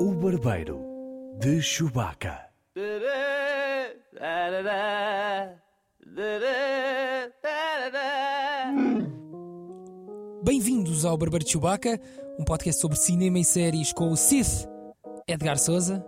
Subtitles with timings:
[0.00, 0.78] O Barbeiro
[1.40, 2.48] de Chewbacca.
[10.42, 12.00] Bem-vindos ao Barbeiro de Chewbacca,
[12.38, 14.66] um podcast sobre cinema e séries com o Sith
[15.26, 16.04] Edgar Souza.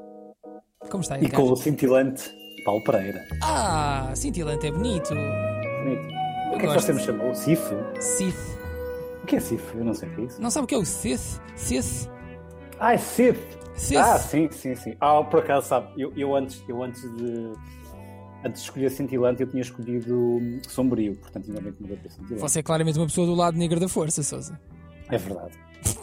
[0.90, 1.40] Como está, E Edgar?
[1.40, 2.30] com o cintilante
[2.64, 3.26] Paulo Pereira.
[3.42, 5.10] Ah, cintilante é bonito.
[5.14, 6.06] Bonito.
[6.48, 6.80] O que é que gosto.
[6.86, 7.34] você me chamou?
[7.34, 7.62] Cif?
[8.00, 8.58] Sith.
[9.22, 9.76] O que é Cif?
[9.76, 10.40] Eu não sei o que é isso.
[10.40, 11.40] Não sabe o que é o Sith?
[11.56, 12.08] Sith?
[12.78, 13.38] Ah, é Cif!
[13.80, 13.96] Sith.
[13.96, 14.94] Ah, sim, sim, sim.
[15.00, 17.52] Ah, por acaso, sabe, eu, eu antes, eu antes de.
[18.44, 22.40] Antes de escolher cintilante, eu tinha escolhido sombrio, portanto, ainda bem que mudei para cintilante.
[22.40, 24.58] Você é claramente uma pessoa do lado negro da força, Souza.
[25.10, 25.58] É verdade.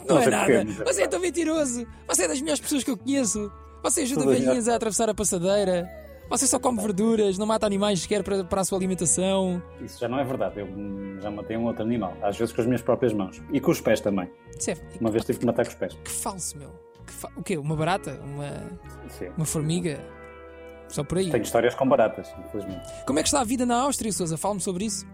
[0.08, 0.52] Não, é sei nada.
[0.52, 1.86] é Você é tão mentiroso.
[2.06, 3.50] Você é das melhores pessoas que eu conheço.
[3.82, 5.88] Você ajuda Todas velhinhas a atravessar a passadeira.
[6.30, 9.62] Você só come verduras, não mata animais sequer para, para a sua alimentação.
[9.80, 10.60] Isso já não é verdade.
[10.60, 10.68] Eu
[11.20, 13.40] já matei um outro animal, às vezes com as minhas próprias mãos.
[13.52, 14.30] E com os pés também.
[14.58, 15.96] Isso é, Uma vez tive que matar com os pés.
[16.04, 16.70] que falso, meu.
[17.12, 17.56] Fa- O quê?
[17.56, 18.18] Uma barata?
[18.24, 18.48] Uma,
[19.08, 19.28] Sim.
[19.36, 19.98] uma formiga?
[20.88, 21.30] Só por aí.
[21.30, 22.86] Tenho histórias com baratas, infelizmente.
[23.06, 24.36] Como é que está a vida na Áustria, Sousa?
[24.38, 25.06] Fale-me sobre isso.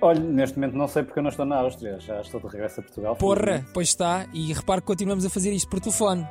[0.00, 1.98] Olha, neste momento não sei porque eu não estou na Áustria.
[1.98, 3.16] Já estou de regresso a Portugal.
[3.16, 4.26] Porra, pois está.
[4.32, 6.26] E repare que continuamos a fazer isto por telefone.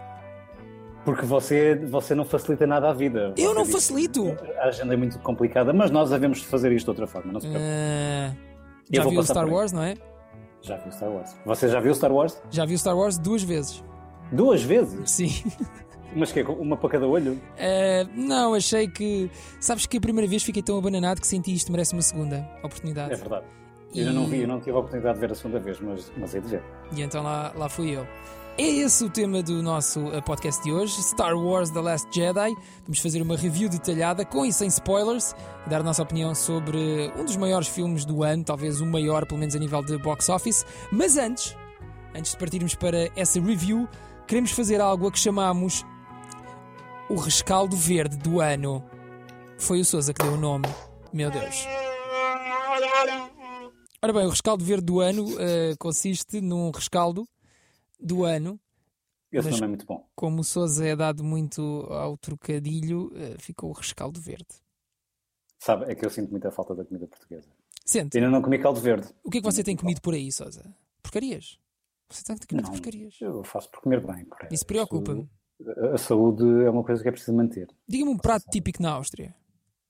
[1.03, 3.33] Porque você, você não facilita nada a vida.
[3.37, 4.37] Eu Você não diz- facilito.
[4.59, 7.47] A agenda é muito complicada, mas nós devemos fazer isto de outra forma, não se
[7.47, 7.65] preocupe.
[8.91, 9.47] Eu já viu Star.
[9.47, 9.95] Wars, não é?
[10.61, 11.35] Já viu Star Wars.
[11.45, 12.41] Você já viu Star Wars?
[12.49, 13.83] Já viu Star Wars duas vezes.
[14.31, 15.09] Duas vezes?
[15.11, 15.31] Sim.
[16.15, 17.39] Mas que Uma para cada olho?
[17.59, 19.29] Ah, não, achei que.
[19.59, 23.13] Sabes que a primeira vez fiquei tão abananado que senti isto merece uma segunda oportunidade.
[23.13, 23.45] É verdade.
[23.93, 25.79] Eu ainda não E- vi, eu não tive a oportunidade de ver a segunda vez,
[25.79, 26.63] mas, mas é de ver.
[26.95, 28.05] E então lá, lá fui eu.
[28.57, 32.55] É esse o tema do nosso eh, podcast de hoje, Star Wars The Last Jedi.
[32.83, 37.11] Vamos fazer uma review detalhada, com e sem spoilers, e dar a nossa opinião sobre
[37.17, 40.29] um dos maiores filmes do ano, talvez o maior, pelo menos a nível de box
[40.29, 40.65] office.
[40.89, 41.53] Mas antes,
[42.15, 43.89] antes de partirmos para essa review,
[44.27, 45.83] queremos fazer algo a que chamamos
[47.09, 48.83] o rescaldo verde do ano.
[49.57, 50.65] Foi o Sousa que deu o nome.
[51.13, 51.65] Meu Deus.
[54.01, 57.27] Ora bem, o rescaldo verde do ano eh, consiste num rescaldo
[57.99, 58.59] do ano.
[59.31, 60.07] Esse Mas- nome é muito bom.
[60.15, 64.45] Como o Sousa é dado muito ao trocadilho, eh, ficou o rescaldo verde.
[65.59, 67.47] Sabe, é que eu sinto muita falta da comida portuguesa.
[67.83, 69.07] Sente, Ainda não comi caldo verde.
[69.23, 70.63] o que é que você tem comido por aí, Sousa?
[71.01, 71.57] Porcarias?
[72.09, 72.63] Você Não.
[72.63, 73.19] porcarias?
[73.19, 74.25] Eu faço por comer bem.
[74.25, 75.29] por Isso preocupa-me.
[75.93, 77.67] A, saúde é uma coisa que é preciso manter.
[77.87, 79.35] Diga-me um prato típico na Áustria.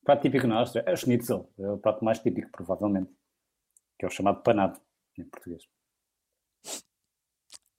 [0.01, 1.49] O prato típico na Áustria é o schnitzel.
[1.59, 3.11] É o prato mais típico, provavelmente.
[3.97, 4.79] Que é o chamado panado,
[5.17, 5.63] em português.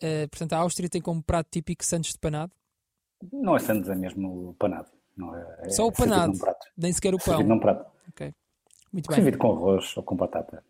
[0.01, 2.53] Eh, portanto, a Áustria tem como prato típico Santos de panado.
[3.33, 4.91] Não é Santos, é mesmo o panado.
[5.63, 6.39] É, é Só o servido panado,
[6.77, 7.57] nem sequer o Servido pão.
[7.57, 7.91] num prato.
[8.09, 8.35] Ok.
[8.93, 9.15] Muito bem.
[9.17, 10.63] Servido com arroz ou com batata.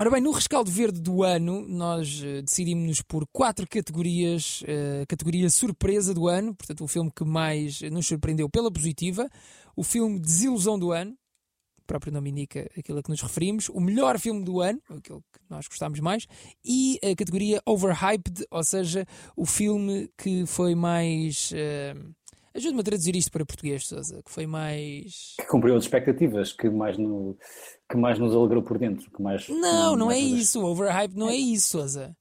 [0.00, 4.62] Ora bem, no rescaldo verde do ano, nós eh, decidimos-nos por quatro categorias.
[4.64, 9.28] eh, categoria surpresa do ano, portanto, o filme que mais nos surpreendeu pela positiva.
[9.74, 11.16] O filme desilusão do ano,
[11.80, 13.68] o próprio nome indica aquilo a que nos referimos.
[13.70, 16.26] O melhor filme do ano, aquele que nós gostámos mais.
[16.64, 19.04] E a categoria overhyped, ou seja,
[19.36, 21.50] o filme que foi mais.
[21.52, 21.94] eh,
[22.58, 25.34] Ajude-me a traduzir isto para português, Sousa, que foi mais.
[25.40, 27.36] Que cumpriu as expectativas, que mais, no,
[27.90, 29.10] que mais nos alegrou por dentro.
[29.10, 30.64] Que mais, Não, não é nos- isso.
[30.64, 32.16] Overhyped não é isso, Sousa.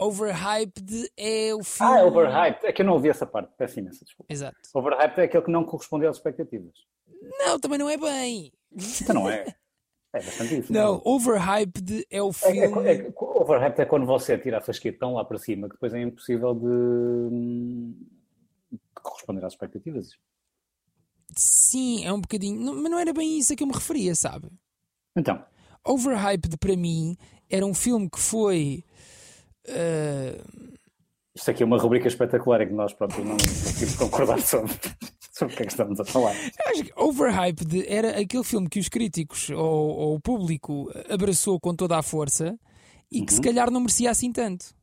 [0.00, 1.92] Overhyped é o filme.
[1.92, 2.66] Ah, overhyped.
[2.66, 3.50] É que eu não ouvi essa parte.
[3.58, 4.32] Peço imensa desculpa.
[4.32, 4.56] Exato.
[4.74, 6.72] Overhyped é aquele que não correspondeu às expectativas.
[7.38, 8.52] Não, também não é bem.
[9.02, 9.44] Então não é.
[10.12, 10.72] É bastante isso.
[10.72, 12.88] Não, overhyped é o É, filme.
[12.88, 15.92] é, é, overhyped é quando você tira a fasqueta tão lá para cima que depois
[15.92, 18.17] é impossível de, hum, de
[19.00, 20.10] corresponder às expectativas.
[21.36, 22.58] Sim, é um bocadinho.
[22.60, 24.48] não- mas não era bem isso a que eu me referia, sabe?
[25.16, 25.44] Então,
[25.86, 27.16] Overhyped para mim
[27.50, 28.84] era um filme que foi.
[29.66, 30.40] eh,
[31.34, 34.72] isto aqui é uma rubrica espetacular em que nós próprios não conseguimos concordar sobre,
[35.32, 36.34] sobre o que é que estamos a falar.
[36.34, 39.58] eu acho que Overhyped era aquele filme que os críticos ou,
[39.96, 42.58] ou o público abraçou com toda a força
[43.10, 44.74] e que se calhar não merecia assim tanto.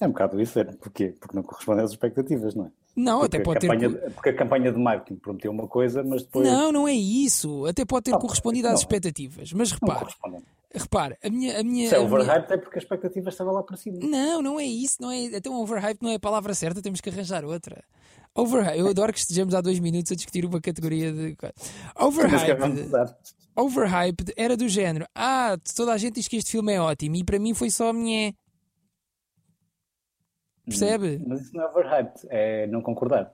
[0.00, 2.72] É um bocado isso, é porque, porque não corresponde às expectativas, não é?
[2.98, 3.66] Não, Porque, até pode a ter.
[3.68, 6.92] campanha, de- porque a campanha de marketing prometeu uma coisa, mas depois Não, não é
[6.94, 7.64] isso.
[7.66, 8.80] Até pode ter Não, correspondido às não.
[8.80, 9.52] expectativas.
[9.52, 10.14] Mas não repare,
[10.74, 11.60] repare, a minha.
[11.60, 13.98] A minha, Se é a minha- overhyped é porque a expectativa estava lá para cima.
[14.02, 14.96] Não, não é isso.
[15.00, 15.24] Não é...
[15.26, 17.82] Então, overhyped não é a palavra certa, temos que arranjar outra.
[18.34, 18.78] Overhyped.
[18.78, 21.36] Eu adoro que estejamos há dois minutos a discutir uma categoria de.
[21.96, 22.90] Vamos Overhyped.
[23.56, 25.06] Overhyped era do género.
[25.14, 27.88] Ah, toda a gente diz que este filme é ótimo e para mim foi só
[27.90, 28.32] a minha.
[30.68, 31.22] Percebe?
[31.26, 33.32] Mas isso não é overhyped, é não concordar.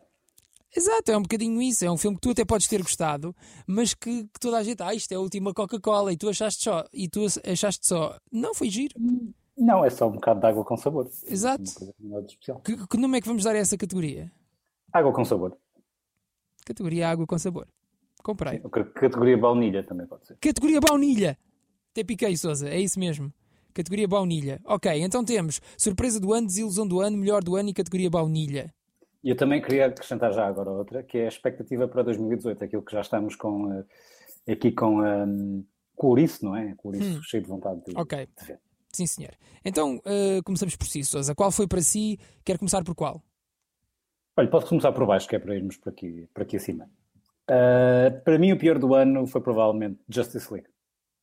[0.76, 1.84] Exato, é um bocadinho isso.
[1.84, 3.34] É um filme que tu até podes ter gostado,
[3.66, 6.64] mas que, que toda a gente, ah, isto é a última Coca-Cola e tu achaste
[6.64, 8.94] só, e tu achaste só, não foi giro.
[9.56, 11.08] Não, é só um bocado de água com sabor.
[11.28, 11.62] Exato.
[11.62, 12.60] Especial.
[12.60, 14.32] Que, que nome é que vamos dar a essa categoria?
[14.92, 15.56] Água com sabor.
[16.66, 17.68] Categoria água com sabor.
[18.22, 18.58] Comprei.
[18.58, 20.36] Sim, Categoria baunilha também pode ser.
[20.38, 21.38] Categoria baunilha.
[21.92, 22.68] Até piquei, Sousa.
[22.68, 23.32] É isso mesmo.
[23.74, 24.60] Categoria baunilha.
[24.64, 28.72] Ok, então temos surpresa do ano, desilusão do ano, melhor do ano e categoria baunilha.
[29.22, 32.82] E eu também queria acrescentar já agora outra, que é a expectativa para 2018, aquilo
[32.82, 33.72] que já estamos com,
[34.46, 35.64] eh, aqui com, um,
[35.96, 36.74] com o ouriço, não é?
[36.76, 37.22] Com o ouriço Hum.
[37.22, 38.28] cheio de vontade de, Ok.
[38.38, 38.60] de ver.
[38.92, 39.32] Sim, senhor.
[39.64, 41.34] Então, eh, começamos por si, Sousa.
[41.34, 42.16] Qual foi para si?
[42.44, 43.20] Quer começar por qual?
[44.36, 46.88] Olha, posso começar por baixo, que é para irmos por aqui, por aqui acima.
[47.50, 50.68] Uh, para mim, o pior do ano foi provavelmente Justice League.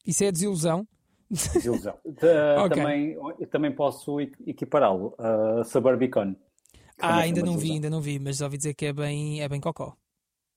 [0.05, 0.87] Isso é desilusão?
[1.31, 1.97] Desilusão.
[2.05, 2.75] Uh, Ok.
[2.77, 6.33] também, eu também posso equ- equipará-lo a Suburbicon.
[6.35, 8.93] que Ah, também ainda não vi, ainda não vi, mas já ouvi dizer que é
[8.93, 9.95] bem, é bem cocó.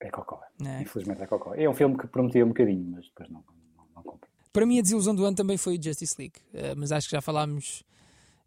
[0.01, 0.41] É cocó.
[0.61, 0.81] né?
[0.83, 1.55] Infelizmente é cocó.
[1.55, 3.43] É um filme que prometia um bocadinho, mas depois não,
[3.77, 4.19] não, não.
[4.53, 7.21] Para mim, a desilusão do ano também foi Justice League, eh, mas acho que já
[7.21, 7.83] falámos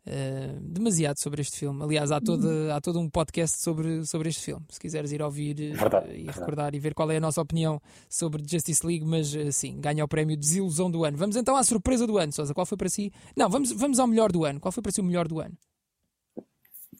[0.09, 1.83] eh, demasiado sobre este filme.
[1.83, 4.65] Aliás, há, toda, há todo um podcast sobre, sobre este filme.
[4.69, 7.81] Se quiseres ir ouvir eh, Verdade, e recordar e ver qual é a nossa opinião
[8.07, 11.17] sobre Justice League, mas eh, sim, ganha o prémio Desilusão do ano.
[11.17, 12.53] Vamos então à surpresa do ano, Sousa.
[12.53, 13.11] Qual foi para si?
[13.35, 14.61] Não, vamos, vamos ao melhor do ano.
[14.61, 15.57] Qual foi para si o melhor do ano?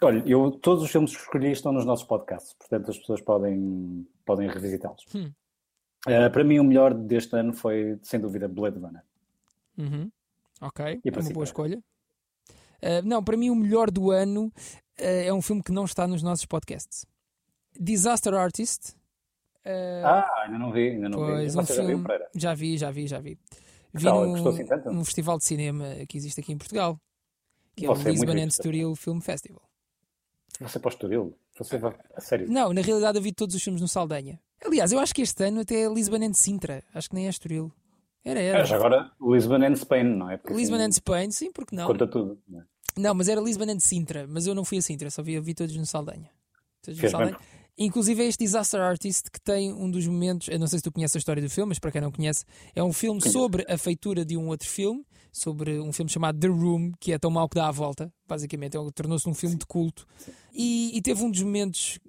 [0.02, 4.06] Olha, eu, todos os filmes que escolhi estão nos nossos podcasts, portanto as pessoas podem,
[4.26, 5.06] podem revisitá-los.
[5.16, 5.32] Hum.
[6.06, 9.04] Uh, para mim, o melhor deste ano foi, sem dúvida, Blade Runner.
[9.78, 10.12] Uhum.
[10.62, 11.82] Ok, para uma boa escolha.
[12.82, 14.52] Uh, não, para mim o melhor do ano uh,
[15.00, 17.06] é um filme que não está nos nossos podcasts.
[17.80, 18.92] Disaster Artist.
[19.66, 21.60] Uh, Ah, ainda não vi, ainda não pois, vi.
[21.60, 22.26] um Você já viu, filme.
[22.36, 23.40] Já vi, já vi, já vi.
[23.94, 24.26] Vi tal?
[24.26, 24.92] num, Gostou assim tanto?
[24.92, 27.00] num festival de cinema que existe aqui em Portugal,
[27.76, 28.66] que é Você o é muito Lisbon and hipster.
[28.66, 29.62] Estoril Film Festival.
[30.60, 31.38] Você para o Estoril?
[31.58, 31.96] Você vai...
[32.16, 32.50] A sério?
[32.50, 34.40] Não, na realidade eu vi todos os filmes no Saldanha.
[34.64, 36.84] Aliás, eu acho que este ano até é Lisbon and Sintra.
[36.94, 37.72] Acho que nem é Estoril.
[38.24, 38.66] Era, era.
[38.66, 40.38] Já agora, Lisbon and Spain, não é?
[40.38, 41.88] Porque, Lisbon assim, and Spain, sim, porque não?
[41.88, 42.40] Conta tudo.
[42.48, 42.64] não é?
[42.98, 45.44] Não, mas era Lisbon and Sintra, mas eu não fui a Sintra, só vi, eu
[45.44, 46.30] vi todos no Saldanha.
[46.82, 47.10] Todos no.
[47.10, 47.38] Saldanha.
[47.80, 50.92] Inclusive é este Disaster Artist que tem um dos momentos, eu não sei se tu
[50.92, 52.44] conheces a história do filme, mas para quem não conhece,
[52.76, 56.48] é um filme sobre a feitura de um outro filme, sobre um filme chamado The
[56.48, 59.66] Room, que é tão mau que dá a volta, basicamente, é tornou-se um filme de
[59.68, 60.08] culto.
[60.52, 62.00] E, e teve um dos momentos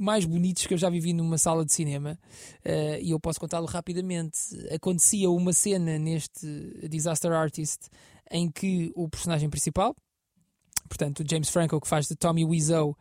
[0.00, 2.18] mais bonitos que eu já vivi numa sala de cinema
[2.64, 4.38] eh, e eu posso contá-lo rapidamente.
[4.74, 7.88] Acontecia uma cena neste Disaster Artist
[8.30, 9.94] em que o personagem principal,
[10.88, 12.96] portanto, o James Franco, que faz de Tommy Wiseau,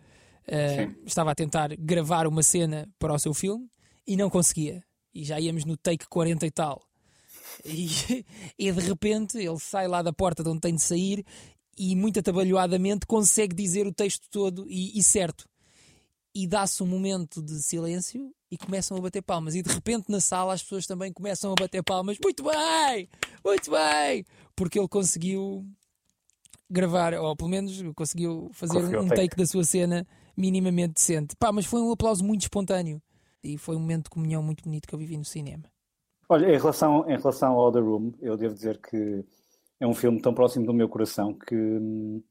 [0.45, 0.95] Sim.
[1.05, 3.69] estava a tentar gravar uma cena para o seu filme
[4.05, 4.83] e não conseguia.
[5.13, 6.81] E já íamos no take 40 e tal.
[7.63, 7.87] E,
[8.57, 11.25] e de repente ele sai lá da porta de onde tem de sair
[11.77, 15.47] e, muito atabalhoadamente, consegue dizer o texto todo e, e certo.
[16.33, 19.55] E dá-se um momento de silêncio e começam a bater palmas.
[19.55, 22.17] E de repente na sala as pessoas também começam a bater palmas.
[22.23, 23.09] Muito bem!
[23.43, 24.25] Muito bem!
[24.55, 25.65] Porque ele conseguiu
[26.69, 29.21] gravar, ou pelo menos conseguiu fazer Conseguiu um take.
[29.21, 29.37] take.
[29.37, 30.05] da sua cena
[30.37, 31.35] minimamente decente.
[31.35, 33.01] Pá, mas foi um aplauso muito espontâneo.
[33.43, 35.63] E foi um momento de comunhão muito bonito que eu vivi no cinema.
[36.27, 39.25] Olha, em relação, em relação ao The Room, eu devo dizer que
[39.79, 42.21] é um filme tão próximo do meu coração que, hum,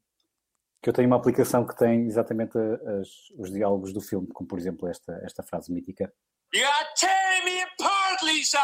[0.89, 4.47] que eu tenho uma aplicação que tem exatamente a- as- os diálogos do filme, como
[4.47, 6.11] por exemplo esta, esta frase mítica.
[6.53, 8.57] You are tearing me apart, Lisa!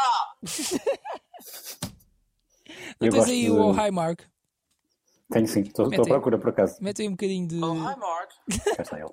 [3.00, 4.22] Não Eu tens aí de- o Oh Hi Mark?
[5.30, 6.76] Tenho sim, estou à procura por acaso.
[6.82, 7.60] Mete aí um bocadinho de.
[7.62, 8.30] Oh, hi, Mark.
[8.76, 9.10] Cá está ele.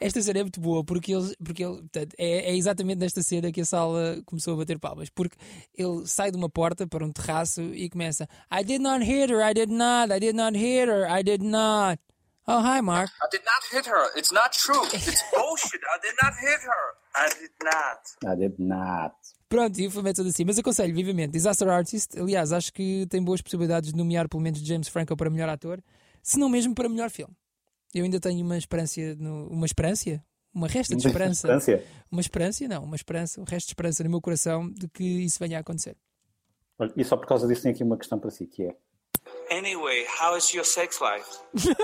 [0.00, 3.52] Esta cena é muito boa porque ele, porque ele portanto, é, é exatamente nesta cena
[3.52, 5.08] que a sala começou a bater palmas.
[5.10, 5.36] Porque
[5.74, 9.40] ele sai de uma porta para um terraço e começa I did not hit her,
[9.40, 12.00] I did not, I did not hit her, I did not.
[12.46, 13.12] Oh, hi, Mark.
[13.22, 14.18] I did not hit her.
[14.18, 14.82] It's not true.
[14.92, 15.80] It's bullshit.
[15.94, 16.84] I did not hit her.
[17.14, 18.32] I did not.
[18.32, 19.14] I did not.
[19.48, 20.44] Pronto, e o filme é todo assim.
[20.44, 21.32] Mas aconselho vivamente.
[21.32, 25.30] Disaster Artist, aliás, acho que tem boas possibilidades de nomear pelo menos James Franco para
[25.30, 25.80] melhor ator,
[26.20, 27.32] se não mesmo para melhor filme.
[27.94, 30.22] Eu ainda tenho uma esperança, no, uma esperança,
[30.54, 31.84] uma resta de esperança, Distância.
[32.10, 35.38] uma esperança, não, uma esperança, um resto de esperança no meu coração de que isso
[35.38, 35.96] venha a acontecer.
[36.78, 38.76] Olha, e só por causa disso tenho aqui uma questão para si, que é
[39.50, 41.28] Anyway, how is your sex life?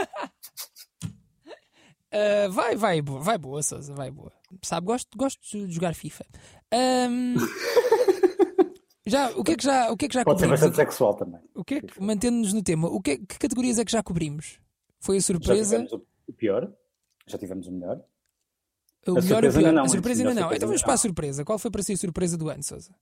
[2.10, 4.32] Ah, vai, vai, boa, vai boa, Sousa, vai boa.
[4.62, 6.24] Sabe, gosto, gosto de jogar FIFA.
[6.72, 7.34] Ahm,
[9.06, 10.60] já, o que é que já, o que é que já pode ser cobrimos?
[10.70, 11.40] bastante sexual também.
[11.54, 14.02] O que é que, mantendo-nos no tema, o que, é- que categorias é que já
[14.02, 14.58] cobrimos?
[15.00, 16.72] Foi a Já surpresa, tivemos o- pior,
[17.26, 18.00] já tivemos o melhor.
[19.06, 19.58] o a melhor e o pior.
[19.58, 20.40] ainda não, a surpresa ainda não.
[20.42, 21.44] surpresa Então vamos para a surpresa.
[21.44, 22.92] Qual foi para si a surpresa do ano, Sousa?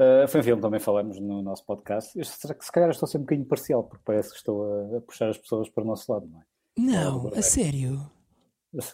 [0.00, 2.16] Uh, foi um filme que também falamos no nosso podcast.
[2.16, 4.94] Eu, será que se calhar estou a ser um bocadinho parcial, porque parece que estou
[4.94, 6.44] a, a puxar as pessoas para o nosso lado, não é?
[6.78, 8.08] Não, a sério.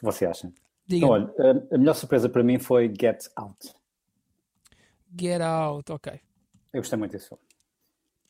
[0.02, 0.50] Você acha?
[0.86, 1.34] Diga, Então, olha,
[1.70, 3.74] a, a melhor surpresa para mim foi Get Out.
[5.18, 6.20] Get Out, ok.
[6.72, 7.42] Eu gostei muito desse filme.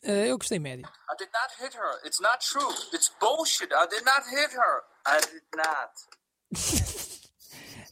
[0.04, 0.86] Ah, eu gostei médio.
[0.86, 2.06] I did not hit her.
[2.06, 2.70] It's not true.
[2.92, 3.72] It's bullshit.
[3.72, 4.82] I did not hit her.
[5.06, 5.92] I did not.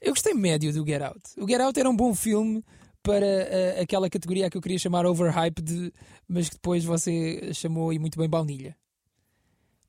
[0.03, 1.21] Eu gostei médio do Get Out.
[1.39, 2.65] O Get Out era um bom filme
[3.05, 5.93] para uh, aquela categoria que eu queria chamar overhyped,
[6.27, 8.77] mas que depois você chamou e muito bem baunilha.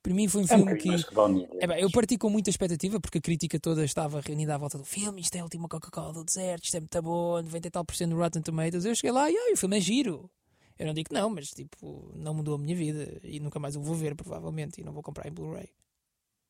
[0.00, 0.88] Para mim foi um É um filme que.
[0.88, 1.48] mais que baunilha.
[1.60, 4.78] É bem, eu parti com muita expectativa porque a crítica toda estava reunida à volta
[4.78, 5.20] do filme.
[5.20, 7.96] Isto é a última Coca-Cola do deserto, isto é muito bom, 90 e tal por
[7.96, 8.84] cento no Rotten Tomatoes.
[8.84, 10.30] Eu cheguei lá e ai, o filme é giro.
[10.78, 13.76] Eu não digo que não, mas tipo, não mudou a minha vida e nunca mais
[13.76, 15.68] o vou ver, provavelmente, e não vou comprar em Blu-ray.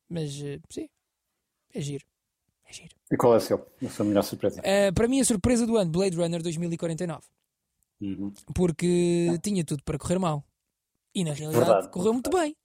[0.09, 0.89] Mas eh, sim,
[1.73, 2.05] é giro.
[2.67, 2.95] É giro.
[3.11, 3.67] E qual é o seu?
[3.85, 4.61] A sua melhor surpresa?
[4.63, 7.21] Eh, para mim, a surpresa do ano, Blade Runner 2049.
[8.01, 8.33] Uhum.
[8.53, 10.43] Porque tinha tudo para correr mal.
[11.13, 11.89] E na realidade Verdade.
[11.91, 12.55] correu muito bem.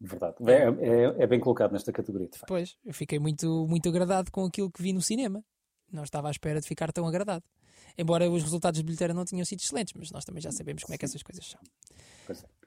[0.00, 0.36] Verdade.
[0.46, 2.48] É, é- é bem colocado nesta categoria, de facto.
[2.48, 5.44] Pois, eu fiquei muito, muito agradado com aquilo que vi no cinema.
[5.92, 7.44] Não estava à espera de ficar tão agradado.
[7.98, 10.94] Embora os resultados de bilheteira não tenham sido excelentes, mas nós também já sabemos como
[10.94, 11.60] é que essas coisas são.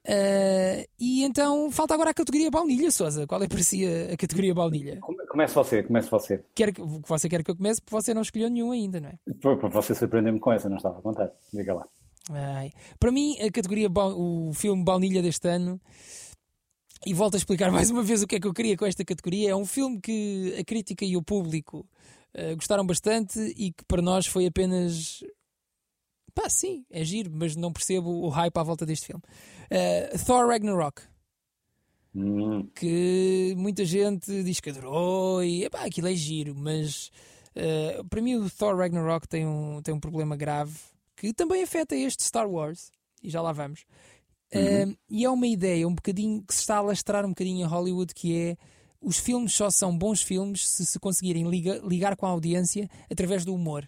[0.05, 3.25] Eh, e então falta agora a categoria baunilha, Sousa.
[3.25, 4.99] Qual é para si a, categoria baunilha?
[4.99, 6.43] Come- Comece você, comece você.
[6.53, 9.17] Quer que, você quer que eu comece, porque você não escolheu nenhum ainda, não é?
[9.71, 11.31] Você surpreendeu-me com essa, não estava a contar.
[11.53, 11.87] Diga lá.
[12.29, 12.71] Ai.
[12.99, 15.79] Para mim, a categoria, o filme Baunilha deste ano,
[17.05, 19.03] e volto a explicar mais uma vez o que é que eu queria com esta
[19.05, 21.85] categoria, é um filme que a crítica e o público
[22.33, 25.23] eh, gostaram bastante e que para nós foi apenas.
[26.33, 29.21] Pá, sim, é giro, mas não percebo o hype à volta deste filme.
[29.69, 31.03] Eh, Thor Ragnarok,
[32.15, 37.09] Hum, que muita gente diz que adorou e epá, aquilo é giro, mas
[37.55, 40.77] eh, para mim o Thor Ragnarok tem um, tem um problema grave
[41.15, 43.85] que também afeta este Star Wars, e já lá vamos.
[44.51, 47.67] Eh, e é uma ideia um bocadinho que se está a lastrar um bocadinho em
[47.67, 48.57] Hollywood que é
[49.03, 53.43] os filmes só são bons filmes se se conseguirem liga- ligar com a audiência através
[53.45, 53.87] do humor.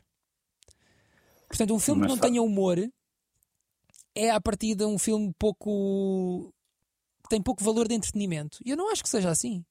[1.47, 2.77] Portanto, um filme Mas que não sabe- tenha humor
[4.13, 6.51] é a partir de um filme pouco
[7.23, 8.59] que tem pouco valor de entretenimento.
[8.65, 9.63] E eu não acho que seja assim.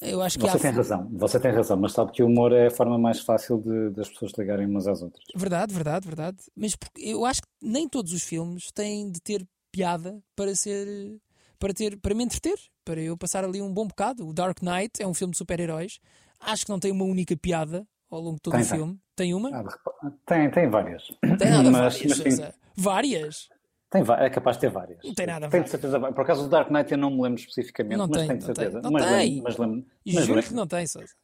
[0.00, 2.52] Eu acho que Você há tem razão, você tem razão, mas sabe que o humor
[2.52, 5.22] é a forma mais fácil de, das pessoas ligarem umas às outras.
[5.34, 6.38] Verdade, verdade, verdade.
[6.56, 11.16] Mas porque eu acho que nem todos os filmes têm de ter piada para ser
[11.62, 14.26] para ter para me entreter, para eu passar ali um bom bocado.
[14.26, 16.00] O Dark Knight é um filme de super-heróis.
[16.40, 18.76] Acho que não tem uma única piada ao longo de todo Tem, o tem.
[18.78, 19.00] filme.
[19.14, 19.48] Tem uma?
[19.56, 21.04] Ah, tem, tem várias.
[21.38, 22.18] tem nada mas, várias.
[22.18, 22.52] mas tem.
[22.76, 23.48] Várias?
[23.90, 24.98] tem é capaz de ter várias.
[25.04, 25.70] Não tem nada Tem de várias.
[25.70, 26.00] certeza.
[26.00, 28.46] Por acaso o Dark Knight eu não me lembro especificamente, Não mas tem, tenho de
[28.48, 28.64] não tem.
[28.64, 28.82] certeza.
[28.82, 29.12] Não mas, tem.
[29.14, 31.14] lembro, mas, lembro, mas, juro lembro- que não tem, Sousa.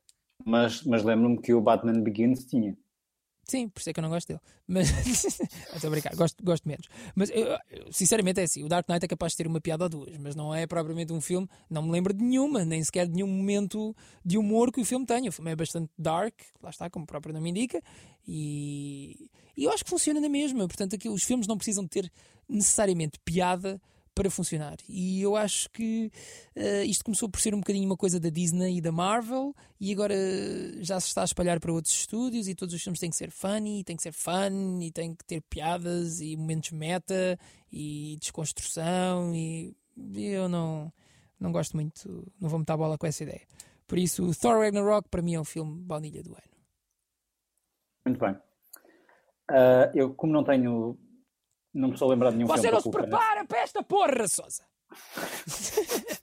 [0.45, 2.76] mas, mas lembro-me que o Batman Begins tinha.
[3.49, 4.40] Sim, por isso é que eu não gosto dele.
[4.67, 4.90] Mas
[5.75, 6.87] estou a brincar, gosto, gosto menos.
[7.14, 7.47] Mas eu,
[7.90, 10.37] sinceramente é assim: o Dark Knight é capaz de ter uma piada ou duas, mas
[10.37, 11.49] não é propriamente um filme.
[11.71, 15.07] Não me lembro de nenhuma, nem sequer de nenhum momento de humor que o filme
[15.07, 15.31] tenha.
[15.31, 17.83] O filme é bastante dark, lá está, como o próprio nome indica,
[18.26, 20.69] e, e eu acho que funciona na mesma.
[20.69, 22.12] Portanto, aqui, os filmes não precisam ter
[22.47, 23.81] necessariamente piada
[24.18, 24.78] para funcionar.
[24.88, 26.10] E eu acho que
[26.56, 29.92] eh, isto começou por ser um bocadinho uma coisa da Disney e da Marvel, e
[29.92, 30.14] agora
[30.80, 32.48] já se está a espalhar para outros estúdios.
[32.48, 35.25] E todos os filmes têm que ser funny, têm que ser fun, e têm que
[35.25, 37.38] ter piadas e momentos meta
[37.72, 39.32] e desconstrução.
[39.32, 39.76] E
[40.16, 40.92] eu não,
[41.38, 43.42] não gosto muito, não vou meter a bola com essa ideia.
[43.87, 46.58] Por isso, Thor Ragnarok para mim é um filme baunilha do ano.
[48.04, 48.37] Muito bem.
[49.48, 50.98] Ah, eu, como não tenho.
[51.78, 54.26] Não me estou a lembrar de nenhum Você não se colocar prepara para esta porra,
[54.26, 54.64] Sousa!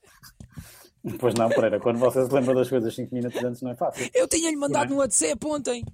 [1.20, 4.10] Pois não, Pereira, quando você se lembra das coisas 5 minutos antes não é fácil.
[4.12, 5.86] Eu tinha-lhe mandado no WhatsApp ontem.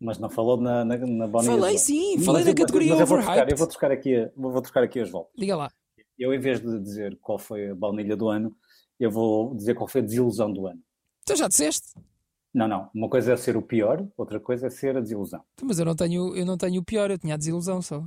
[0.00, 2.90] Mas não falou na, na, na baunilha Falei sim, Mas falei eu- da mas- categoria
[2.92, 3.52] mas eu vou trocar, overhyped.
[3.52, 5.34] eu vou trocar aqui, vou, trocar aqui as voltas.
[5.36, 5.70] Diga lá.
[6.18, 8.56] Eu, em vez de dizer qual foi a baunilha do ano,
[8.98, 10.80] eu vou dizer qual foi a desilusão do ano.
[11.24, 11.88] Então já disseste?
[12.54, 12.88] Não, não.
[12.94, 15.44] Uma coisa é ser o pior, outra coisa é ser a desilusão.
[15.62, 18.02] Mas eu não tenho, eu não tenho o pior, eu tinha a desilusão só.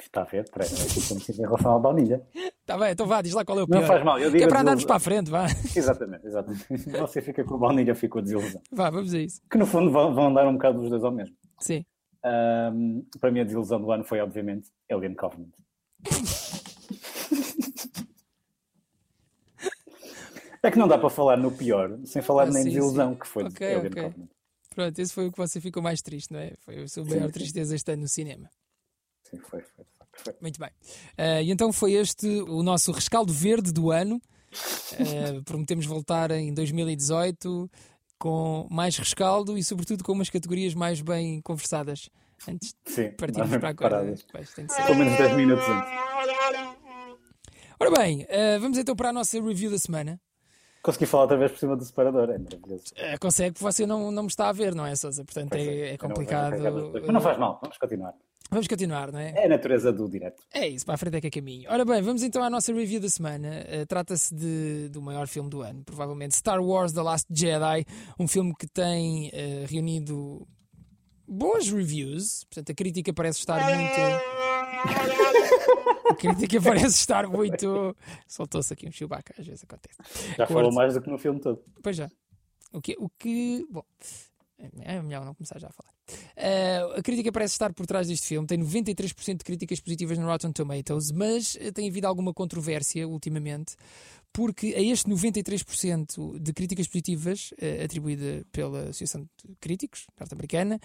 [0.00, 0.48] Está a ver?
[0.50, 2.22] Pereira, é que em relação à baunilha.
[2.64, 3.80] Tá bem, então vá, diz lá qual é o pior.
[3.80, 5.46] Não faz mal, eu Que digo é a para andarmos para a frente, vá.
[5.74, 6.66] Exatamente, exatamente.
[6.98, 8.60] Você fica com a baunilha, eu fico com a desilusão.
[8.72, 9.40] Vá, vamos a isso.
[9.50, 11.36] Que no fundo vão, vão andar um bocado os dois ao mesmo.
[11.60, 11.84] Sim.
[12.24, 15.52] Ahm, para mim a desilusão do ano foi, obviamente, Alien Covenant.
[20.62, 23.18] É que não dá para falar no pior sem falar Ah, nem sim, desilusão sim.
[23.20, 24.02] que foi Ok, Alien ok.
[24.02, 24.30] Covenant.
[24.74, 26.52] Pronto, esse foi o que você ficou mais triste, não é?
[26.58, 28.50] Foi a sua maior tristeza este ano no cinema.
[29.30, 29.84] Sim, foi, foi,
[30.24, 30.34] foi.
[30.40, 30.70] Muito bem.
[31.18, 34.20] Ah, e então foi este o nosso rescaldo verde do ano.
[34.94, 37.70] Ah, prometemos voltar em 2018
[38.18, 42.08] com mais rescaldo e, sobretudo, com umas categorias mais bem conversadas.
[42.48, 44.14] Antes de Sim, partirmos nós para a coisa.
[44.14, 44.24] de.
[44.86, 45.90] Pelo menos 10 minutos antes.
[47.78, 50.18] Ora bem, ah, vamos então para a nossa review da semana.
[50.82, 52.84] Consegui falar outra vez por cima do separador, é maravilhoso.
[52.96, 55.24] Ah, consegue você não, não me está a ver, não é, Sousa?
[55.24, 56.54] Portanto, Pois é, é eu não- complicado.
[56.94, 58.14] Mas não faz mal, vamos continuar.
[58.50, 59.32] Vamos continuar, não é?
[59.34, 60.42] É a natureza do direto.
[60.54, 61.68] É isso, para a frente é que é caminho.
[61.70, 63.48] Ora bem, vamos então à nossa review da semana.
[63.48, 64.34] Uh, Trata-se
[64.90, 67.84] do maior filme do ano, provavelmente Star Wars The Last Jedi,
[68.18, 70.46] um filme que tem uh, reunido
[71.26, 74.00] boas reviews, portanto a crítica parece estar muito.
[76.08, 77.96] a crítica parece estar muito.
[78.28, 79.98] Soltou-se aqui um Chewbacca, às vezes acontece.
[80.36, 81.60] Já falou mais do que no filme todo.
[81.82, 82.08] Pois já.
[82.72, 83.66] O que, o que.
[83.70, 83.82] Bom.
[84.58, 85.92] É melhor não começar já a falar.
[86.36, 88.46] Uh, a crítica parece estar por trás deste filme.
[88.46, 93.76] Tem 93% de críticas positivas no Rotten Tomatoes, mas uh, tem havido alguma controvérsia ultimamente,
[94.32, 100.80] porque a este 93% de críticas positivas, uh, atribuída pela Associação de Críticos norte-americana,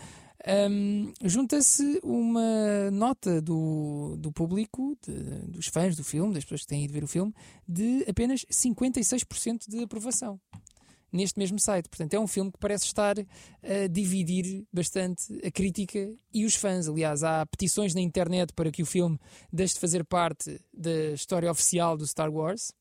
[0.69, 5.13] um, junta-se uma nota do, do público, de,
[5.47, 7.33] dos fãs do filme, das pessoas que têm ido ver o filme,
[7.67, 10.39] de apenas 56% de aprovação
[11.11, 11.89] neste mesmo site.
[11.89, 16.87] Portanto, é um filme que parece estar a dividir bastante a crítica e os fãs.
[16.87, 19.19] Aliás, há petições na internet para que o filme
[19.51, 22.73] deixe de fazer parte da história oficial do Star Wars.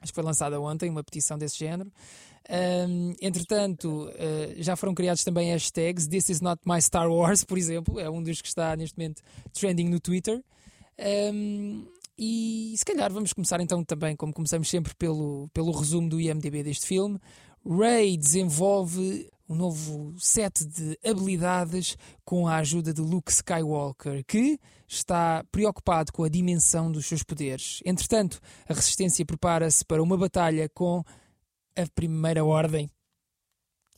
[0.00, 1.90] Acho que foi lançada ontem uma petição desse género.
[2.88, 7.56] Um, entretanto, uh, já foram criados também hashtags This is not my Star Wars, por
[7.56, 10.42] exemplo, é um dos que está neste momento trending no Twitter.
[11.32, 11.86] Um,
[12.18, 16.62] e se calhar vamos começar então também, como começamos sempre, pelo, pelo resumo do IMDB
[16.62, 17.18] deste filme.
[17.66, 25.44] Ray desenvolve um novo set de habilidades com a ajuda de Luke Skywalker, que está
[25.52, 27.80] preocupado com a dimensão dos seus poderes.
[27.84, 31.02] Entretanto, a Resistência prepara-se para uma batalha com
[31.76, 32.88] a Primeira Ordem.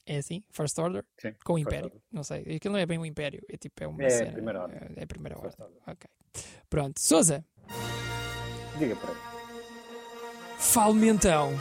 [0.04, 0.42] É assim?
[0.50, 1.04] First Order?
[1.20, 1.86] Sim, Com o Império.
[1.86, 2.00] Order.
[2.12, 2.56] Não sei.
[2.56, 3.42] Aquilo não é bem o Império.
[3.48, 4.32] É tipo, é uma É a cena.
[4.32, 4.78] Primeira Ordem.
[4.96, 5.66] É a Primeira Ordem.
[5.86, 6.08] Ok.
[6.70, 7.00] Pronto.
[7.00, 7.44] Souza,
[8.78, 9.20] Diga para ele.
[10.58, 11.52] fale-me então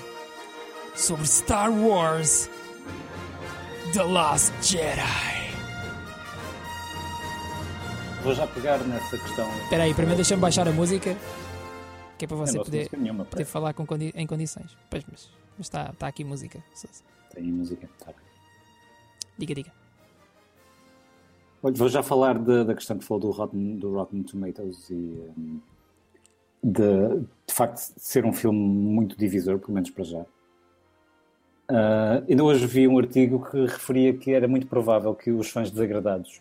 [0.96, 2.50] sobre Star Wars
[3.94, 5.46] The Last Jedi.
[8.24, 9.48] Vou já pegar nessa questão.
[9.64, 11.16] Espera aí, primeiro deixa-me baixar a música,
[12.18, 13.86] que é para você poder, nenhuma, poder falar com
[14.16, 14.76] em condições.
[14.90, 16.64] Pois, mas está está aqui música.
[17.34, 17.88] Tem música.
[18.00, 18.16] Tá bem.
[19.38, 19.72] Diga, diga.
[21.62, 24.94] Olha, Vou já falar da, da questão que falou do Rotten, do Rotten Tomatoes e
[24.94, 25.60] hum,
[26.64, 30.26] de, de facto de ser um filme muito divisor, pelo menos para já.
[31.68, 35.72] Ah, ainda hoje vi um artigo que referia que era muito provável que os fãs
[35.72, 36.40] desagradados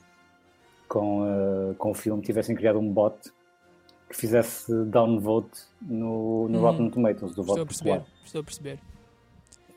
[0.89, 3.17] com, ah, com o filme tivessem criado um bot
[4.09, 6.63] que fizesse downvote no, no Hum.
[6.63, 7.91] Rotten Tomatoes, do voto a perceber.
[7.99, 8.07] popular.
[8.25, 8.79] Estou a perceber.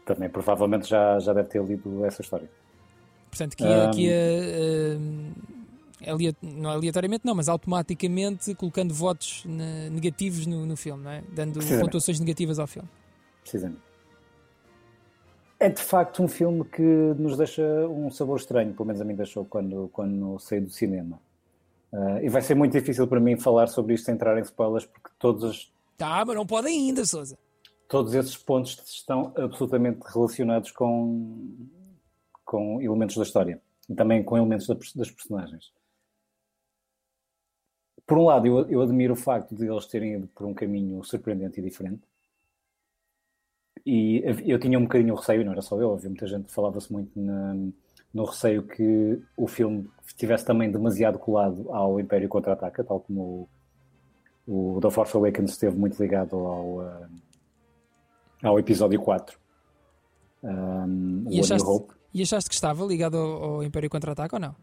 [0.06, 2.50] Também provavelmente já, já deve ter lido essa história.
[3.30, 4.02] Portanto, que ia, Um, que
[6.06, 11.12] ia alia- não aleatoriamente, não, mas automaticamente colocando votos ne- negativos no, no filme, não
[11.12, 11.24] é?
[11.34, 12.88] Dando pontuações negativas ao filme.
[13.42, 13.82] Precisamente.
[15.60, 19.15] É de facto um filme que nos deixa um sabor estranho, pelo menos a mim
[19.15, 21.20] deixou quando, quando saí do cinema.
[21.91, 24.86] Ah, e vai ser muito difícil para mim falar sobre isto sem entrar em spoilers,
[24.86, 27.38] porque todos, os- Tá, mas não pode ainda, Sousa.
[27.88, 31.48] todos esses pontos estão absolutamente relacionados com,
[32.46, 35.72] com elementos da história e também com elementos da- das personagens.
[38.06, 41.04] Por um lado, eu, eu admiro o facto de eles terem ido por um caminho
[41.04, 42.02] surpreendente e diferente.
[43.89, 46.52] E eu tinha um bocadinho o receio, não era só eu, havia muita gente que
[46.54, 47.56] falava-se muito na-
[48.13, 53.47] no receio que o filme estivesse também demasiado colado ao Império Contra-Ataca, tal como
[54.45, 57.08] o, o The Force Awakens esteve muito ligado ao, ah,
[58.43, 59.38] ao episódio 4.
[60.43, 61.67] Um, E achaste,
[62.13, 64.56] e achaste que estava ligado ao, ao Império Contra-Ataque ou não?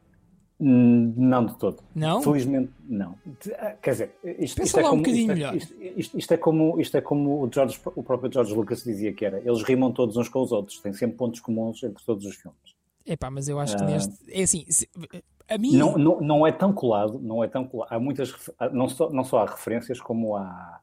[0.67, 1.83] Hum, Não de todo.
[1.95, 2.23] Não?
[2.23, 3.17] Felizmente, não.
[3.59, 5.57] Ah, Quer dizer, isto, isto é um como, bocadinho isto, é- melhor.
[5.57, 9.13] isto- isto- isto é como, isto é como o, George, o próprio George Lucas dizia
[9.13, 9.39] que era.
[9.41, 12.59] Eles rimam todos uns com os outros, têm sempre pontos comuns entre todos os filmes.
[13.05, 13.87] Epá, mas eu acho que Ah.
[13.87, 14.15] neste.
[14.33, 14.89] É assim, se-
[15.47, 15.77] a mim.
[15.77, 17.93] Não, não, não é tão colado, não é tão colado.
[17.93, 18.35] Há muitas,
[18.73, 20.81] não só, não só há referências, como há,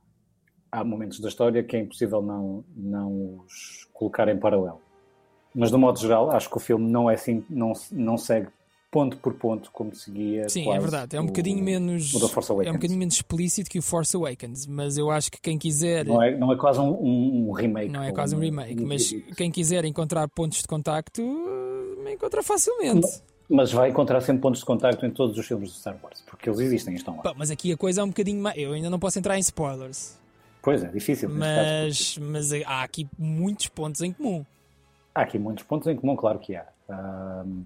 [0.72, 4.80] há momentos da história que é impossível não, não os colocar em paralelo.
[5.56, 8.48] Mas, de um modo geral, acho que o filme não é assim, não, não segue
[8.92, 10.50] ponto por ponto como seguia.
[10.50, 11.16] Sim, é verdade.
[11.16, 12.14] É um o- bocadinho menos.
[12.14, 12.76] o Force É um Awakens.
[12.76, 16.06] bocadinho menos explícito que o Force Awakens, mas eu acho que quem quiser.
[16.06, 17.90] Não é, não é quase um, um- um remake.
[17.90, 21.22] Não é quase um remake, mas quem quiser encontrar pontos de contacto,
[22.06, 23.08] eh, encontra facilmente.
[23.50, 26.50] Mas vai encontrar sempre pontos de contacto em todos os filmes de Star Wars, porque
[26.50, 27.34] eles existem e estão lá.
[27.36, 28.58] Mas aqui a coisa é um bocadinho mais.
[28.58, 30.18] Eu ainda não posso entrar em spoilers,
[30.62, 31.28] Pois é, difícil.
[31.30, 34.46] caso, mas, mas há aqui muitos pontos em comum.
[35.16, 36.66] Há aqui muitos pontos em comum, claro que há.
[36.90, 37.64] Ahm,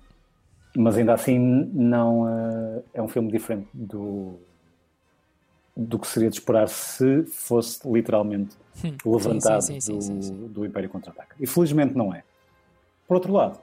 [0.76, 4.40] mas ainda assim não ah, é um filme diferente do,
[5.76, 8.56] do que seria de esperar se fosse literalmente
[9.06, 10.48] levantado Hum, sim, sim, do, sim, sim.
[10.48, 11.36] do Império Contra-Ataca.
[11.40, 12.24] E felizmente não é.
[13.08, 13.60] Por outro lado,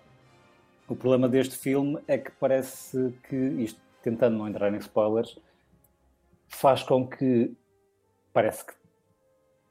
[0.89, 5.39] o problema deste filme é que parece que, isto tentando não entrar em spoilers,
[6.49, 7.53] faz com que
[8.33, 8.73] parece que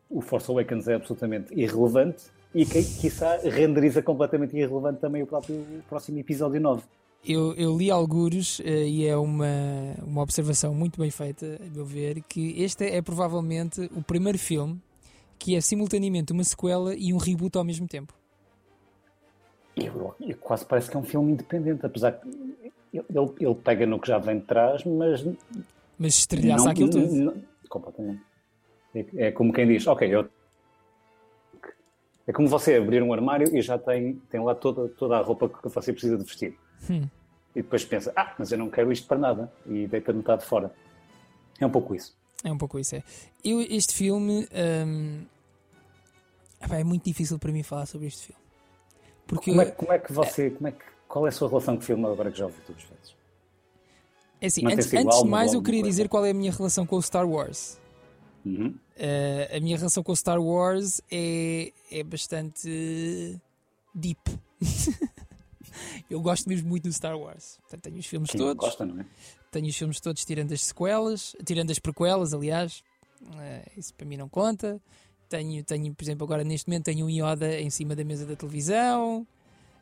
[0.10, 5.66] o Force Awakens é absolutamente irrelevante e que, quiçá, renderiza completamente irrelevante também o próprio
[5.88, 6.84] próximo episódio 9.
[7.24, 9.46] Eu, eu li algures uh, e é uma,
[10.04, 14.82] uma observação muito bem feita, a meu ver, que este é provavelmente o primeiro filme
[15.42, 18.14] que é simultaneamente uma sequela e um reboot ao mesmo tempo.
[19.76, 22.28] Eu, eu quase parece que é um filme independente, apesar que
[22.94, 23.06] ele,
[23.40, 25.26] ele pega no que já vem de trás, mas.
[25.98, 27.12] Mas estrelhaça aquilo tudo.
[27.12, 27.34] Não,
[27.68, 28.22] completamente.
[28.94, 30.30] É, é, como quem diz: Ok, eu.
[32.28, 35.50] É como você abrir um armário e já tem, tem lá toda, toda a roupa
[35.50, 36.56] que você precisa de vestir.
[36.90, 37.08] Hum.
[37.56, 39.52] E depois pensa: Ah, mas eu não quero isto para nada.
[39.66, 40.74] E deita metade fora.
[41.60, 42.16] É um pouco isso.
[42.44, 43.04] É um pouco isso, é.
[43.44, 44.48] Eu, este filme.
[44.86, 45.24] Hum...
[46.70, 48.42] é muito difícil para mim falar sobre este filme.
[49.28, 50.50] Porque como, é, como é que você.
[50.50, 52.62] Como é que, qual é a sua relação com o filme agora que já ouviu
[52.66, 53.16] todas as vezes?
[54.40, 56.96] É assim, antes, antes de mais, eu queria dizer qual é a minha relação com
[56.96, 57.80] o Star Wars.
[58.44, 58.76] Uhum.
[58.98, 63.40] Uh, a minha relação com o Star Wars é, é bastante
[63.94, 64.20] deep.
[66.10, 67.58] eu gosto mesmo muito do Star Wars.
[67.62, 68.66] Portanto, tenho os filmes Quem todos.
[68.66, 69.06] Gosta, não é?
[69.52, 72.84] Tenho os filmes todos, tirando as sequelas, tirando as prequelas, aliás.
[73.22, 74.82] Uh, isso para mim não conta.
[75.30, 78.36] Tenho, tenho, por exemplo, agora neste momento tenho um Yoda em cima da mesa da
[78.36, 79.26] televisão.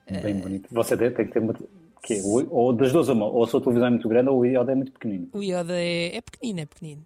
[0.09, 0.69] Bem uh, bonito.
[0.71, 1.53] Você tem que ter uma.
[2.01, 4.45] Que, ou, ou das duas, uma, ou a sua televisão é muito grande ou o
[4.45, 5.29] Yoda é muito pequenino.
[5.33, 7.05] O Yoda é, é pequenino, é pequenino.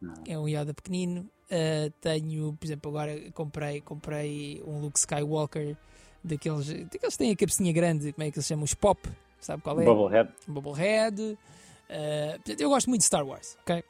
[0.00, 0.14] Não.
[0.26, 1.28] É um Yoda pequenino.
[1.50, 5.76] Uh, tenho, por exemplo, agora comprei, comprei um Luke Skywalker
[6.22, 8.64] daqueles, daqueles que têm a cabecinha grande, como é que eles chamam?
[8.64, 9.00] Os pop,
[9.40, 9.84] sabe qual é?
[9.84, 10.30] Bubblehead.
[10.46, 11.20] Bubblehead.
[11.20, 13.82] Uh, eu gosto muito de Star Wars, ok?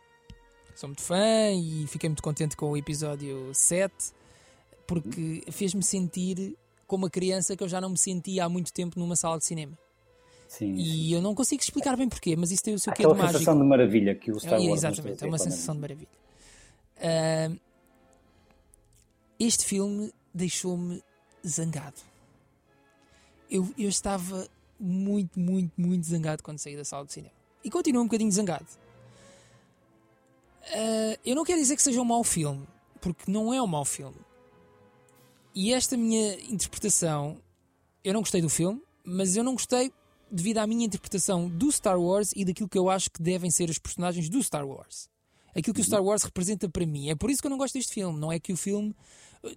[0.75, 3.93] Sou muito fã e fiquei muito contente com o episódio 7
[4.87, 8.99] porque fez-me sentir como uma criança que eu já não me sentia há muito tempo
[8.99, 9.79] numa sala de cinema.
[10.49, 13.09] Sim, e eu não consigo explicar bem porquê, mas isso tem o seu quê de
[13.09, 13.33] mágico.
[13.33, 16.09] sensação de maravilha que o Star Wars é, Exatamente, é uma sensação de maravilha.
[16.97, 17.61] Uh,
[19.39, 21.01] este filme deixou-me
[21.47, 22.10] zangado.
[23.51, 27.35] Eu, eu estava muito, muito, muito zangado quando saí da sala de cinema.
[27.63, 28.67] E continuo um bocadinho zangado.
[30.63, 32.67] Uh, eu não quero dizer que seja um mau filme,
[33.01, 34.17] porque não é um mau filme.
[35.55, 37.39] E esta minha interpretação,
[38.05, 39.93] eu não gostei do filme, mas eu não gostei
[40.31, 43.69] devido à minha interpretação do Star Wars e daquilo que eu acho que devem ser
[43.69, 45.09] os personagens do Star Wars.
[45.55, 47.11] Aquilo que o Star Wars representa para mim.
[47.11, 48.19] É por isso que eu não gosto deste filme.
[48.19, 48.95] Não é que o filme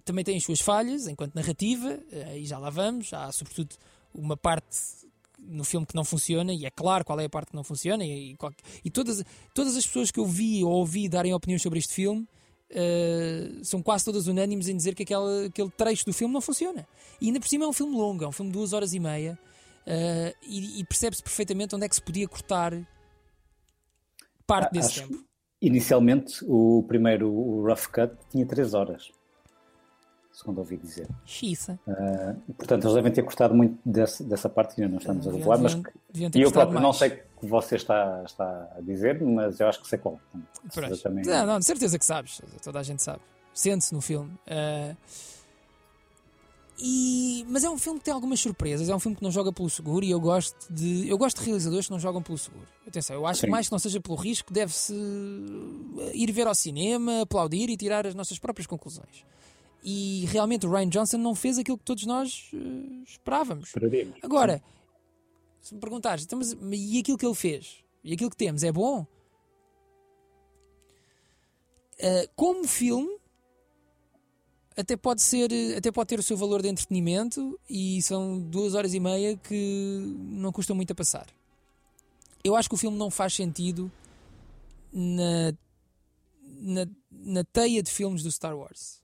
[0.04, 3.12] também tem as suas falhas enquanto narrativa, eh, e já lá vamos.
[3.12, 3.76] Há, sobretudo,
[4.14, 4.78] uma parte
[5.38, 8.04] no filme que não funciona, e é claro qual é a parte que não funciona,
[8.04, 8.34] e,
[8.84, 9.22] e todas,
[9.54, 12.26] todas as pessoas que eu vi ou ouvi darem opiniões sobre este filme
[12.70, 16.86] uh, são quase todas unânimes em dizer que aquele, aquele trecho do filme não funciona.
[17.20, 19.00] E ainda por cima é um filme longo, é um filme de duas horas e
[19.00, 19.38] meia,
[19.86, 22.72] uh, e, e percebe-se perfeitamente onde é que se podia cortar
[24.46, 25.22] parte desse tempo.
[25.60, 29.10] Inicialmente, o primeiro, o Rough Cut, tinha três horas
[30.34, 31.08] segundo ouvi dizer.
[31.24, 31.78] Xiça.
[31.86, 35.58] Uh, portanto, eles devem ter cortado muito desse, dessa parte, ainda não estamos a revelar,
[35.58, 35.90] mas que,
[36.34, 36.84] e eu próprio mais.
[36.84, 40.20] não sei o que você está, está a dizer, mas eu acho que sei qual.
[40.72, 41.24] Portanto, também...
[41.24, 43.20] Não, não, de certeza que sabes, toda a gente sabe.
[43.54, 44.32] Sente-se no filme.
[44.48, 44.96] Uh,
[46.76, 49.52] e, mas é um filme que tem algumas surpresas, é um filme que não joga
[49.52, 52.66] pelo seguro e eu gosto de eu gosto de realizadores que não jogam pelo seguro.
[52.86, 53.46] Atenção, eu acho Sim.
[53.46, 54.92] que mais que não seja pelo risco, deve-se
[56.12, 59.24] ir ver ao cinema, aplaudir e tirar as nossas próprias conclusões.
[59.84, 63.66] E realmente o Ryan Johnson não fez aquilo que todos nós uh, esperávamos.
[63.66, 64.16] Esperaremos.
[64.22, 64.62] Agora,
[65.60, 67.84] se me perguntares, então, mas, e aquilo que ele fez?
[68.02, 69.06] E aquilo que temos é bom?
[72.00, 73.14] Uh, como filme,
[74.74, 78.94] até pode ser, até pode ter o seu valor de entretenimento e são duas horas
[78.94, 81.26] e meia que não custam muito a passar.
[82.42, 83.92] Eu acho que o filme não faz sentido
[84.90, 85.52] na,
[86.42, 89.03] na, na teia de filmes do Star Wars.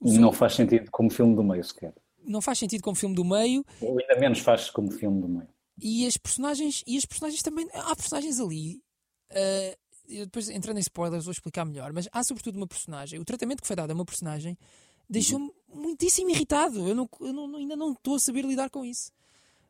[0.00, 1.94] Não faz sentido como filme do meio sequer.
[2.24, 3.64] Não faz sentido como filme do meio.
[3.80, 5.48] Ou ainda menos faz como filme do meio.
[5.82, 7.68] E as personagens, e as personagens também.
[7.72, 8.82] Há personagens ali.
[9.30, 9.76] Uh,
[10.08, 13.18] depois entrando em spoilers vou explicar melhor, mas há sobretudo uma personagem.
[13.20, 14.58] O tratamento que foi dado a uma personagem
[15.08, 16.88] deixou-me muitíssimo irritado.
[16.88, 19.12] Eu, não, eu não, ainda não estou a saber lidar com isso.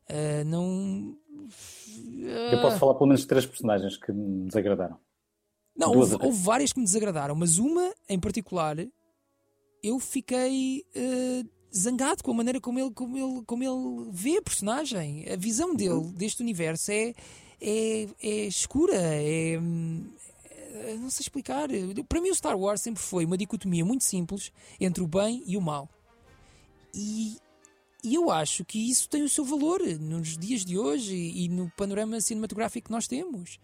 [0.08, 1.16] Uh, não.
[1.28, 2.52] Uh...
[2.52, 4.98] Eu posso falar pelo menos de três personagens que me desagradaram.
[5.76, 8.76] Não, houve, houve, várias que me desagradaram, mas uma em particular
[9.82, 14.42] eu fiquei uh, zangado com a maneira como ele, como, ele, como ele vê a
[14.42, 15.26] personagem.
[15.30, 16.12] A visão dele uhum.
[16.12, 17.14] deste universo é,
[17.60, 21.68] é, é escura, é, é, Não sei explicar.
[22.08, 25.56] Para mim, o Star Wars sempre foi uma dicotomia muito simples entre o bem e
[25.56, 25.88] o mal.
[26.92, 27.36] E,
[28.02, 31.48] e eu acho que isso tem o seu valor nos dias de hoje e, e
[31.48, 33.58] no panorama cinematográfico que nós temos.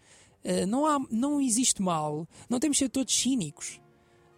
[0.45, 2.27] Uh, não, há, não existe mal.
[2.49, 3.81] Não temos de ser todos cínicos.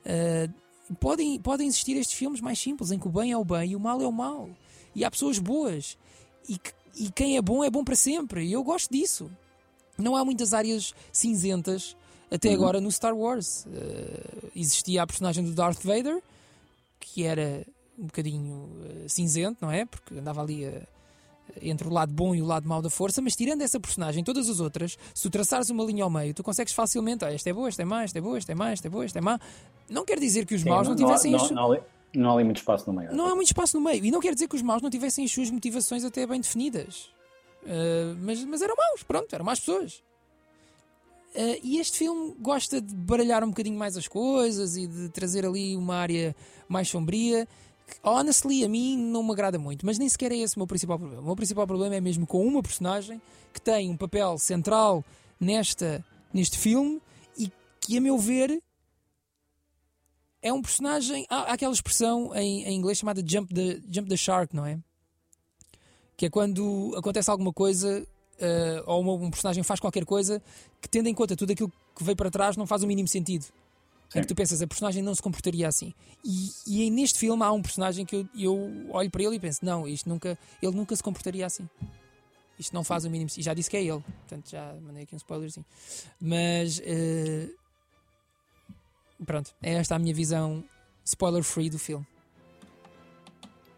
[0.05, 0.51] Uh,
[0.95, 3.75] podem, podem existir estes filmes mais simples, em que o bem é o bem e
[3.75, 4.49] o mal é o mal.
[4.95, 5.97] E há pessoas boas.
[6.47, 6.59] E,
[6.95, 8.45] e quem é bom é bom para sempre.
[8.45, 9.29] E eu gosto disso.
[9.97, 11.95] Não há muitas áreas cinzentas
[12.31, 12.55] até uhum.
[12.55, 13.65] agora no Star Wars.
[13.65, 16.21] Uh, existia a personagem do Darth Vader,
[16.99, 17.65] que era
[17.97, 19.85] um bocadinho uh, cinzento, não é?
[19.85, 20.87] Porque andava ali uh,
[21.61, 24.49] entre o lado bom e o lado mau da força, mas tirando essa personagem, todas
[24.49, 27.53] as outras, se tu traçares uma linha ao meio, tu consegues facilmente, ah, esta é
[27.53, 29.21] boa, esta é má, esta é boa, esta é má, esta é boa, esta é
[29.21, 29.39] má.
[29.89, 31.79] Não quer dizer que os Sim, maus não, não tivessem não, não, não,
[32.13, 33.13] não há ali muito espaço no meio.
[33.13, 34.03] Não há muito espaço no meio.
[34.03, 37.09] E não quer dizer que os maus não tivessem as suas motivações até bem definidas.
[37.63, 40.03] Uh, mas, mas eram maus, pronto, eram más pessoas.
[41.35, 45.45] Uh, e este filme gosta de baralhar um bocadinho mais as coisas e de trazer
[45.45, 46.35] ali uma área
[46.67, 47.47] mais sombria.
[48.03, 50.97] Honestly, a mim não me agrada muito, mas nem sequer é esse o meu principal
[50.97, 51.21] problema.
[51.21, 53.21] O meu principal problema é mesmo com uma personagem
[53.53, 55.03] que tem um papel central
[55.39, 57.01] nesta, neste filme
[57.37, 58.61] e que, a meu ver,
[60.41, 61.25] é um personagem.
[61.29, 64.79] Há, há aquela expressão em, em, inglês chamada jump the, jump the shark, não é?
[66.15, 68.05] Que é quando acontece alguma coisa
[68.39, 70.41] uh, ou uma, um personagem faz qualquer coisa
[70.81, 73.45] que, tendo em conta tudo aquilo que veio para trás, não faz o mínimo sentido.
[74.09, 74.19] Sim.
[74.19, 75.93] Em que tu pensas, a personagem não se comportaria assim.
[76.25, 79.63] E, e neste filme há um personagem que eu, eu olho para ele e penso,
[79.63, 81.69] não, isto nunca, ele nunca se comportaria assim.
[82.57, 85.13] Isto não faz o mínimo E já disse que é ele, portanto já mandei aqui
[85.13, 85.65] um spoilerzinho.
[86.19, 87.55] Mas uh,
[89.25, 90.63] pronto, é esta a minha visão
[91.05, 92.05] spoiler free do filme.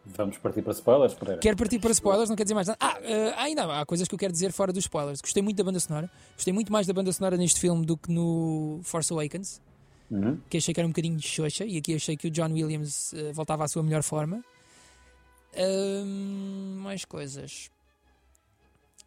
[0.04, 1.39] Vamos partir para spoilers, Pereira?
[1.39, 2.78] Quero partir para spoilers, não quer dizer mais nada.
[2.82, 5.22] Ah, uh, ainda há coisas que eu quero dizer fora dos spoilers.
[5.22, 6.10] Gostei muito da banda sonora.
[6.36, 9.62] Gostei muito mais da banda sonora neste filme do que no Force Awakens.
[10.12, 10.39] Uhum.
[10.50, 11.65] Que achei que era um bocadinho de xoxa.
[11.65, 14.43] E aqui achei que o John Williams uh, voltava à sua melhor forma.
[15.54, 16.06] Uh,
[16.82, 17.71] mais coisas.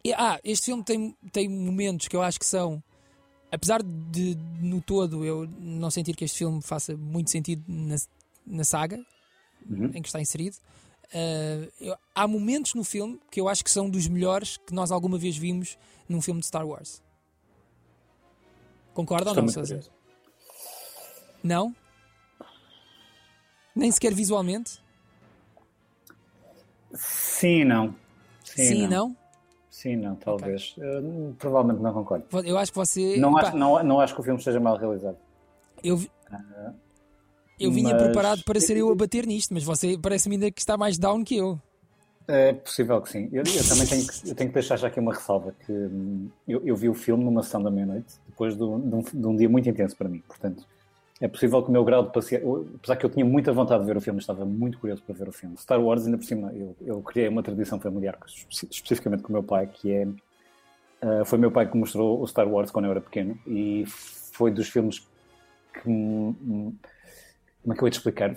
[0.03, 2.83] E, ah, este filme tem, tem momentos que eu acho que são.
[3.51, 7.95] Apesar de, no todo, eu não sentir que este filme faça muito sentido na,
[8.45, 8.99] na saga
[9.69, 9.91] uhum.
[9.93, 10.57] em que está inserido,
[11.13, 14.91] Uh, eu, há momentos no filme que eu acho que são dos melhores que nós
[14.91, 15.77] alguma vez vimos
[16.09, 17.01] num filme de Star Wars.
[18.93, 19.81] Concorda ou não, Sousa?
[21.45, 21.75] Não?
[23.75, 24.81] Nem sequer visualmente?
[26.95, 27.93] Sim, não.
[28.43, 28.89] Sim, Sim não.
[28.89, 29.17] não.
[29.69, 30.73] Sim, não, talvez.
[30.75, 30.89] Okay.
[30.89, 32.25] Uh, provavelmente não concordo.
[32.43, 33.17] Eu acho que você.
[33.17, 35.17] Não, acho, não, não acho que o filme esteja mal realizado.
[35.83, 36.73] Eu, uh,
[37.59, 38.01] eu vinha mas...
[38.01, 41.23] preparado para ser eu a bater nisto, mas você parece-me ainda que está mais down
[41.23, 41.59] que eu.
[42.27, 43.29] É possível que sim.
[43.31, 46.27] Eu, eu também tenho que, eu tenho que deixar já aqui uma ressalva, que hum,
[46.47, 49.27] eu, eu vi o filme numa sessão da meia-noite, depois de um, de, um, de
[49.27, 50.23] um, dia muito intenso para mim.
[50.27, 50.65] Portanto,
[51.21, 52.47] é possível que o meu grau de paciência...
[52.75, 55.29] Apesar que eu tinha muita vontade de ver o filme, estava muito curioso para ver
[55.29, 55.55] o filme.
[55.57, 58.17] Star Wars, ainda por cima, eu, eu criei uma tradição familiar,
[58.69, 60.07] especificamente com o meu pai, que é...
[61.03, 64.51] Uh, foi meu pai que mostrou o Star Wars quando eu era pequeno, e foi
[64.51, 64.99] dos filmes
[65.73, 65.81] que...
[65.83, 68.35] Como é que eu ia te explicar?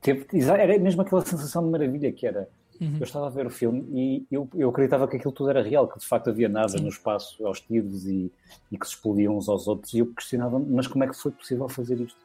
[0.00, 2.48] Teve, era mesmo aquela sensação de maravilha que era.
[2.80, 2.96] Uhum.
[2.98, 5.88] Eu estava a ver o filme e eu, eu acreditava que aquilo tudo era real,
[5.88, 6.80] que de facto havia nada Sim.
[6.80, 8.30] no espaço aos tiros e,
[8.70, 9.92] e que se explodiam uns aos outros.
[9.94, 12.18] E eu questionava, mas como é que foi possível fazer isto?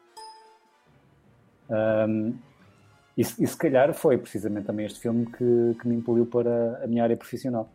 [1.70, 2.36] Um,
[3.18, 6.88] e, e, se calhar foi precisamente também este filme que, que me impeliu para a
[6.88, 7.70] minha área profissional.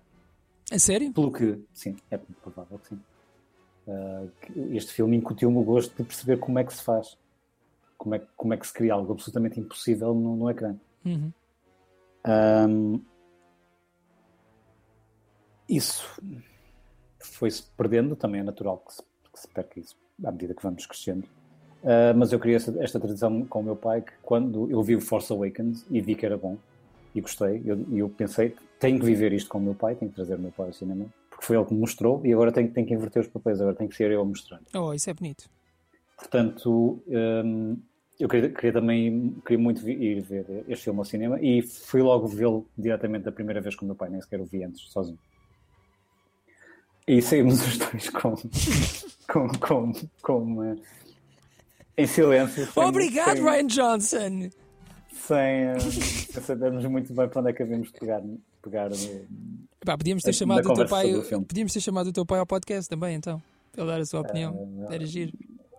[0.70, 1.12] É sério?
[1.12, 3.00] Pelo que, sim, é provável que sim.
[3.86, 4.30] Uh,
[4.72, 7.16] este filme incutiu-me o gosto de perceber como é que se faz
[7.98, 10.76] como é, como é que se cria algo absolutamente impossível no, no ecrã.
[11.04, 11.32] Uhum.
[12.28, 13.00] Um,
[15.68, 16.04] isso
[17.18, 20.84] foi-se perdendo, também é natural que se, que se perca isso à medida que vamos
[20.84, 21.26] crescendo.
[21.82, 24.96] Uh, mas eu criei esta, esta, tradição com o meu pai que quando eu vi
[24.96, 26.58] o Force Awakens e vi que era bom
[27.14, 30.16] e gostei, eu, eu pensei, tenho que viver isto com o meu pai, tenho que
[30.16, 32.70] trazer o meu pai ao cinema, porque foi ele que me mostrou e agora tenho,
[32.72, 34.60] tenho que inverter os papéis, agora tenho que ser eu a mostrar.
[34.74, 35.48] Oh, isso é bonito.
[36.16, 37.76] Portanto, um,
[38.18, 42.26] eu queria, queria, também queria muito ir ver este filme ao cinema e fui logo
[42.26, 45.18] vê-lo diretamente da primeira vez com o meu pai, nem sequer o vi antes, sozinho.
[47.06, 48.34] E saímos os dois com.
[49.32, 49.48] com.
[49.58, 49.92] com.
[50.20, 50.76] com uma,
[51.98, 52.64] em silêncio.
[52.66, 54.50] Sem, Obrigado, sem, Ryan Johnson!
[55.12, 58.22] Sem, uh, sem sabermos muito bem para onde é que havíamos de pegar.
[58.62, 59.26] pegar no,
[59.84, 61.12] Pá, podíamos ter chamado o teu pai.
[61.46, 63.42] Podíamos ter chamado o teu pai ao podcast também, então.
[63.72, 64.54] Para ele dar a sua opinião.
[64.54, 65.32] Uh, Era giro.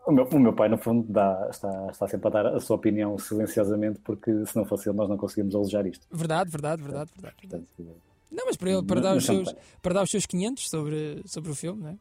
[0.10, 2.78] O meu, o meu pai, no fundo, dá, está, está sempre a dar a sua
[2.78, 6.04] opinião silenciosamente, porque se não fosse ele, nós não conseguimos alojar isto.
[6.12, 7.12] Verdade, verdade, verdade.
[7.16, 7.36] verdade,
[7.78, 8.00] verdade.
[8.32, 11.52] não, mas para, ele, para, dar os seus, para dar os seus 500 sobre, sobre
[11.52, 11.98] o filme, não é?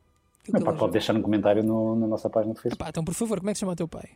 [0.51, 2.83] Não, pá, pode deixar um comentário no, na nossa página do Facebook.
[2.83, 4.09] Epá, então, por favor, como é que se chama o teu pai?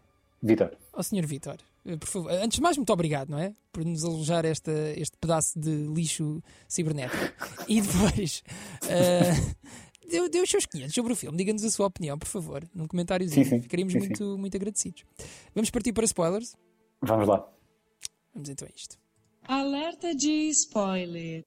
[0.42, 0.72] Vitor.
[0.94, 3.54] Ó oh, senhor Vitor, eh, por favor, antes de mais, muito obrigado, não é?
[3.70, 7.22] Por nos alojar esta, este pedaço de lixo cibernético.
[7.68, 8.42] e depois,
[8.84, 9.56] uh,
[10.08, 11.36] dê, dê os seus 500 sobre o filme.
[11.38, 13.44] Diga-nos a sua opinião, por favor, num comentáriozinho.
[13.44, 13.62] Sim, sim.
[13.62, 15.04] Ficaríamos Sim, muito, muito agradecidos.
[15.54, 16.56] Vamos partir para spoilers?
[17.00, 17.46] Vamos lá.
[18.34, 18.98] Vamos então a isto.
[19.46, 21.44] Alerta de spoiler.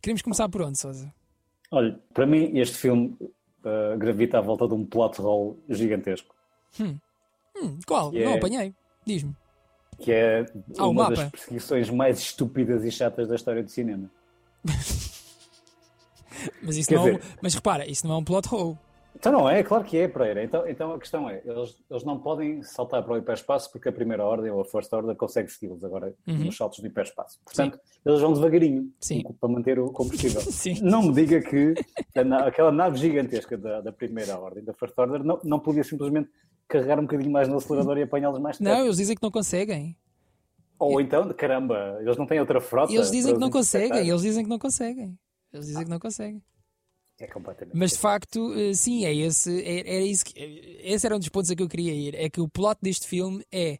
[0.00, 1.12] Queremos começar por onde, Sousa?
[1.70, 6.34] Olha, para mim este filme uh, gravita à volta de um plot hole gigantesco,
[6.80, 8.12] Hum, qual?
[8.12, 8.30] Yeah.
[8.30, 8.74] Não apanhei.
[9.06, 9.36] Diz-me.
[10.00, 10.46] que é
[10.78, 14.10] Ah, uma das perseguições mais estúpidas e chatas da história do cinema.
[16.62, 18.78] Mas, isso Quer não é um- dizer- mas repara, isso não é um plot hole.
[19.14, 20.42] Então não é, claro que é, Pereira.
[20.42, 23.92] Então, então a questão é, eles, eles não podem saltar para o hiperespaço porque a
[23.92, 26.38] primeira ordem ou a first order consegue segui-los agora Uhum.
[26.46, 27.38] nos saltos do hiperespaço.
[27.44, 29.22] Portanto, eles vão devagarinho Sim.
[29.38, 30.40] para manter o combustível.
[30.50, 30.80] Sim.
[30.80, 31.74] Não me diga que
[32.16, 35.84] a na- aquela nave gigantesca da, da primeira ordem, da first order, não, não podia
[35.84, 36.30] simplesmente
[36.66, 38.84] carregar um bocadinho mais no acelerador e apanhá-los mais Não, perto.
[38.86, 39.94] eles dizem que não conseguem.
[40.78, 42.92] Ou então, caramba, eles não têm outra frota.
[42.92, 44.08] Eles dizem que não conseguem.
[44.08, 45.16] Eles dizem que não conseguem.
[45.52, 46.42] Eles dizem que não conseguem.
[47.20, 47.76] É completamente.
[47.76, 51.18] Mas de facto, eh, sim, é esse, é- era isso que, eh, esse era um
[51.18, 52.14] dos pontos a que eu queria ir.
[52.14, 53.78] É que o plot deste filme é.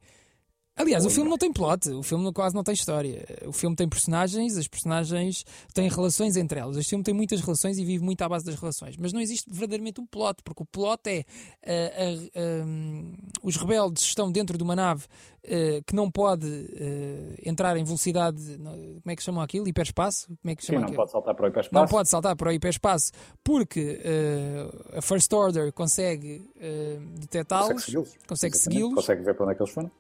[0.83, 3.25] Aliás, o filme não tem plot, o filme quase não tem história.
[3.47, 6.77] O filme tem personagens, as personagens têm relações entre elas.
[6.77, 8.97] Este filme tem muitas relações e vive muito à base das relações.
[8.97, 11.25] Mas não existe verdadeiramente um plot, porque o plot é
[11.64, 15.05] a- a- hum, os rebeldes estão dentro de uma nave
[15.45, 18.40] eh, que não pode eh, entrar em velocidade.
[18.57, 19.66] Como é que chamam aquilo?
[19.66, 20.27] Hiperespaço?
[20.40, 20.97] Como é que Sim, não aquilo?
[20.97, 21.75] pode saltar para o hiperespaço.
[21.83, 23.11] Não pode saltar para o hiperespaço
[23.42, 28.16] porque eh, a First Order consegue eh, Consegue detectá-los, segui-los.
[28.27, 28.57] consegue
[28.95, 29.90] Consegue ver para onde é que eles foram.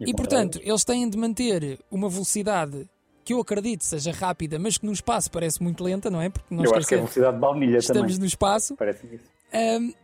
[0.00, 2.88] E, portanto, eles têm de manter uma velocidade
[3.24, 6.28] que eu acredito seja rápida, mas que no espaço parece muito lenta, não é?
[6.28, 8.18] Porque nós Eu acho que é a velocidade de baunilha estamos também.
[8.18, 8.76] no espaço.
[8.76, 9.24] Parece isso.
[9.54, 9.94] Um,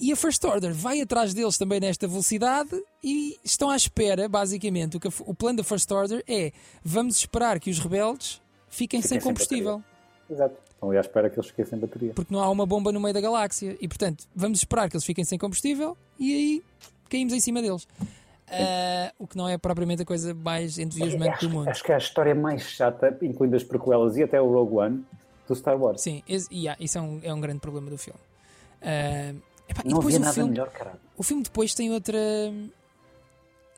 [0.00, 4.96] e a First Order vai atrás deles também nesta velocidade e estão à espera, basicamente.
[4.96, 9.02] O, que o plano da First Order é: vamos esperar que os rebeldes fiquem Fiquem
[9.02, 9.82] sem sem combustível.
[10.28, 10.56] Exato.
[10.74, 12.12] Estão ali à espera que eles fiquem sem bateria.
[12.12, 13.76] porque não há uma bomba no meio da galáxia.
[13.80, 16.62] E portanto, vamos esperar que eles fiquem sem combustível e aí
[17.08, 17.86] caímos em cima deles.
[18.48, 21.68] Ah, o que não é propriamente a coisa mais entusiasmante do mundo.
[21.68, 25.06] acho que é a história mais chata, incluindo as prequelas e até o Rogue One,
[25.48, 26.00] do Star Wars.
[26.02, 28.20] Sim, esse- yeah, isso é um, é um grande problema do filme.
[28.82, 29.34] Ah,
[29.68, 31.00] epá, e Não depois havia o nada filme, melhor, caralho.
[31.16, 32.18] o filme depois tem outra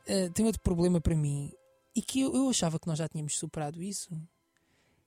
[0.09, 1.53] ah, tem outro problema para mim
[1.95, 4.11] e que eu, eu achava que nós já tínhamos superado isso,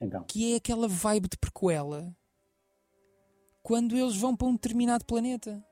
[0.02, 2.12] Então, que é aquela vibe de prequela
[3.62, 5.63] quando eles vão para um determinado planeta.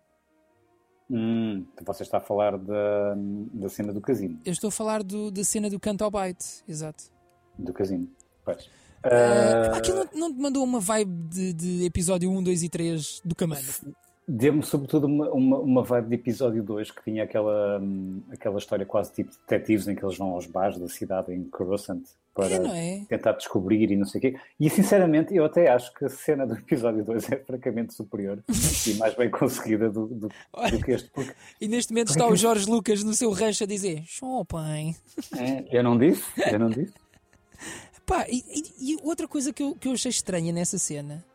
[1.09, 3.15] Hum, você está a falar da,
[3.53, 4.39] da cena do casino.
[4.45, 7.05] Eu estou a falar do- da cena do canto ao bite, exato.
[7.57, 8.07] Do casino.
[8.45, 8.65] Pois.
[8.65, 9.09] Uh,
[9.73, 13.35] Ah, aquilo não, te mandou uma vibe de, de episódio 1, 2 e 3 do
[13.35, 13.63] Comando?
[14.27, 18.85] Deu-me sobretudo uma, uma, uma vibe de episódio 2 que tinha aquela, hum, aquela história
[18.85, 22.03] quase tipo detetives em que eles vão aos bares da cidade em Coruscant
[22.37, 23.05] para É, é?
[23.05, 24.39] tentar descobrir e não sei o quê.
[24.59, 28.43] E sinceramente eu até acho que a cena do episódio 2 é francamente superior
[28.87, 31.09] e mais bem conseguida do, do, do que este.
[31.09, 34.95] Porque E neste momento está o Jorge Lucas no seu rancho a dizer Chopin.
[35.35, 36.93] é, eu não disse, eu não disse.
[38.05, 41.25] Pá, e, e- e outra coisa que eu, que eu achei estranha nessa cena.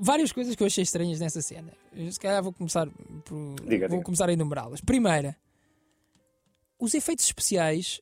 [0.00, 1.72] Várias coisas que eu achei estranhas nessa cena.
[1.94, 2.86] Eu, se calhar vou começar,
[3.24, 4.02] por, Diga, vou diga.
[4.04, 4.80] começar a enumerá-las.
[4.80, 5.36] Primeira,
[6.78, 8.00] os efeitos especiais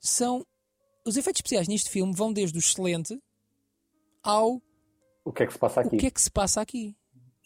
[0.00, 0.44] são.
[1.06, 3.18] Os efeitos especiais neste filme vão desde o excelente
[4.22, 4.60] ao
[5.24, 5.96] O que é que se passa o aqui?
[5.96, 6.96] que é que se passa aqui.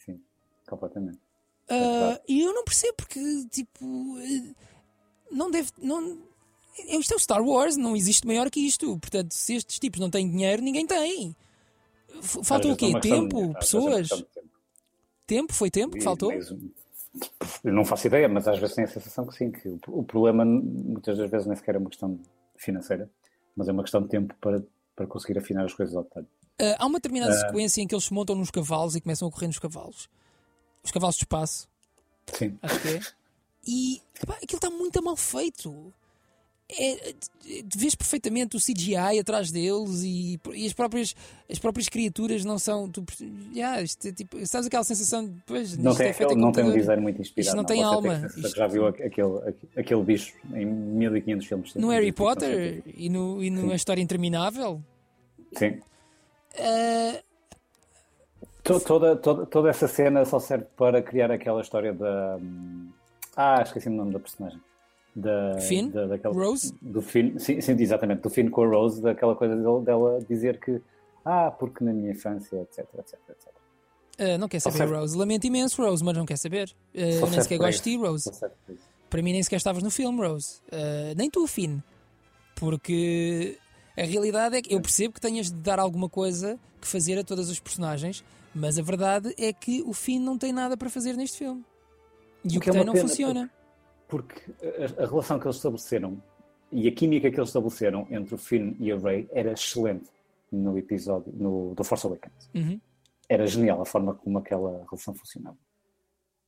[0.05, 0.21] Sim,
[0.67, 1.19] completamente.
[1.69, 2.21] Verdade.
[2.27, 3.21] e eu não percebo porque,
[3.51, 4.55] tipo, eh,
[5.31, 5.71] não deve.
[5.79, 6.19] Não,
[6.89, 8.99] isto é o Star Wars, não existe maior que isto.
[8.99, 11.37] Portanto, se estes tipos não têm dinheiro, ninguém tem.
[12.23, 12.93] Falta o quê?
[12.97, 13.53] é Tempo?
[13.53, 14.09] é Pessoas?
[14.09, 14.29] tempo.
[15.27, 15.53] Tempo?
[15.55, 16.33] Foi tempo que faltou?
[16.33, 20.03] Eu não faço ideia, mas às vezes tenho a sensação que sim, que o, o
[20.05, 22.19] problema muitas das vezes nem sequer é uma questão
[22.57, 23.09] financeira,
[23.61, 24.65] mas é uma questão de tempo para,
[24.97, 26.27] para conseguir afinar as coisas ao detalhe.
[26.59, 29.31] Ah, há uma determinada sequência em que eles se montam nos cavalos e começam a
[29.31, 30.09] correr nos cavalos.
[30.83, 31.69] Os cavalos de espaço,
[32.33, 33.01] Sim, acho que é.
[33.67, 35.93] E epá, aquilo está muito mal feito.
[36.79, 37.15] É, é,
[37.77, 41.15] vês perfeitamente o CGI atrás deles e, e as, próprias,
[41.51, 42.89] as próprias criaturas não são.
[42.89, 43.05] Tu,
[43.55, 45.33] yeah, isto é tipo, sabes aquela sensação de.
[45.47, 47.49] Pois, não isto tem, é feito não tem um design muito inspirado.
[47.49, 48.15] Isto não tem Você alma.
[48.23, 51.75] a Isto- já viu aquele, aquele bicho em 1500 filmes.
[51.75, 54.81] No Harry ficção Potter e, no, e numa história interminável.
[55.57, 55.81] Sim.
[58.63, 62.39] To- Toda, toda, toda essa cena só serve para criar aquela história da.
[63.37, 64.61] Ah, esqueci-me o nome da personagem.
[65.15, 65.89] Da, Finn?
[65.91, 66.73] da, daquela- Rose?
[66.81, 68.21] Do Finn, sim, sim, exatamente.
[68.23, 70.81] Do Finn com a Rose, daquela coisa dele- dela dizer que.
[71.25, 73.49] Ah, porque na minha infância, etc, etc, etc.
[74.19, 75.17] ah, não quer saber, Rose.
[75.17, 76.69] Lamento imenso, Rose, mas não quer saber.
[77.19, 77.97] Só nem sequer gosto de ti.
[77.97, 78.31] Rose.
[79.11, 80.61] Para mim nem sequer estavas no filme, Rose.
[80.73, 81.81] Ah, nem tu, Finn.
[82.55, 83.59] Porque
[83.97, 87.25] A realidade é que eu percebo que tenhas de dar alguma coisa que fazer a
[87.25, 91.15] todas os personagens, mas a verdade é que o Finn não tem nada para fazer
[91.17, 91.63] neste filme.
[92.45, 93.51] E o O que que é tem não pena, funciona.
[94.11, 94.41] Porque
[94.99, 96.23] a, a relação que eles estabeleceram
[96.73, 100.11] e a química que eles estabeleceram entre o Finn e a Rey era excelente
[100.53, 102.51] no episódio no, do Force Awakens.
[102.55, 102.81] Uhum.
[103.29, 105.57] Era genial a forma como aquela relação funcionava.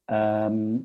[0.08, 0.84] Ahm,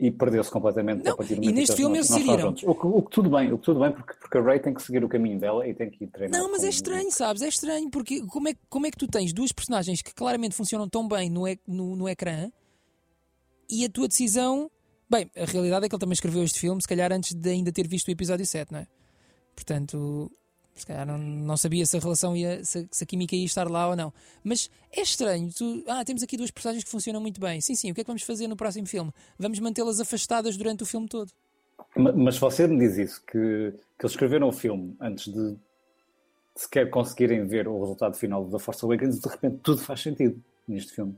[0.00, 2.08] e perdeu-se completamente Não, a partir do e momento em neste filme eles
[2.40, 2.62] juntos.
[2.64, 4.74] O, que- o que tudo bem, o que tudo bem, porque, porque a Rey tem
[4.74, 6.40] que seguir o caminho dela e tem que ir treinar.
[6.40, 7.42] Não, mas é estranho, sabes?
[7.42, 10.88] É estranho, porque como é, como é que tu tens duas personagens que claramente funcionam
[10.88, 12.50] tão bem no, no, no ecrã
[13.70, 14.70] e a tua decisão.
[15.08, 17.70] Bem, a realidade é que ele também escreveu este filme, se calhar antes de ainda
[17.70, 18.86] ter visto o episódio 7, não é?
[19.54, 20.30] Portanto,
[20.74, 22.64] se calhar não, não sabia se a relação ia.
[22.64, 24.12] Se, se a química ia estar lá ou não.
[24.42, 25.84] Mas é estranho, tu.
[25.86, 27.60] Ah, temos aqui duas personagens que funcionam muito bem.
[27.60, 29.12] Sim, sim, o que é que vamos fazer no próximo filme?
[29.38, 31.30] Vamos mantê-las afastadas durante o filme todo.
[31.96, 33.32] Ma- Mas você me diz isso, que,
[33.98, 35.56] que eles escreveram o filme antes de
[36.56, 40.92] sequer conseguirem ver o resultado final da Force Awakens, de repente tudo faz sentido neste
[40.92, 41.14] filme.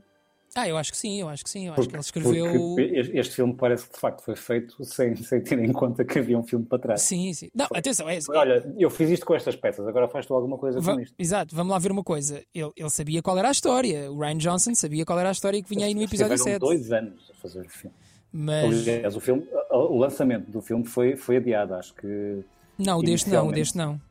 [0.59, 1.67] Ah, eu acho que sim, eu acho que sim.
[1.67, 2.51] Eu acho que ele Porque, escreveu.
[2.75, 6.17] porque este filme parece que de facto foi feito sem, sem ter em conta que
[6.17, 7.01] havia um filme para trás.
[7.01, 7.49] Sim, sim.
[7.53, 10.79] Não, atenção, é, Olha, eu fiz isto com estas peças, agora faz tu alguma coisa
[10.81, 11.13] Va- com isto.
[11.19, 12.41] Exato, vamos lá ver uma coisa.
[12.55, 14.11] Ele, ele sabia qual era a história.
[14.11, 16.59] O Ryan Johnson sabia qual era a história que vinha aí no episódio tiveram 7.
[16.59, 17.95] dois anos a fazer o filme.
[18.33, 22.43] Mas Aliás, o, filme, o lançamento do filme foi, foi adiado, acho que.
[22.79, 24.01] não, o deste não, o deste não.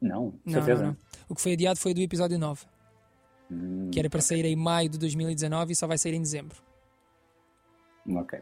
[0.00, 0.82] Não, Não, certeza.
[0.82, 0.96] não, não.
[1.28, 2.62] O que foi adiado foi do episódio 9,
[3.50, 6.56] Hum, que era para sair em maio de 2019 e só vai sair em dezembro.
[8.16, 8.38] ok.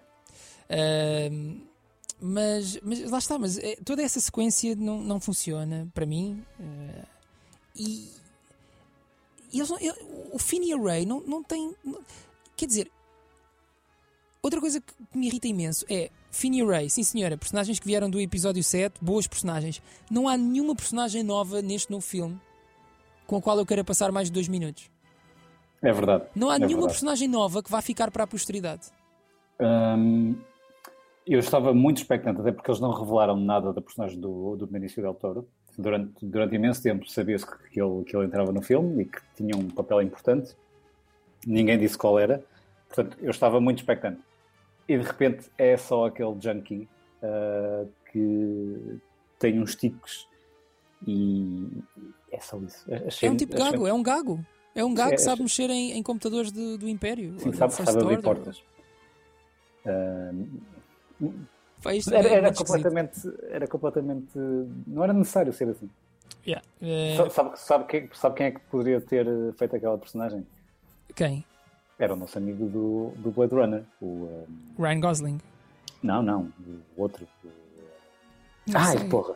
[0.70, 1.60] Ahm,
[2.20, 6.44] mas, mas lá está, mas eh, toda essa sequência não, não funciona para mim.
[6.60, 7.04] eh,
[7.76, 8.10] e
[9.50, 11.74] e eles ele- o Finn e a Ray não, não têm.
[11.82, 12.02] não-
[12.54, 12.90] quer dizer,
[14.42, 18.10] outra coisa que me irrita imenso é Finn e Ray, sim senhora, personagens que vieram
[18.10, 19.80] do episódio 7, boas personagens.
[20.10, 22.38] Não há nenhuma personagem nova neste novo filme
[23.26, 24.90] com a qual eu queira passar mais de dois minutos.
[25.82, 26.24] É verdade.
[26.34, 26.92] Não há é nenhuma verdade.
[26.94, 28.88] personagem nova que vá ficar para a posteridade.
[29.60, 30.36] Hum,
[31.26, 35.02] eu estava muito expectante, até porque eles não revelaram nada da personagem do, do Benício
[35.02, 35.48] Del Toro.
[35.76, 39.56] Durante, durante imenso tempo sabia-se que, ele, que ele entrava no filme e que tinha
[39.56, 40.56] um papel importante.
[41.46, 42.42] Ninguém disse qual era.
[42.88, 44.20] Portanto, eu estava muito expectante.
[44.88, 46.88] E de repente é só aquele junkie
[47.22, 48.98] ah, que
[49.38, 50.26] tem uns tiques
[51.06, 51.68] e
[52.32, 52.84] é só isso.
[53.06, 54.44] Achei- É um tipo achei- gago, é um gago.
[54.78, 57.34] É um gago É, que sabe é- mexer em, em computadores de- do Império.
[57.40, 58.62] Sim, sabe, do sabe abrir portas.
[61.94, 63.20] Isto Era, é era completamente,
[63.50, 64.38] era completamente.
[64.86, 65.88] Não era necessário ser assim.
[66.46, 66.64] Yeah.
[66.80, 70.46] Eh, Sa- Sabe, sabe, quem, sabe quem é que poderia ter eh, feito aquela personagem?
[71.14, 71.44] quem?
[71.98, 73.82] Era o nosso amigo do, do Blade Runner.
[74.00, 74.44] O, eh,
[74.80, 75.40] Ryan Gosling.
[76.02, 76.52] não, não,
[76.96, 77.26] o outro.
[78.66, 79.08] Não Ai, sei.
[79.08, 79.34] porra!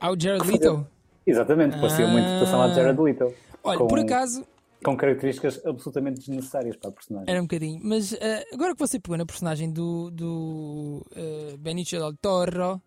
[0.00, 0.86] Ah, o Jared Leto.
[1.26, 2.10] Exatamente, parecia Ah.
[2.10, 3.34] muito estação a Jared Leto.
[3.64, 4.46] Olha, com, por acaso,
[4.82, 7.30] Com características absolutamente desnecessárias para a personagem.
[7.30, 7.80] era um bocadinho.
[7.82, 12.80] Mas eh, agora que você pegou na personagem do, do eh, Benicio del Toro,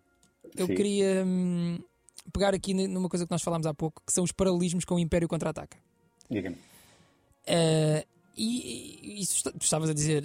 [0.56, 0.74] eu Sim.
[0.74, 1.78] queria hum,
[2.32, 4.98] pegar aqui numa coisa que nós falámos há pouco, que são os paralelismos com o
[4.98, 5.76] Império Contra-Ataca.
[6.30, 6.56] Diga-me.
[7.46, 10.24] Eh, e, e isso tu estavas a dizer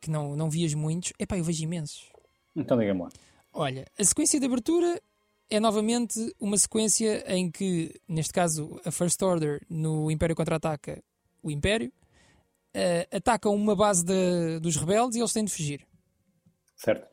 [0.00, 1.14] que não, não vias muitos.
[1.18, 2.10] Epá, eu vejo imensos.
[2.54, 3.08] Então diga-me lá.
[3.54, 5.00] Olha, a sequência de abertura
[5.54, 11.02] é novamente uma sequência em que, neste caso, a First Order no Império contra-ataca
[11.42, 11.92] o Império,
[12.74, 15.86] eh, atacam uma base de- dos rebeldes e eles têm de fugir.
[16.76, 17.06] Certo?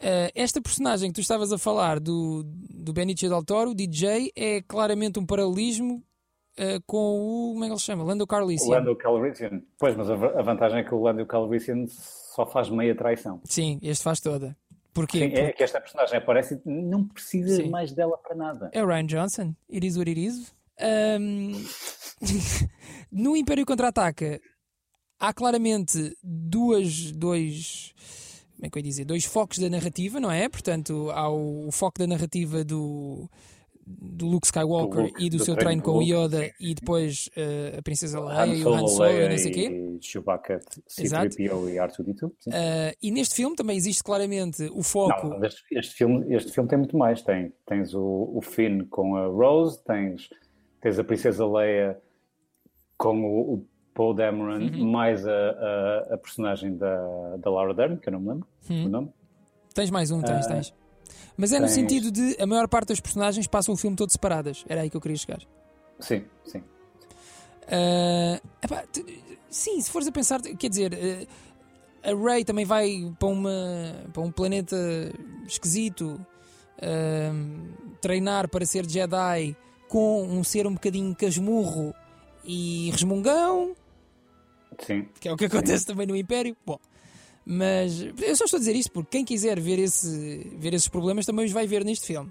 [0.00, 4.32] Eh, esta personagem que tu estavas a falar do, do Benicio del Toro, o DJ,
[4.34, 6.02] é claramente um paralelismo
[6.56, 7.52] eh, com o.
[7.52, 8.04] Como é que ele se chama?
[8.04, 8.76] Lando O Calrissian.
[8.78, 9.62] Lando Calrissian.
[9.78, 13.40] Pois, mas a, a vantagem é que o Lando Calrissian só faz meia traição.
[13.44, 14.56] Sim, este faz toda.
[14.92, 15.18] Porquê?
[15.18, 17.68] Sim, é Porque que esta personagem aparece e não precisa Sim.
[17.70, 18.70] mais dela para nada.
[18.72, 19.54] é o Ryan Johnson.
[19.72, 20.52] It is what it is.
[20.80, 21.52] Ahm,
[23.10, 24.40] no Império Contra-Ataca
[25.18, 27.92] há claramente duas, dois,
[28.56, 30.48] como é que eu ia dizer, dois focos da narrativa, não é?
[30.48, 33.28] Portanto, há o, o foco da narrativa do,
[34.00, 36.50] do Luke Skywalker Do Luke, e do, do seu treino treino com o Luke, Yoda
[36.60, 39.50] e depois eh, a Princesa Leia e o Han Solo, Solo e Leia não sei
[39.50, 39.98] o quê.
[40.00, 40.60] Chewbacca,
[40.98, 41.34] Exato.
[41.34, 42.32] C-3PO e R2-D2.
[42.38, 42.50] sim.
[42.52, 45.28] Ah, e neste filme também existe claramente o foco.
[45.28, 47.22] Não, este, este filme, este filme tem muito mais.
[47.22, 50.28] Tem, tens o, o Finn com a Rose, tens,
[50.80, 51.98] tens a Princesa Leia
[52.96, 54.90] com o, o Paul Dameron, Uhum.
[54.90, 58.86] mais a, a, a personagem da, da Laura Dern, que eu não me lembro Hum.
[58.86, 59.08] o nome.
[59.74, 60.74] Tens mais um, tens, Ah, tens.
[61.40, 61.74] Mas é no tens.
[61.74, 64.64] sentido de a maior parte das personagens passam o filme todo separadas.
[64.68, 65.40] Era aí que eu queria chegar.
[65.98, 66.62] Sim, sim.
[67.66, 69.04] Ah, epá, tu-
[69.48, 71.26] sim, se fores a pensar, quer dizer, eh,
[72.02, 73.50] a Ray também vai para, uma,
[74.12, 74.76] para um planeta
[75.46, 76.24] esquisito.
[76.82, 79.54] ahm, treinar para ser Jedi
[79.88, 81.92] com um ser um bocadinho casmurro
[82.42, 83.74] e resmungão,
[84.78, 85.06] Sim.
[85.20, 86.56] que é o que acontece também no Império.
[86.64, 86.78] Bom,
[87.44, 91.26] mas eu só estou a dizer isto porque quem quiser ver, esse, ver esses problemas
[91.26, 92.30] também os vai ver neste filme.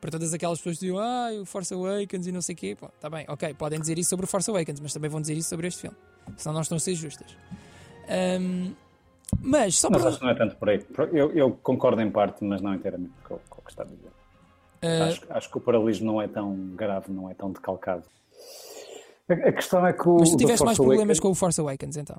[0.00, 2.74] Para todas aquelas pessoas que dizem, ah, o Force Awakens e não sei o quê,
[2.78, 5.36] pô, tá bem, ok, podem dizer isso sobre o Force Awakens, mas também vão dizer
[5.36, 5.96] isso sobre este filme.
[6.38, 7.36] Senão não estão a ser justas.
[8.08, 8.72] Ahm,
[9.42, 10.08] mas, só Mas para.
[10.10, 10.84] acho que não é tanto por aí.
[11.12, 14.10] Eu, eu concordo em parte, mas não inteiramente com, com o que está a dizer.
[14.82, 18.04] ah, Acho, acho que o paralelismo não é tão grave, não é tão decalcado.
[19.28, 20.16] A, a questão é que o.
[20.18, 22.16] mas tu tiveste mais problemas Awakens- com o Force Awakens, então,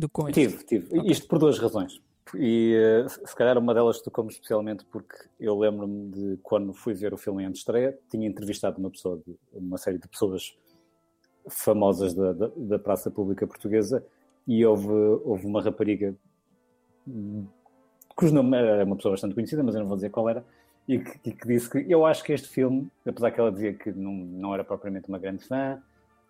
[0.00, 0.40] do que com este.
[0.40, 1.10] Tive, tive.
[1.10, 2.00] Isto por duas razões.
[2.34, 7.12] E eh, se calhar uma delas tocou-me especialmente porque eu lembro-me de quando fui ver
[7.12, 10.56] o filme em antestreia, tinha entrevistado uma pessoa, de, uma série de pessoas
[11.48, 14.04] famosas da, da, da praça pública portuguesa
[14.46, 14.92] e houve,
[15.24, 16.14] houve uma rapariga
[17.08, 17.46] hum,
[18.20, 20.44] cujo nome era uma pessoa bastante conhecida, mas eu não vou dizer qual era,
[20.86, 23.72] e que, e que disse que eu acho que este filme, apesar que ela dizia
[23.72, 25.82] que não, não era propriamente uma grande fã,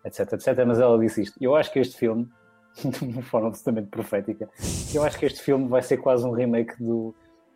[0.05, 2.29] etc, etc, mas ela disse isto, eu acho que este filme,
[2.83, 4.49] de uma forma absolutamente profética,
[4.93, 7.13] eu acho que este filme vai ser quase um remake do,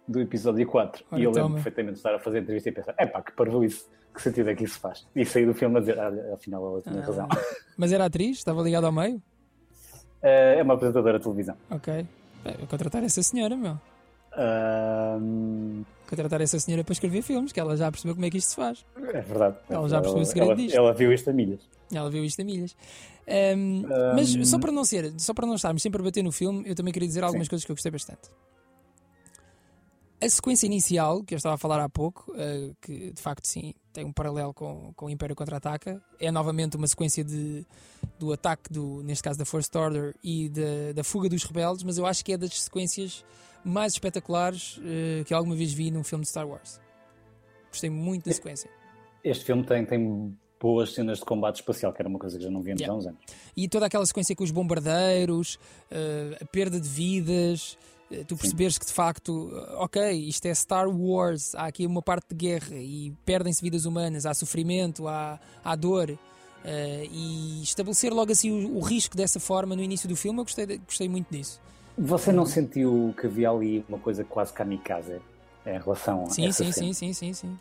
[0.08, 1.06] do episódio 4.
[1.12, 1.56] Ora, e eu lembro toma.
[1.56, 4.50] perfeitamente de estar a fazer a entrevista e pensar, epá, que parvo isso, que sentido
[4.50, 5.08] é que isso faz?
[5.16, 7.28] E sair do filme a dizer, ah, afinal ela tinha razão.
[7.30, 7.38] Ah,
[7.78, 8.38] mas era atriz?
[8.38, 9.22] Estava ligado ao meio?
[10.22, 11.56] Eh, é uma apresentadora de televisão.
[11.70, 11.94] Ok.
[12.44, 13.78] Bem, vou contratar essa senhora, meu.
[14.38, 18.50] Ahm, Contratar essa senhora para escrever filmes, que ela já percebeu como é que isto
[18.50, 18.86] se faz.
[18.96, 19.58] é verdade.
[19.70, 20.76] Ela já percebeu o segredo ela, disto.
[20.76, 21.60] ela viu isto a milhas.
[21.92, 22.76] Ela viu isto a milhas.
[23.28, 23.84] Ahm,
[24.16, 26.76] Mas só para não ser, só para não estarmos sempre a bater no filme, eu
[26.76, 27.50] também queria dizer algumas Sim.
[27.50, 28.30] coisas que eu gostei bastante.
[30.26, 33.76] A sequência inicial, que eu estava a falar há pouco, eh, que de facto sim,
[33.94, 37.64] tem um paralelo com, com o Império Contra-Ataca, é novamente uma sequência de,
[38.18, 42.00] do ataque, do, neste caso da First Order, e da, da fuga dos rebeldes, mas
[42.00, 43.24] eu acho que é das sequências
[43.64, 46.82] mais espetaculares eh, que alguma vez vi num filme de Star Wars.
[47.70, 48.68] Gostei muito da sequência.
[49.24, 52.50] Este filme tem, tem boas cenas de combate espacial, que era uma coisa que já
[52.50, 52.92] não víamos Yeah.
[52.92, 53.20] há uns anos.
[53.56, 55.60] E toda aquela sequência com os bombardeiros,
[55.92, 57.78] eh, a perda de vidas,
[58.28, 62.28] tu perceberes que de facto, eh, ok, isto é Star Wars, há aqui uma parte
[62.30, 66.18] de guerra e perdem-se vidas humanas, há sofrimento, há, há dor.
[66.64, 70.44] eh, e estabelecer logo assim o, o risco dessa forma no início do filme, eu
[70.44, 71.62] gostei, de- gostei muito disso.
[71.98, 75.22] Você não sentiu que havia ali uma coisa quase kamikaze
[75.66, 77.60] em relação a Sim, essa sim, sim, sim, sim, sim.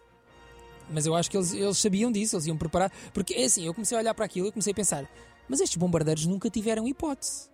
[0.90, 2.90] Mas eu acho que eles, eles sabiam disso, eles iam preparar.
[3.12, 5.08] Porque é assim, eu comecei a olhar para aquilo e comecei a pensar,
[5.48, 7.48] mas estes bombardeiros nunca tiveram hipótese.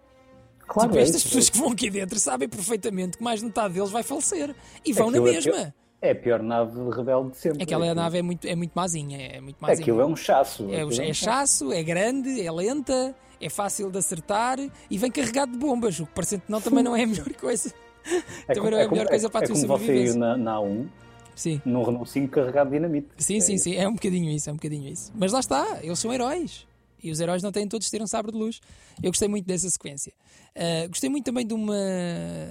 [0.73, 3.75] Claro, tipo, é estas pessoas que vão aqui dentro sabem perfeitamente que mais de metade
[3.75, 4.55] deles vai falecer.
[4.85, 5.53] E vão na Aquilo é mesma.
[5.53, 7.63] pior- É a pior nave rebelde de sempre.
[7.63, 9.19] Aquela Aquilo- nave é muito, é muito mazinha.
[9.21, 9.81] É muito mazinha.
[9.83, 10.71] Aquilo é um chasso.
[10.71, 14.59] É, é um chasso, é grande, é lenta, é fácil de acertar
[14.91, 15.99] e vem carregado de bombas.
[16.01, 17.73] O que parecendo que não também não é a melhor coisa.
[18.49, 19.79] É também como- não é a como- melhor coisa para a é tua como você
[19.79, 20.15] sobrevivência.
[20.17, 20.87] ir na, na A1
[21.35, 21.61] Sim.
[21.67, 23.09] num Renault 5 carregado de dinamite.
[23.19, 23.65] Sim, É sim, isso.
[23.65, 25.13] sim, é um bocadinho isso, é um bocadinho isso.
[25.15, 26.67] Mas lá está, eles são heróis.
[27.03, 28.61] E os heróis não têm todos de ter um sabre de luz.
[29.03, 30.13] Eu gostei muito dessa sequência.
[30.57, 31.75] Uh, gostei muito também de uma,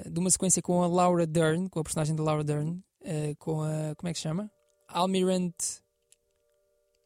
[0.10, 2.72] de uma sequência com a Laura Dern, com a personagem da Laura Dern,
[3.02, 3.94] uh, com a.
[3.98, 4.50] Como é que se chama?
[4.88, 5.82] Almirante.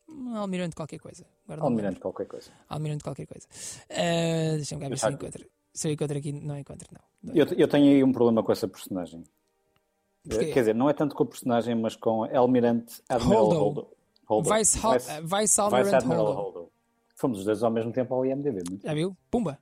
[0.08, 1.26] hum, Almirante qualquer coisa.
[1.48, 2.52] Almirante qualquer coisa.
[2.70, 3.48] Almirante qualquer coisa.
[3.90, 5.46] Uh, Deixa-me cá ver se eu encontro.
[5.74, 7.34] Se eu encontro aqui, não encontro, não.
[7.34, 9.24] Eu, eu tenho aí um problema com essa personagem.
[10.24, 10.46] Porquê?
[10.54, 13.60] Quer dizer, não é tanto com a personagem, mas com Almirante Admiral Holdo.
[13.60, 13.88] Holdo.
[14.26, 14.54] Holdo.
[14.56, 16.42] Vice, Hal- Vice- Vice Vice Almirante Admiral Holdo.
[16.60, 16.72] Holdo.
[17.16, 18.64] Fomos os dois ao mesmo tempo ao IMDB.
[18.70, 18.88] não é?
[18.88, 19.18] Já viu?
[19.30, 19.60] Pumba!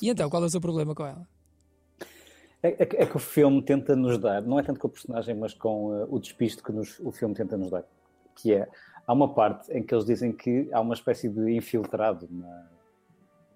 [0.00, 1.26] E então, qual é o seu problema com ela?
[2.62, 4.90] É, é que- é que o filme tenta nos dar, não é tanto com a
[4.90, 7.84] personagem, mas com eh, o despiste que nos- o filme tenta nos dar.
[8.36, 8.68] Que é,
[9.06, 12.66] há uma parte em que eles dizem que há uma espécie de infiltrado na-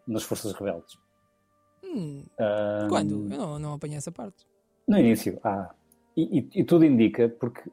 [0.07, 0.99] nas forças rebeldes.
[1.85, 3.33] Hum, Ah, quando?
[3.33, 4.45] Eu não, não apanhei essa parte.
[4.89, 5.71] No início, ah.
[6.17, 7.71] E, e- e tudo indica, porque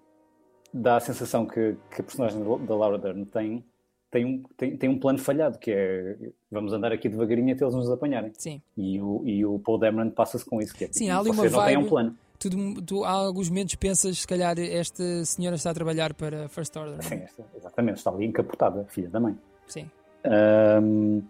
[0.73, 3.65] dá a sensação que, que a personagem da Laura Dern tem,
[4.13, 6.15] tem, um, tem, tem um plano falhado, que é
[6.51, 8.31] vamos andar aqui devagarinho até eles nos apanharem.
[8.37, 8.61] Sim.
[8.77, 10.75] E o, e o Paul Dameron passa-se com isso.
[10.75, 12.15] Que é, Sim, há ali uma não vibe- um plano.
[12.37, 12.49] Tu,
[12.83, 16.95] tu, há alguns momentos pensas, se calhar, esta senhora está a trabalhar para First Order.
[16.97, 17.23] não Sim, é?
[17.23, 19.35] esta- exatamente, está ali encapotada, filha da mãe.
[19.65, 19.89] Sim.
[20.23, 21.21] Ahm,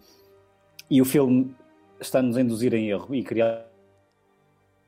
[0.90, 1.54] e o filme
[1.98, 3.66] está-nos a induzir em erro e criar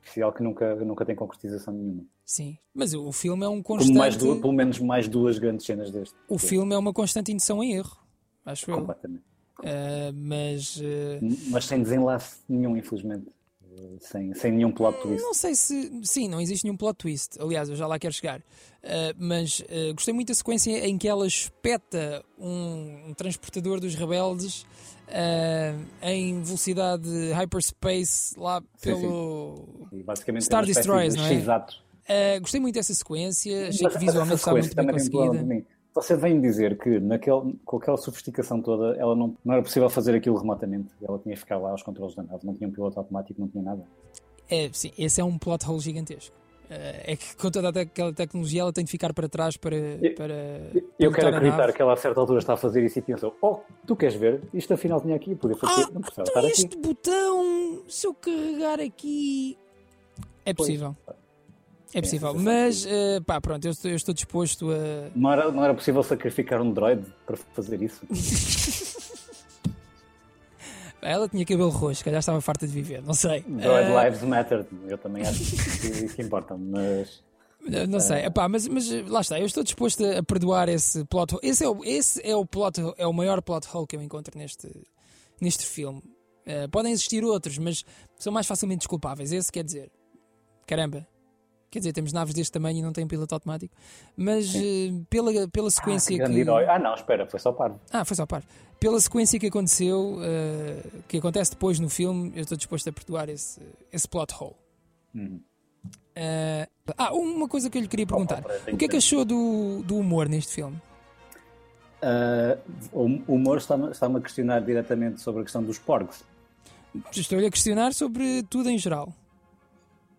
[0.03, 2.05] oficial que nunca, nunca tem concretização nenhuma.
[2.27, 2.59] Sim.
[2.75, 4.19] Mas o filme é um Como mais constante.
[4.19, 6.15] duas, pelo menos mais duas grandes cenas deste.
[6.29, 7.97] O filme é uma constante indução em erro.
[8.45, 8.79] Acho eu.
[8.79, 9.23] Completamente.
[9.65, 10.83] Ah, mas.
[10.83, 13.27] ah, Mas sem desenlace nenhum, infelizmente.
[13.79, 15.23] Eh, Sem, sem nenhum plot twist.
[15.23, 16.01] Não sei se.
[16.03, 17.41] Sim, não existe nenhum plot twist.
[17.41, 18.41] Aliás, eu já lá quero chegar.
[18.41, 23.95] Uh, mas uh, gostei muito da sequência em que ela espeta um, um transportador dos
[23.95, 24.63] rebeldes
[25.09, 29.89] uh, em velocidade hyperspace lá Sim, pelo.
[30.05, 31.35] Basicamente Star é espécie Destroyers, de não é?
[31.35, 31.86] X-ato.
[32.09, 35.67] Uh, gostei muito dessa sequência, achei Mas que visualmente estava muito bem conseguida.
[35.95, 40.15] Você vem dizer que naquele, com aquela sofisticação toda, ela não, não era possível fazer
[40.15, 40.95] aquilo remotamente.
[41.03, 43.49] Ela tinha que ficar lá aos controles da nave, não tinha um piloto automático, não
[43.49, 43.83] tinha nada.
[44.49, 46.37] É, sim, esse é um plot hole gigantesco.
[46.67, 49.77] Uh, é que com toda aquela tecnologia ela tem de ficar para trás para.
[50.17, 50.35] para
[50.99, 53.37] Eu pilotar quero acreditar que ela a certa altura está a fazer isso e pensou:
[53.41, 54.43] Oh, tu queres ver?
[54.53, 55.83] Isto afinal tinha aqui, podia fazer.
[55.83, 56.51] Ah, não então estar aqui.
[56.51, 59.57] este botão, se eu carregar aqui.
[60.45, 60.95] É possível.
[61.97, 62.33] É possível.
[62.33, 65.11] sensação Mas, uh, pá, pronto, eu estou, eu estou disposto a.
[65.15, 68.03] Não era, não era possível sacrificar um droid para fazer isso.
[71.01, 73.41] Ela tinha cabelo roxo, se calhar estava farta de viver, não sei.
[73.43, 74.67] Droid Uh, Lives Matter.
[74.87, 77.25] Eu também acho que isso importa, mas.
[77.89, 81.49] Não sei, Epá, mas, mas lá está, eu estou disposto a perdoar esse plot hole.
[81.49, 84.39] Esse é o, esse é o plot é o maior plot hole que eu encontro
[84.39, 84.71] neste,
[85.41, 86.03] neste filme.
[86.45, 87.85] Eh, podem existir outros, mas
[88.17, 89.33] são mais facilmente desculpáveis.
[89.33, 89.91] Esse quer dizer,
[90.65, 91.07] caramba,
[91.71, 93.75] quer dizer, temos naves deste tamanho e não tem piloto automático.
[94.17, 96.41] Mas eh, pela, pela Ah, sequência que grande que.
[96.41, 96.65] herói.
[96.67, 97.81] Ah, não, espera, foi só parvo.
[97.93, 98.43] Ah, foi só par.
[98.81, 103.29] Pela sequência que aconteceu, eh, que acontece depois no filme, eu estou disposto a perdoar
[103.29, 103.61] esse,
[103.93, 104.55] esse plot hole.
[105.15, 105.41] Uhum.
[106.15, 108.43] Eh, ah, uma coisa que eu lhe queria perguntar.
[108.43, 110.81] peraí, tenho O que é que que- achou do, do humor neste filme?
[112.03, 112.59] Ah,
[112.93, 113.05] o
[113.35, 116.23] humor está-me está-me a questionar diretamente sobre a questão dos porcos.
[117.15, 119.13] Estou-lhe a questionar sobre tudo em geral.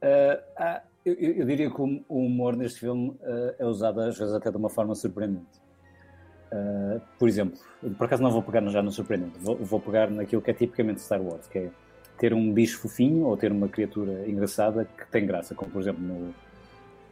[0.01, 0.81] Ah, ah,
[1.13, 4.49] eu, eu- diria que o o humor neste filme ah, é usado às vezes até
[4.51, 5.59] de uma forma surpreendente.
[6.51, 7.59] Ah, por exemplo,
[7.97, 11.01] por acaso não vou pegar já no surpreendente, vou, vou pegar naquilo que é tipicamente
[11.01, 11.71] Star Wars, que é
[12.17, 16.01] ter um bicho fofinho ou ter uma criatura engraçada que tem graça, como por exemplo
[16.01, 16.33] no,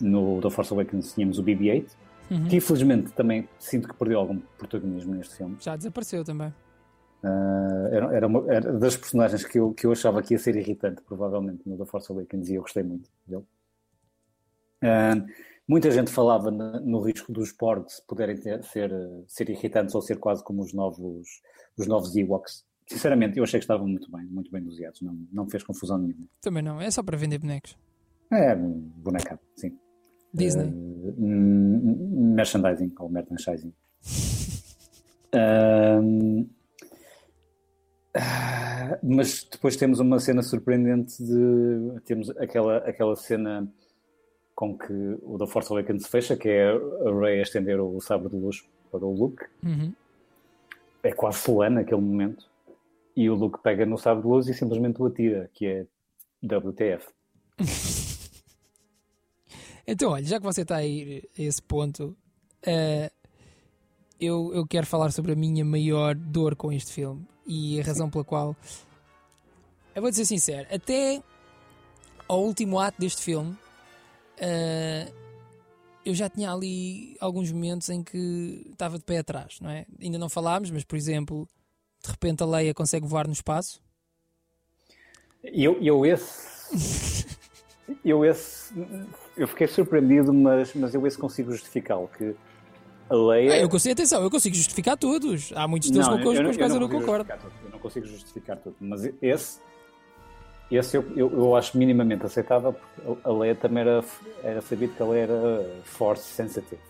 [0.01, 1.91] no The Force Awakens tínhamos o BB-8,
[2.31, 2.47] Uhum.
[2.47, 5.57] que infelizmente também sinto que perdeu algum protagonismo neste filme.
[5.59, 6.51] Já desapareceu também.
[7.23, 10.55] Ah, era, era, uma- era das personagens que eu, que eu achava que ia ser
[10.55, 13.43] irritante, provavelmente, no The Force Awakens, e eu gostei muito dele.
[15.67, 18.91] Muita gente falava no risco dos porgs poderem ter- ser,
[19.27, 21.27] ser irritantes ou ser quase como os novos,
[21.75, 22.63] os novos Ewoks.
[22.87, 26.27] Sinceramente, eu achei que estavam muito bem, muito bem doseados, não, não fez confusão nenhuma.
[26.39, 27.75] Também não, é só para vender bonecos.
[28.31, 29.75] É bonecado, sim.
[30.31, 30.67] Disney.
[30.67, 33.73] Uh, merchandising ou merchandising.
[39.01, 43.67] Mas depois temos uma cena surpreendente de temos aquela, aquela cena
[44.55, 47.99] com que o da Force Awakens se fecha, que é a Rey a estender o
[47.99, 49.43] sabre de luz para o Luke.
[49.63, 49.93] Uhum.
[51.03, 52.49] É quase solene naquele momento.
[53.15, 55.85] E o Luke pega no sabre de luz e simplesmente o atira, que é
[56.43, 57.07] WTF.
[59.87, 62.17] Então, olha, já que você está a ir a esse ponto,
[62.65, 63.11] eh,
[64.19, 68.09] eu, eu quero falar sobre a minha maior dor com este filme e a razão
[68.09, 68.55] pela qual.
[69.93, 71.21] Eu vou dizer sincero, até
[72.27, 73.55] ao último ato deste filme,
[74.37, 75.11] eh,
[76.05, 79.85] eu já tinha ali alguns momentos em que estava de pé atrás, não é?
[80.01, 81.47] Ainda não falámos, mas por exemplo,
[82.03, 83.81] de repente a Leia consegue voar no espaço.
[85.43, 87.25] E Eu, eu esse.
[88.03, 88.73] Eu esse.
[89.37, 92.09] Eu fiquei surpreendido, mas, mas eu esse consigo justificá-lo.
[92.17, 92.35] Que
[93.07, 93.53] a Leia.
[93.53, 95.53] Ah, eu consigo, atenção, eu consigo justificar todos.
[95.55, 97.25] Há muitos deles com, com os eu quais eu não consigo concordo.
[97.27, 98.75] justificar tudo, Eu não consigo justificar tudo.
[98.79, 99.59] Mas esse.
[100.71, 104.03] Esse eu, eu, eu acho minimamente aceitável, porque a Leia também era,
[104.43, 106.81] era sabido que ela era force sensitive.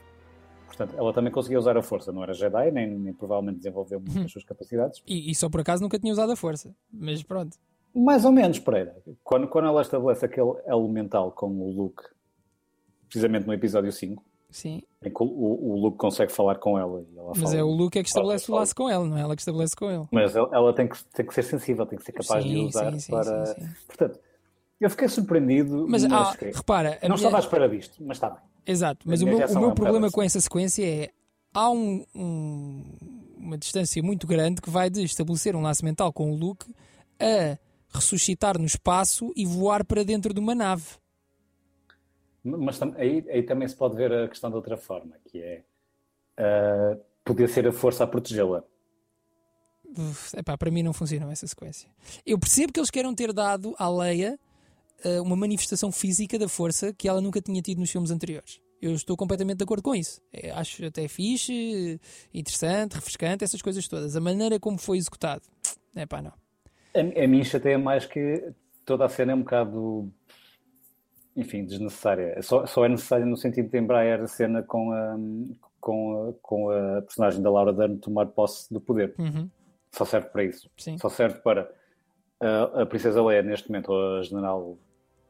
[0.65, 4.26] Portanto, ela também conseguia usar a força, não era Jedi, nem, nem provavelmente desenvolveu muito
[4.26, 5.01] as suas capacidades.
[5.07, 6.73] E, e só por acaso nunca tinha usado a força.
[6.91, 7.57] Mas pronto.
[7.93, 8.95] Mais ou menos, Pereira.
[9.23, 12.03] Quando, quando ela estabelece aquele elemental com o Luke,
[13.07, 14.82] precisamente no episódio 5, Sim.
[15.04, 17.02] em que o, o Luke consegue falar com ela.
[17.12, 19.18] E ela Mas fala, é o Luke é que estabelece o laço com ela, não
[19.18, 20.06] é ela que estabelece com ele.
[20.12, 22.66] Mas ela, ela tem, que, tem que ser sensível, tem que ser capaz de Sim,
[22.68, 23.56] usar sim, sim, para.
[23.88, 24.20] Portanto,
[24.80, 28.30] eu fiquei surpreendido, Mas ah, fiquei- repara, não minha- estava à espera disto, mas está
[28.30, 28.39] bem.
[28.68, 31.10] Exato, mas o meu, o meu problema com essa sequência é
[31.54, 32.84] há um- um-
[33.38, 36.66] uma distância muito grande que vai de estabelecer um laço mental com o Luke
[37.20, 37.58] a
[37.93, 40.84] ressuscitar no espaço e voar para dentro de uma nave.
[42.46, 45.64] Mas aí, aí também se pode ver a questão de outra forma, que é
[46.38, 48.64] ah, poder ser a força a protegê-la.
[50.38, 51.89] Epá, para mim não funcionou essa sequência.
[52.26, 54.38] Eu percebo que eles queiram ter dado à Leia
[55.04, 58.60] eh, uma manifestação física da força que ela nunca tinha tido nos filmes anteriores.
[58.82, 60.22] Eu estou completamente de acordo com isso.
[60.34, 62.00] Eh, acho até fixe,
[62.34, 64.16] interessante, refrescante, essas coisas todas.
[64.16, 65.43] A maneira como foi executado,
[65.96, 66.34] é pá, não.
[66.93, 68.52] A, a mim chateia mais que
[68.86, 70.12] toda a cena é um bocado,
[71.36, 72.41] enfim, desnecessária.
[72.41, 75.17] Só, só é necessária no sentido de embraer a cena com a,
[75.79, 79.13] com a, com a personagem da Laura Dern tomar posse do poder.
[79.19, 79.49] Uhum,
[79.91, 80.69] Só serve para isso.
[80.77, 80.97] sim.
[80.97, 81.69] Só serve para
[82.39, 84.77] a, a Princesa Leia, neste momento, ou a General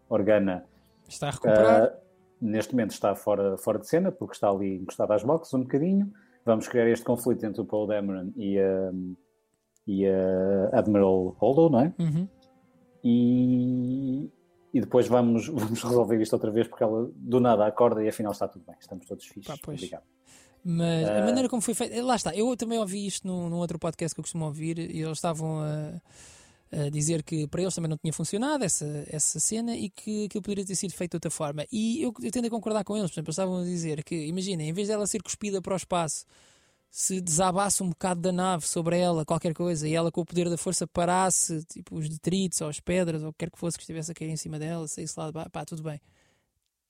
[0.09, 0.65] Organa,
[1.07, 1.83] Está a recuperar.
[1.83, 1.97] ah,
[2.41, 6.11] neste momento está fora, fora de cena, porque está ali encostado às boxes um bocadinho.
[6.45, 8.91] Vamos criar este conflito entre o Paul Dameron e a,
[9.87, 11.93] e a Admiral Holdo, não é?
[11.99, 12.27] Uhum.
[13.03, 14.29] E,
[14.75, 18.31] e depois vamos, vamos resolver isto outra vez, porque ela do nada acorda e afinal
[18.33, 19.57] está tudo bem, estamos todos fixos.
[19.59, 19.71] Pá.
[19.71, 20.03] Obrigado.
[20.63, 21.25] Mas a Ah.
[21.25, 24.19] maneira como foi feito, lá está, eu também ouvi isto num, num outro podcast que
[24.19, 26.01] eu costumo ouvir e eles estavam a,
[26.85, 30.41] a dizer que para eles também não tinha funcionado essa, essa cena e que aquilo
[30.41, 31.65] poderia ter sido feito de outra forma.
[31.71, 34.25] E eu, eu tendo a concordar com eles, por exemplo, eles estavam a dizer que,
[34.25, 36.25] imaginem, em vez dela ser cuspida para o espaço,
[36.97, 40.49] se desabasse um bocado da nave sobre ela, qualquer coisa, e ela com o poder
[40.49, 43.75] da força parasse, tipo os detritos ou as pedras ou o que quer que fosse
[43.77, 45.99] que estivesse a cair em cima dela, saísse lá de baixo, pá, tudo bem.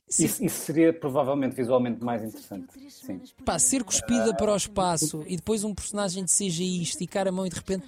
[0.08, 2.68] Se- Isso, isso seria provavelmente visualmente mais interessante.
[2.91, 3.20] Sim.
[3.43, 7.47] Pá, ser cuspida para o espaço e depois um personagem de CGI esticar a mão
[7.47, 7.88] e de repente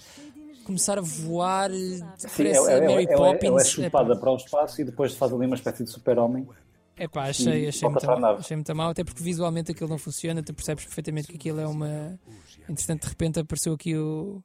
[0.65, 2.01] começar a voar, Sim,
[2.36, 3.70] parece ela, a ela- Mary ela- ela é Poppins.
[3.70, 6.47] chupada para o espaço e depois faz ali uma espécie de super-homem.
[6.98, 10.41] É pá, achei, achei, muito mal, achei muito mal, até porque visualmente aquilo não funciona,
[10.41, 12.20] tu percebes perfeitamente que aquilo é uma.
[12.68, 14.41] Entretanto, de repente apareceu aqui o...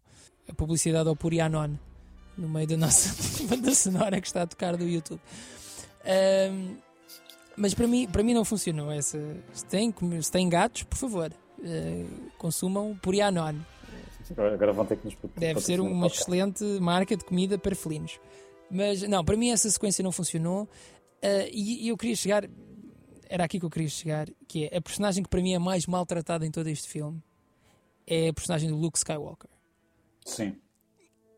[0.49, 1.71] a publicidade ao Purianon
[2.37, 3.11] no meio da nossa
[3.49, 5.21] banda sonora que está a tocar do YouTube.
[6.05, 6.77] Ahm,
[7.57, 9.19] mas para mim, para mim não funcionou essa.
[9.53, 11.33] Se tem, se tem gatos, por favor,
[11.65, 12.05] eh,
[12.39, 13.55] consumam Purianon.
[14.37, 18.19] Agora vão ter que nos Deve ser uma excelente marca de comida para felinos.
[18.71, 20.67] Mas não, para mim essa sequência não funcionou.
[21.23, 22.49] Ah, e, e eu queria chegar.
[23.29, 25.87] Era aqui que eu queria chegar, que é a personagem que para mim é mais
[25.87, 27.23] maltratada em todo este filme
[28.07, 29.51] é a personagem do Luke Skywalker.
[30.25, 30.57] Sim.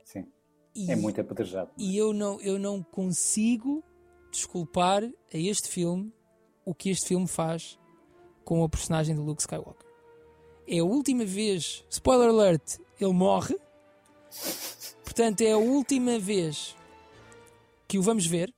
[0.05, 0.26] Sim.
[0.74, 1.70] E, É muito apedrejado.
[1.78, 3.82] e eu não, eu não consigo
[4.30, 6.12] desculpar a este filme
[6.64, 7.78] o que este filme faz
[8.45, 9.87] com a personagem do Luke Skywalker.
[10.66, 13.57] É a última vez, spoiler alert, ele morre.
[15.05, 16.74] Portanto, é a última vez
[17.87, 18.53] que o vamos ver.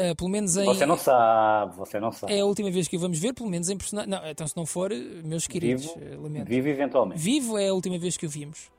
[0.00, 0.64] Ah, pelo menos em.
[0.64, 2.32] Você não sabe, você não sabe.
[2.32, 4.10] É a última vez que o vamos ver, pelo menos em personagem.
[4.10, 4.90] Não, então se não for,
[5.24, 6.46] meus queridos, Vivo, eh, lamento.
[6.48, 7.20] vive eventualmente.
[7.20, 8.70] Vivo é a última vez que o vimos.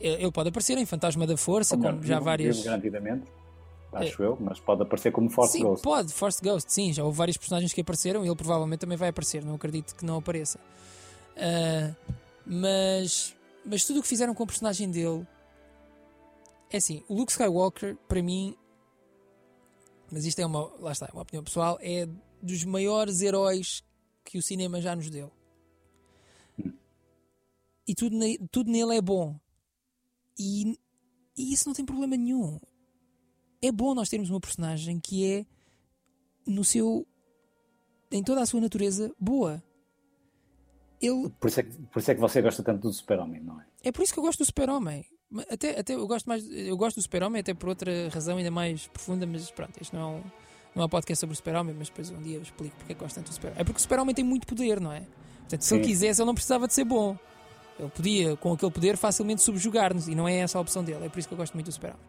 [0.00, 2.56] Eh, Ele pode aparecer em Fantasma da Força, Ou como já vivo- várias.
[2.56, 3.24] vivo garantidamente,
[3.92, 5.82] acho eu, mas pode aparecer como Force sim, Ghost.
[5.82, 9.08] pode, Force Ghost, sim, já houve vários personagens que apareceram e ele provavelmente também vai
[9.10, 10.58] aparecer, não acredito que não apareça.
[11.36, 11.94] Ah,
[12.46, 15.26] mas, mas tudo o que fizeram com o personagem dele
[16.70, 18.54] é assim, o Luke Skywalker, para mim,
[20.10, 22.08] mas isto é uma, lá está, é uma opinião pessoal, é
[22.42, 23.82] dos maiores heróis
[24.24, 25.32] que o cinema já nos deu.
[27.86, 29.38] E tudo, ne- tudo nele é bom.
[30.38, 30.78] E,
[31.36, 32.60] e isso não tem problema nenhum
[33.60, 35.46] é bom nós termos uma personagem que é
[36.46, 37.06] no seu
[38.10, 39.62] em toda a sua natureza boa.
[41.00, 43.60] Ele Por, isso é que, por isso é que você gosta tanto do Super-Homem, não
[43.60, 43.66] é?
[43.84, 45.04] é por isso que eu gosto do Super-Homem.
[45.50, 48.86] Até, até eu gosto mais eu gosto do Super-Homem até por outra razão ainda mais
[48.86, 50.22] profunda, mas pronto, isto não é um,
[50.74, 52.94] não é um podcast sobre o Super-Homem, mas depois um dia eu explico porque é
[52.94, 53.60] que gosto tanto do Super-Homem.
[53.60, 55.02] É porque o Super-Homem tem muito poder, não é?
[55.40, 55.90] Portanto, se ele Sim.
[55.90, 57.16] quisesse, ele não precisava de ser bom.
[57.78, 61.04] Ele podia, com aquele poder, facilmente subjugar-nos e não é essa a opção dele.
[61.06, 62.02] É por isso que eu gosto muito do Super-Homem.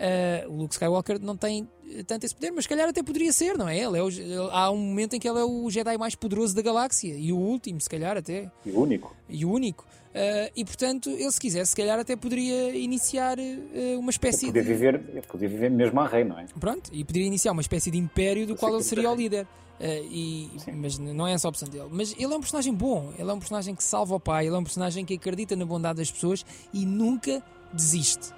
[0.00, 3.32] Ah, o Luke Skywalker não tem eh, tanto esse poder, mas se calhar até poderia
[3.32, 3.78] ser, não é?
[3.78, 6.62] Ele é o- há um momento em que ele é o Jedi mais poderoso da
[6.62, 9.14] galáxia e o último, se calhar até, E o único.
[9.28, 9.84] e o único.
[10.14, 14.46] Ah, e portanto, ele se quisesse, se calhar até poderia iniciar eh, uma Eu espécie
[14.46, 14.68] podia de.
[14.68, 16.46] viver, eu podia viver mesmo a rei, não é?
[16.58, 19.46] Pronto, e poderia iniciar uma espécie de império do Eu qual ele seria o líder.
[19.82, 20.72] Eh, e, Sim.
[20.72, 21.88] mas não é essa a opção dele.
[21.90, 24.54] Mas ele é um personagem bom, ele é um personagem que salva o pai, ele
[24.54, 27.42] é um personagem que acredita na bondade das pessoas e nunca
[27.72, 28.28] desiste.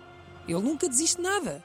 [0.46, 1.64] Ele nunca desiste de nada.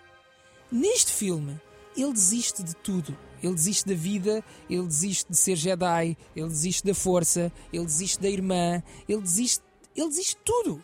[0.71, 1.59] Neste filme,
[1.95, 3.17] ele desiste de tudo.
[3.41, 8.19] Ele desiste da vida, ele desiste de ser Jedi, ele desiste da força, ele desiste
[8.19, 9.63] da irmã, ele desiste,
[9.95, 10.83] ele desiste de tudo.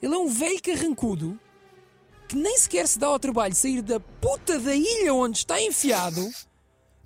[0.00, 1.38] Ele é um velho carrancudo
[2.28, 5.60] que nem sequer se dá ao trabalho de sair da puta da ilha onde está
[5.60, 6.28] enfiado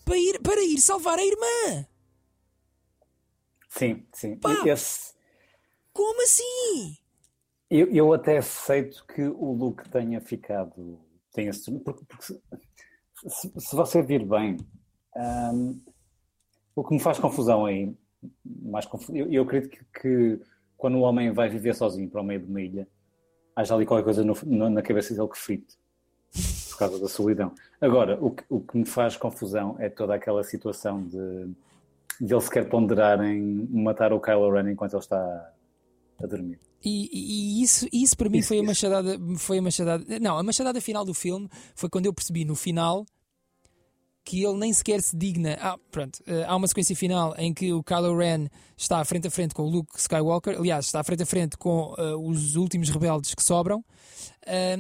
[0.05, 1.87] para ir, para ir salvar a irmã.
[3.69, 4.37] Sim, sim.
[4.37, 4.67] Pá!
[4.67, 5.13] Esse,
[5.93, 6.97] Como assim?
[7.71, 10.99] Eu, eu até aceito que o Luke tenha ficado.
[11.33, 11.53] Tenha
[11.85, 12.41] porque, porque se,
[13.29, 14.57] se- se você vir bem,
[15.17, 15.81] hum,
[16.75, 17.95] o que me faz confusão aí,
[18.45, 20.41] mais confu- eu, eu acredito que, que
[20.77, 22.89] quando o homem vai viver sozinho para o meio de uma ilha,
[23.55, 25.79] haja ali qualquer coisa no- no- na cabeça dele que frite,
[26.71, 27.53] por causa da solidão.
[27.81, 31.55] Agora, o que, o que me faz confusão é toda aquela situação de,
[32.21, 35.53] de ele sequer ponderar em matar o Kylo Ren enquanto ele está
[36.23, 36.59] a dormir.
[36.83, 38.67] E, e- isso, isso para mim Isso, foi a isso.
[38.67, 40.19] machadada, foi a machadada.
[40.19, 43.05] Não, a machadada final do filme foi quando eu percebi no final
[44.25, 45.57] que ele nem sequer se digna.
[45.61, 49.31] Ah, pronto, eh, há uma sequência final em que o Kylo Ren está frente a
[49.31, 53.35] frente com o Luke Skywalker, aliás, está frente a frente com eh, os últimos rebeldes
[53.35, 53.85] que sobram.
[54.47, 54.79] Ah,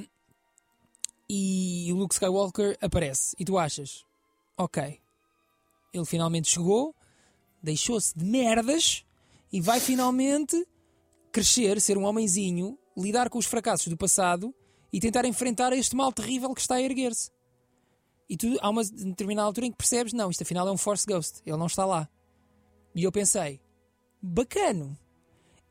[1.28, 4.04] e o Luke Skywalker aparece e tu achas,
[4.56, 4.98] ok,
[5.92, 6.94] Ele finalmente chegou,
[7.62, 9.04] deixou-se de merdas
[9.52, 10.56] e vai finalmente
[11.32, 14.54] crescer, ser um homenzinho, lidar com os fracassos do passado
[14.92, 17.30] e tentar enfrentar este mal terrível que está a erguer-se.
[18.28, 21.06] E tu, há uma determinada altura em que percebes, não, isto afinal é um Force
[21.06, 22.08] Ghost, ele não está lá.
[22.94, 23.60] E eu pensei,
[24.22, 24.96] bacano.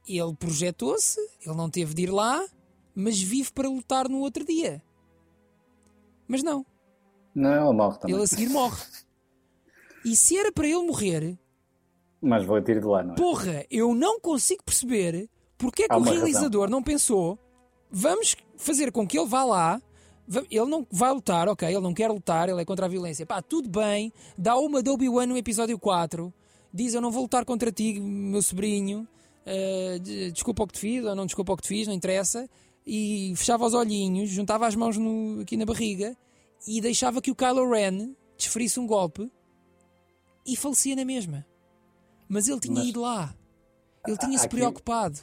[0.07, 2.43] Ele projetou-se, ele não teve de ir lá,
[2.95, 4.81] mas vive para lutar no outro dia.
[6.27, 6.65] Mas não,
[7.35, 8.15] Não, ele morre também.
[8.15, 8.81] ele a seguir morre.
[10.03, 11.37] E se era para ele morrer,
[12.21, 13.17] Mas vou tirar de lá, não é?
[13.17, 15.29] porra, eu não consigo perceber
[15.59, 17.37] porque é que o realizador não pensou,
[17.91, 19.79] vamos fazer com que ele vá lá,
[20.49, 23.25] ele não vai lutar, ok, ele não quer lutar, ele é contra a violência.
[23.25, 26.33] Pá, tudo bem, dá uma de Obi-Wan no episódio 4,
[26.73, 29.07] diz eu não vou lutar contra ti, meu sobrinho,
[30.01, 32.49] de- desculpa o que te fiz, ou não desculpa o que te fiz, não interessa,
[32.85, 36.15] e fechava os olhinhos, juntava as mãos no- aqui na barriga
[36.67, 39.31] e deixava que o Kylo Ren desferisse um golpe
[40.45, 41.45] e falecia na mesma.
[42.27, 43.35] Mas ele tinha Mas- ido lá.
[44.07, 45.19] Ele há aqui- preocupado.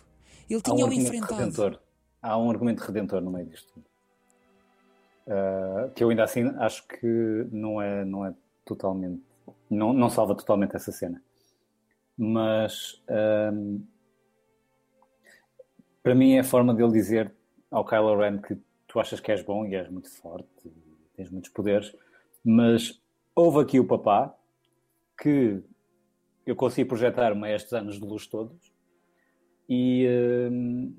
[0.48, 1.34] Ele Há um tinha-o argumento enfrentado.
[1.34, 1.80] redentor.
[2.22, 3.82] Há um argumento redentor no meio disto.
[5.28, 8.34] Ah, que eu ainda assim acho que não é, não é
[8.64, 9.22] totalmente.
[9.68, 11.22] Não, não salva totalmente essa cena.
[12.16, 13.80] Mas ahm,
[16.02, 17.32] para mim é a forma dele dizer
[17.70, 20.72] ao Kylo Ren que tu achas que és bom e és muito forte, e
[21.16, 21.94] tens muitos poderes,
[22.44, 23.00] mas
[23.34, 24.34] houve aqui o papá
[25.20, 25.62] que
[26.46, 28.72] eu consegui projetar-me a estes anos de luz todos
[29.68, 30.06] e,
[30.50, 30.94] hum,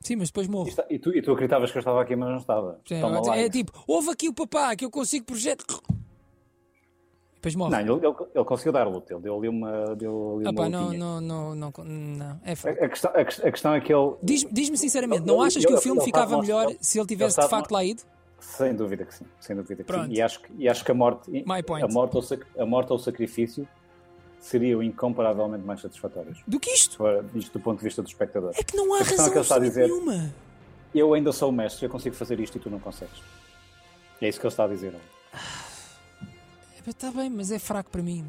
[0.00, 0.70] Sim, mas depois e morre.
[0.70, 2.80] está- e tu, e tu acreditavas que eu estava aqui, mas não estava.
[2.86, 3.50] Sim, Toma lá é isso.
[3.50, 5.80] tipo, houve aqui o papá que eu consigo projeto.
[7.36, 7.70] Depois morre.
[7.72, 9.94] Não, ele, ele, ele conseguiu dar luta, ele deu ali uma.
[9.96, 12.84] Deu ali Ah uma pá, não, não, não, não, não, é A, fraco.
[12.84, 14.14] a questão, a, a questão é que ele.
[14.22, 17.40] Diz- Diz-me sinceramente, Ele- não achas que o filme ficava melhor mostrar- se ele tivesse
[17.40, 18.02] de facto lá ido?
[18.40, 20.06] Sem dúvida que sim, sem dúvida que Pronto.
[20.06, 20.12] sim.
[20.14, 21.84] E acho, que- e acho que a morte, My point.
[21.84, 23.66] a morte, ou sac- a morte ou o sacrifício
[24.44, 26.38] seriam incomparavelmente mais satisfatórios.
[26.46, 27.02] Do que isto?
[27.34, 28.52] Isto do ponto de vista do espectador.
[28.54, 30.34] É que não há A questão razão que ele está a dizer- nenhuma.
[30.94, 33.20] Eu ainda sou o mestre, eu consigo fazer isto e tu não consegues.
[34.20, 34.94] É isso que ele está a dizer.
[36.86, 38.24] Está bem, mas é fraco para mim.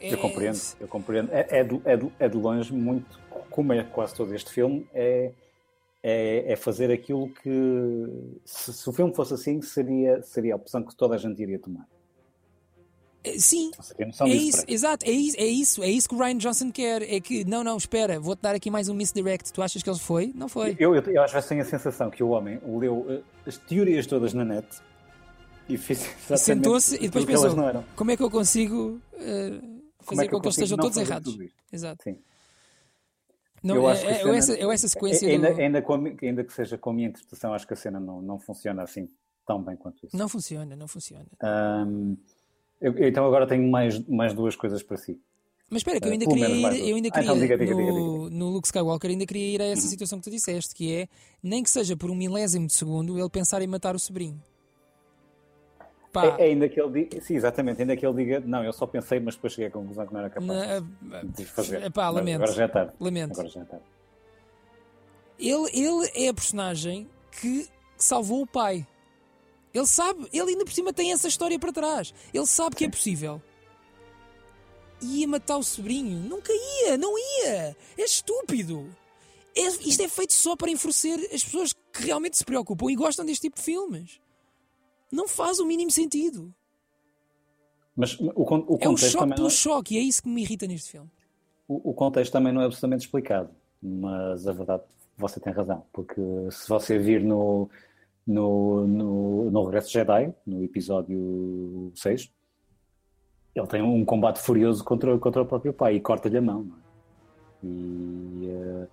[0.00, 1.30] É- Eu compreendo, eu compreendo.
[1.32, 3.18] É, é de, é de- é de longe muito,
[3.50, 5.32] como é quase todo este filme, é,
[6.02, 10.82] é, é fazer aquilo que, se, se o filme fosse assim, seria, seria a opção
[10.82, 11.86] que toda a gente iria tomar.
[13.24, 16.70] É- Sim, É isso, exato, é isso, é isso, é isso que o Ryan Johnson
[16.72, 17.02] quer.
[17.02, 19.52] É que, não, não, espera, vou-te dar aqui mais um misdirect.
[19.52, 20.32] Tu achas que ele foi?
[20.34, 20.76] Não foi.
[20.78, 24.06] Eu, eu, eu às vezes tenho a sensação que o homem leu eh, as teorias
[24.06, 24.66] todas na net
[25.68, 26.00] e fez
[26.36, 27.54] Sentou-se e depois pensou:
[27.94, 29.60] como é que eu consigo eh,
[30.00, 31.38] fazer é que eu com que eles estejam todos errados?
[31.72, 32.02] Exato.
[32.02, 32.18] Sim.
[33.62, 36.42] Não, eu é, acho é- cena- essa, ou essa sequência ainda, do- ainda, com ainda
[36.42, 39.08] que seja com a minha interpretação, acho que a cena não, não funciona assim
[39.46, 40.16] tão bem quanto isso.
[40.16, 41.26] Não funciona, não funciona.
[41.40, 42.16] Ahm,
[42.82, 45.18] eu- então agora tenho mais, mais duas coisas para si.
[45.70, 47.74] Mas espera, que eu Eh, ainda queria ir, eu ainda Ah, queria então diga, diga,
[47.74, 50.94] no, diga, no Luke Skywalker, ainda queria ir a essa situação que tu disseste, que
[50.94, 51.08] é
[51.42, 54.38] nem que seja por um milésimo de segundo ele pensar em matar o sobrinho.
[56.12, 58.72] Pá, É, é ainda que ele diga, sim, exatamente, ainda que ele diga, não, eu
[58.74, 60.46] só pensei, mas depois cheguei à conclusão que não era capaz
[61.00, 61.82] na- de fazer.
[61.84, 62.42] Epá, Mas lamento.
[62.42, 62.92] Agora já é tarde.
[63.00, 63.32] Lamento.
[63.32, 63.84] Agora já é tarde.
[65.38, 67.08] Ele, ele é a personagem
[67.40, 67.66] que
[67.96, 68.86] salvou o pai.
[69.74, 72.12] Ele sabe, ele ainda por cima tem essa história para trás.
[72.32, 73.40] Ele sabe que é possível.
[75.00, 76.18] Ia matar o sobrinho.
[76.28, 77.76] Nunca ia, não ia.
[77.98, 78.94] É estúpido.
[79.54, 83.24] É- isto é feito só para enfurecer as pessoas que realmente se preocupam e gostam
[83.24, 84.20] deste tipo de filmes.
[85.10, 86.54] Não faz o mínimo sentido.
[87.96, 90.42] Mas o, o É um contexto choque pelo é, choque e é isso que me
[90.42, 91.10] irrita neste filme.
[91.68, 93.50] o, o contexto também não é absolutamente explicado.
[93.82, 94.84] Mas a verdade,
[95.18, 96.20] você tem razão, porque
[96.50, 97.68] se você vir no,
[98.26, 102.30] no, no, no Regresso de Jedi, no episódio 6,
[103.54, 106.62] ele tem um combate furioso contra, contra o próprio pai e corta-lhe a mão.
[106.64, 106.82] não é?
[107.64, 108.86] E eh,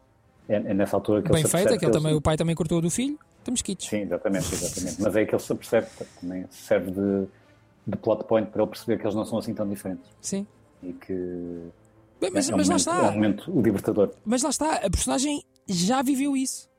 [0.49, 2.55] é, é nessa altura que Bem ele feito, aquele que também, ele- o pai também
[2.55, 3.17] cortou do filho.
[3.39, 3.87] Estamos quites.
[3.87, 5.01] Sim, exatamente, exatamente.
[5.01, 5.87] Mas é que ele se apercebe,
[6.19, 7.27] também serve de,
[7.87, 10.05] de plot point para ele perceber que eles não são assim tão diferentes.
[10.21, 10.45] Sim.
[10.83, 11.13] E que
[12.19, 13.05] Bem, mas, é, um mas lá momento, está.
[13.05, 14.11] é um momento libertador.
[14.25, 16.69] Mas lá está, a personagem já viveu isso.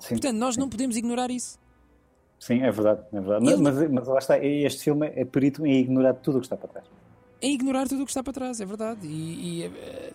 [0.00, 1.58] Sim, Portanto, nós não podemos ignorar isso.
[2.38, 3.02] Sim, é verdade.
[3.12, 3.46] É verdade.
[3.46, 6.56] Ele- Mas, mas, lá está, este filme é perito em ignorar tudo o que está
[6.56, 6.86] para trás.
[7.40, 9.06] É ignorar tudo o que está para trás, é verdade.
[9.06, 10.12] E, e, eh,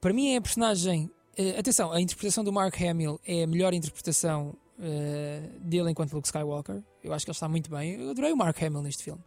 [0.00, 1.10] para mim é a personagem.
[1.36, 6.26] eh, atenção, a interpretação do Mark Hamill é a melhor interpretação eh, dele enquanto Luke
[6.26, 6.82] Skywalker.
[7.04, 8.00] Eu acho que ele está muito bem.
[8.00, 9.20] Eu adorei o Mark Hamill neste filme.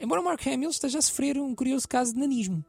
[0.00, 2.64] Embora o Mark Hamill esteja a sofrer um curioso caso de nanismo.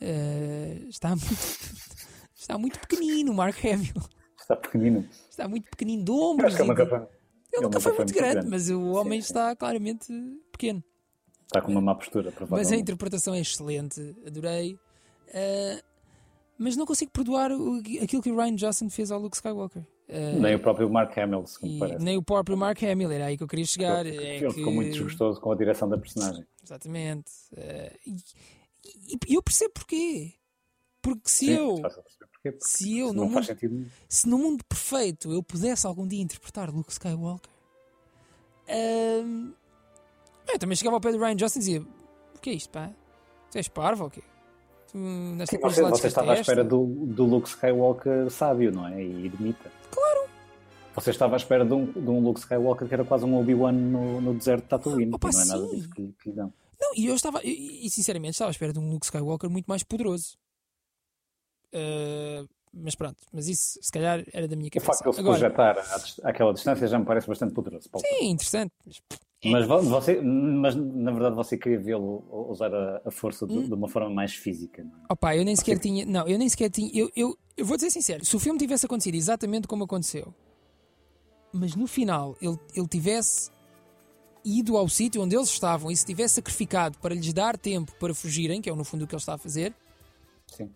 [0.00, 1.24] Eh, está muito.
[2.36, 3.94] Está muito pequenino o Mark Hamill.
[4.38, 5.08] Está pequenino.
[5.30, 6.52] Está muito pequenino de Eu ombros.
[6.54, 7.00] Acho que nunca de- foi,
[7.54, 8.48] Ele nunca foi muito grande, grande.
[8.50, 9.26] mas o homem sim.
[9.26, 10.12] está claramente
[10.52, 10.82] pequeno.
[11.46, 12.80] Está com uma má postura, Mas a provavelmente.
[12.82, 14.78] interpretação é excelente, adorei.
[15.32, 15.82] Ah,
[16.58, 19.82] mas não consigo perdoar o- aquilo que o Ryan Johnson fez ao Luke Skywalker.
[20.08, 22.04] Ah, Nem o próprio Mark Hamill, segundo parece.
[22.04, 24.04] nem o próprio Mark Hamill, era aí que eu queria chegar.
[24.04, 24.54] Ele, é ele que...
[24.54, 26.44] ficou muito desgostoso com a direção da personagem.
[26.62, 27.30] Exatamente.
[27.56, 28.16] Ah, e,
[29.14, 30.34] e- eu percebo porquê.
[31.00, 33.90] Porque se Sim, eu, é porquê, porque se eu não no faz mundo, sentido nenhum.
[34.08, 37.50] se no mundo perfeito eu pudesse algum dia interpretar Luke Skywalker,
[38.68, 39.52] ahm,
[40.52, 41.80] eu também chegava ao pé do Ryan Johnson e dizia:
[42.34, 42.90] O que é isto, pá?
[43.50, 44.22] Tu és parvo ou quê?
[44.90, 49.02] Tu nesta Sim, Você, você estava à espera do, do Luke Skywalker sábio, não é?
[49.02, 49.70] E ermita.
[49.90, 50.28] Claro!
[50.94, 53.72] Você estava à espera de um, de um Luke Skywalker que era quase um Obi-Wan
[53.72, 55.14] no, no deserto de Tatooine.
[55.14, 56.52] Opa, não é nada disso que, que dão.
[56.80, 59.82] Não, e eu estava, e sinceramente estava à espera de um Luke Skywalker muito mais
[59.82, 60.36] poderoso.
[61.74, 64.86] Ah, mas pronto, mas isso se calhar era da minha O cabeça.
[64.86, 67.88] facto de ele se Agora, projetar àquela distância já me parece bastante poderoso.
[67.90, 68.06] Paulo.
[68.06, 68.72] sim, interessante.
[68.86, 69.02] Mas,
[69.44, 73.62] Mas, vo- você, mas na verdade você queria vê-lo usar a, a força Hum.
[73.62, 75.12] de, de uma forma mais física, não é?
[75.12, 76.06] Opa, eu nem sequer tinha.
[76.06, 76.90] Não, eu nem sequer tinha.
[76.94, 80.34] Eu, eu, eu vou dizer sincero: se o filme tivesse acontecido exatamente como aconteceu,
[81.52, 83.50] mas no final ele, ele tivesse
[84.44, 88.14] ido ao sítio onde eles estavam e se tivesse sacrificado para lhes dar tempo para
[88.14, 89.74] fugirem, que é no fundo o que ele está a fazer,
[90.48, 90.70] Sim.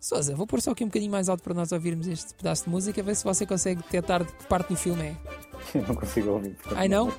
[0.00, 2.70] Sousa, vou pôr só aqui um bocadinho mais alto para nós ouvirmos este pedaço de
[2.70, 5.16] música, ver se você consegue detectar de que parte do filme é.
[5.74, 6.54] Eu não consigo ouvir.
[6.76, 7.10] Ai, não?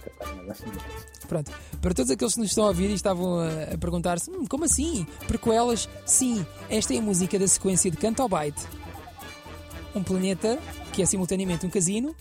[0.45, 0.63] mas-
[1.27, 1.51] Pronto,
[1.81, 4.65] para todos aqueles que nos estão a ouvir e estavam a, a perguntar-se: "Hum, como
[4.65, 5.07] assim?
[5.27, 5.89] Prequelas?
[6.05, 8.61] Sim, esta é a música da sequência de Canto ao Byte.
[9.95, 10.59] Um planeta
[10.93, 12.15] que é simultaneamente um casino,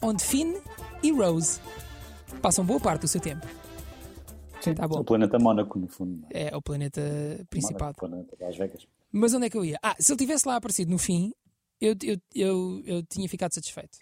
[0.00, 0.54] onde Finn
[1.02, 1.60] e Rose
[2.40, 3.46] passam boa parte do seu tempo.
[4.62, 5.00] Sim, Tá bom.
[5.00, 6.26] O planeta Mónaco, no fundo.
[6.30, 6.48] é?
[6.48, 8.86] É o planeta Las Vegas.
[9.10, 9.78] Mas onde é que eu ia?
[9.82, 11.32] Ah, se ele tivesse lá aparecido no fim,
[11.80, 13.98] eu, eu, eu, eu tinha ficado satisfeito.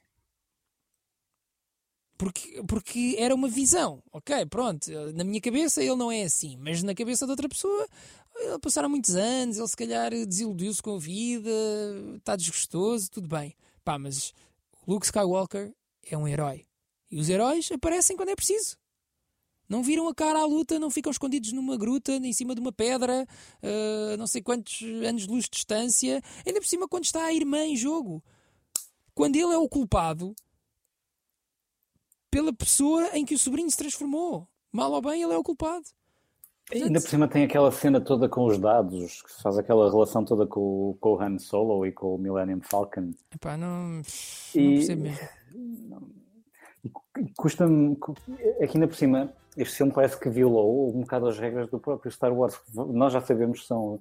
[2.18, 4.44] Porque, porque era uma visão, ok?
[4.44, 7.88] Pronto, na minha cabeça ele não é assim, mas na cabeça de outra pessoa,
[8.36, 11.50] ele passaram muitos anos, ele se calhar desiludiu-se com a vida,
[12.18, 13.54] está desgostoso, tudo bem.
[13.82, 14.34] Pá, mas
[14.86, 15.72] Luke Skywalker
[16.10, 16.66] é um herói.
[17.10, 18.76] E os heróis aparecem quando é preciso.
[19.70, 22.72] Não viram a cara à luta, não ficam escondidos numa gruta, em cima de uma
[22.72, 23.24] pedra,
[23.62, 26.20] uh, não sei quantos anos de luz de distância.
[26.44, 28.20] Ainda por cima, quando está a irmã em jogo.
[29.14, 30.34] Quando ele é o culpado
[32.30, 34.46] pela pessoa em que o sobrinho se transformou.
[34.72, 35.84] Mal ou bem, ele é o culpado.
[36.72, 40.24] E Ainda por cima tem aquela cena toda com os dados, que faz aquela relação
[40.24, 40.60] toda com,
[40.90, 43.12] o- com o Han Solo e com o Millennium Falcon.
[43.34, 44.02] Epá, não, não
[44.54, 46.14] E- percebo mesmo.
[47.36, 47.96] Custa-me.
[47.96, 48.14] cu-
[48.62, 52.10] Aqui ainda por cima, este filme parece que violou um bocado as regras do próprio
[52.10, 52.60] Star Wars.
[52.74, 54.00] Nós já sabemos que são,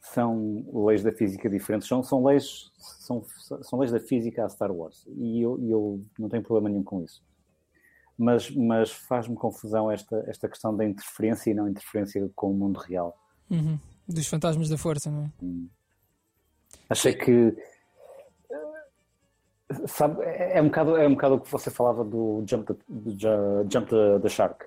[0.00, 3.24] são leis da física diferentes, são, são, leis, são,
[3.62, 5.06] são leis da física a Star Wars.
[5.16, 7.22] E eu, eu não tenho problema nenhum com isso.
[8.16, 12.78] Mas, mas faz-me confusão esta, esta questão da interferência e não interferência com o mundo
[12.78, 13.16] real.
[13.50, 13.78] Uhum.
[14.06, 15.30] Dos fantasmas da força, não é?
[16.88, 17.56] Achei que.
[19.86, 22.76] Sabe, é, é um bocado, é um bocado o que você falava do Jump the,
[22.88, 24.66] do Ju- Jump the, the Shark.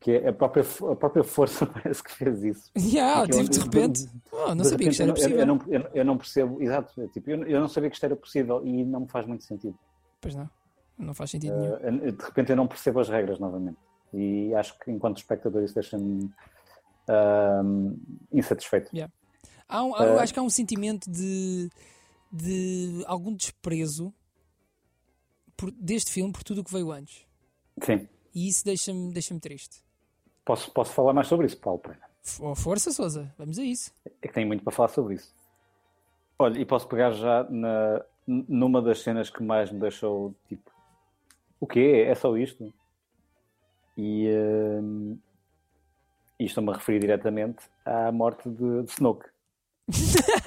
[0.00, 2.70] Que é a própria, a própria força parece que fez isso.
[2.76, 5.38] Yeah, tipo, de repente, oh, não De sabia que isto era repente, eu- possível.
[5.40, 7.00] Eu, não, eu, eu não percebo, exato.
[7.02, 9.74] é tipo, eu, não sabia que isto era possível e não me faz muito sentido.
[10.20, 10.48] Pois não,
[10.98, 11.76] não faz sentido nenhum.
[12.06, 13.78] Eh, de repente eu não percebo as regras novamente.
[14.12, 16.30] E acho que enquanto espectador isso deixa-me
[17.08, 17.94] ahm,
[18.32, 18.90] insatisfeito.
[19.68, 21.70] Há um- Eh, acho que há um sentimento de,
[22.30, 24.12] de algum desprezo
[25.56, 27.26] por- deste filme por tudo o que veio antes.
[27.82, 28.08] Sim.
[28.34, 29.82] E isso deixa-me deixa triste.
[30.44, 32.04] Posso, posso falar mais sobre isso, Paulo Pereira?
[32.22, 33.92] F- oh, força, Souza, vamos a isso.
[34.22, 35.34] É que tenho muito para falar sobre isso.
[36.38, 40.70] Olha, e posso pegar já na, numa das cenas que mais me deixou tipo:
[41.60, 42.04] o quê?
[42.08, 42.72] É só isto?
[43.96, 44.28] E,
[44.82, 45.16] hum,
[46.38, 49.28] e estou-me a referir diretamente à morte de, de Snoke.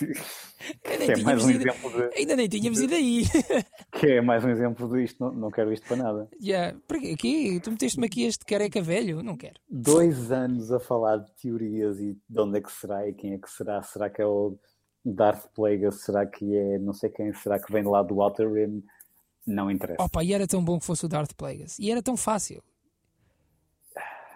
[0.00, 3.24] Nem que, é mais um ido- exemplo de, Ainda nem tínhamos ido aí.
[3.92, 5.22] que é mais um exemplo de isto.
[5.24, 6.28] Não, não quero isto para nada.
[6.42, 6.76] yeah.
[7.12, 7.60] Aqui?
[7.60, 9.22] Tu meteste-me aqui este careca velho?
[9.22, 9.60] Não quero.
[9.70, 13.38] Dois anos a falar de teorias e de onde é que será e quem é
[13.38, 13.82] que será.
[13.82, 14.58] Será que é o
[15.04, 16.02] Darth Plagueis?
[16.02, 17.32] Será que é não sei quem?
[17.34, 18.82] Será que vem lá do Outer Rim?
[19.46, 20.02] Não interessa.
[20.02, 21.78] Opa, e era tão bom que fosse o Darth Plagueis.
[21.78, 22.62] E era tão fácil.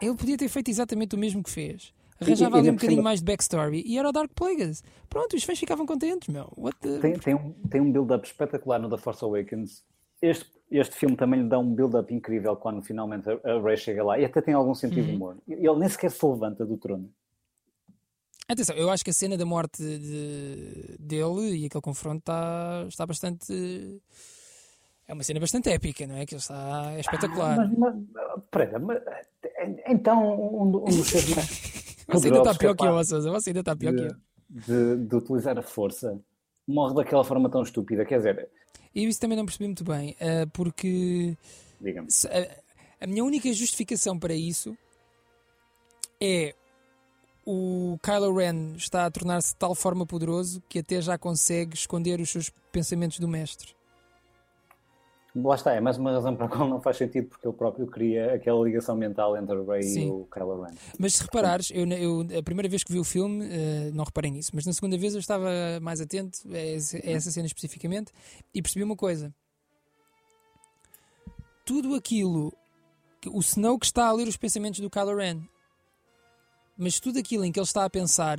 [0.00, 1.92] Ele podia ter feito exatamente o mesmo que fez.
[2.22, 4.82] Arranjava ali um bocadinho cima- mais de backstory e era o Dark Plagueis.
[5.08, 6.50] Pronto, os fãs ficavam contentes, meu.
[6.80, 6.98] The...
[6.98, 9.84] Tem, tem um, tem um build-up espetacular no The Force Awakens.
[10.20, 14.02] Este, este filme também lhe dá um build-up incrível quando finalmente a, a Rey chega
[14.04, 14.18] lá.
[14.18, 15.36] E até tem algum sentido de humor.
[15.48, 17.10] Ele nem sequer se levanta do trono.
[18.48, 23.06] Atenção, eu acho que a cena da morte de- dele e aquele confronto está, está
[23.06, 24.00] bastante.
[25.08, 26.26] É uma cena bastante épica, não é?
[26.26, 27.56] Que está é espetacular.
[27.56, 27.94] Mas, mas,
[28.50, 29.02] Pereira, mas,
[29.86, 31.48] então um, um dos seres mais
[32.08, 33.30] Você ainda está pior que eu, Sousa.
[33.30, 34.08] Você ainda está pior que eu.
[34.48, 36.20] de, de, de utilizar a força
[36.66, 38.04] morre daquela forma tão estúpida.
[38.04, 38.48] Quer dizer,
[38.94, 41.36] E isso também não percebi muito bem, eh, porque
[41.80, 44.76] diga-me, a, a minha única justificação para isso
[46.20, 46.54] é
[47.44, 52.20] o Kylo Ren está a tornar-se de tal forma poderoso que até já consegue esconder
[52.20, 53.74] os seus pensamentos do mestre.
[55.34, 57.86] Lá está, é mais uma razão para a qual não faz sentido, porque ele próprio
[57.86, 60.06] cria aquela ligação mental entre o Rey Sim.
[60.08, 60.74] e o Kylo Ren.
[60.98, 64.30] Mas se reparares, eu, eu- a primeira vez que vi o filme, eh, não reparei
[64.30, 65.48] nisso, mas na segunda vez eu estava
[65.80, 68.12] mais atento a esse- a essa cena especificamente
[68.54, 69.34] e percebi uma coisa.
[71.64, 72.52] Tudo aquilo,
[73.20, 75.40] que- o Snoke está a ler os pensamentos do Kylo Ren,
[76.76, 78.38] mas tudo aquilo em que ele está a pensar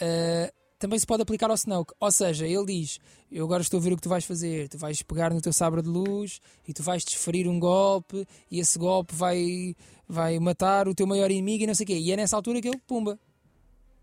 [0.00, 1.94] eh, também se pode aplicar ao Snoke.
[2.00, 2.98] Ou seja, ele diz:
[3.30, 4.68] Eu agora estou a ver o que tu vais fazer.
[4.68, 8.58] Tu vais pegar no teu sabre de luz e tu vais desferir um golpe, e
[8.58, 9.76] esse golpe vai,
[10.08, 11.98] vai matar o teu maior inimigo e não sei o quê.
[11.98, 13.18] E é nessa altura que ele, pumba.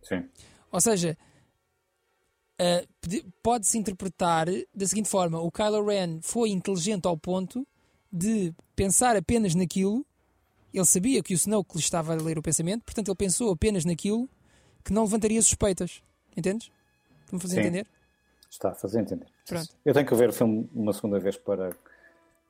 [0.03, 0.23] Sim.
[0.71, 1.17] Ou seja,
[3.01, 7.67] pode- pode-se interpretar da seguinte forma: o Kylo Ren foi inteligente ao ponto
[8.11, 10.05] de pensar apenas naquilo.
[10.73, 13.83] Ele sabia que o Snoke lhe estava a ler o pensamento, portanto, ele pensou apenas
[13.83, 14.29] naquilo
[14.83, 16.03] que não levantaria suspeitas.
[16.37, 16.71] Entendes?
[17.25, 17.61] Estou-me a fazer Sim.
[17.61, 17.87] entender?
[18.49, 19.27] Está a fazer entender.
[19.47, 19.67] Pronto.
[19.83, 21.71] Eu tenho que ver o filme uma segunda vez para,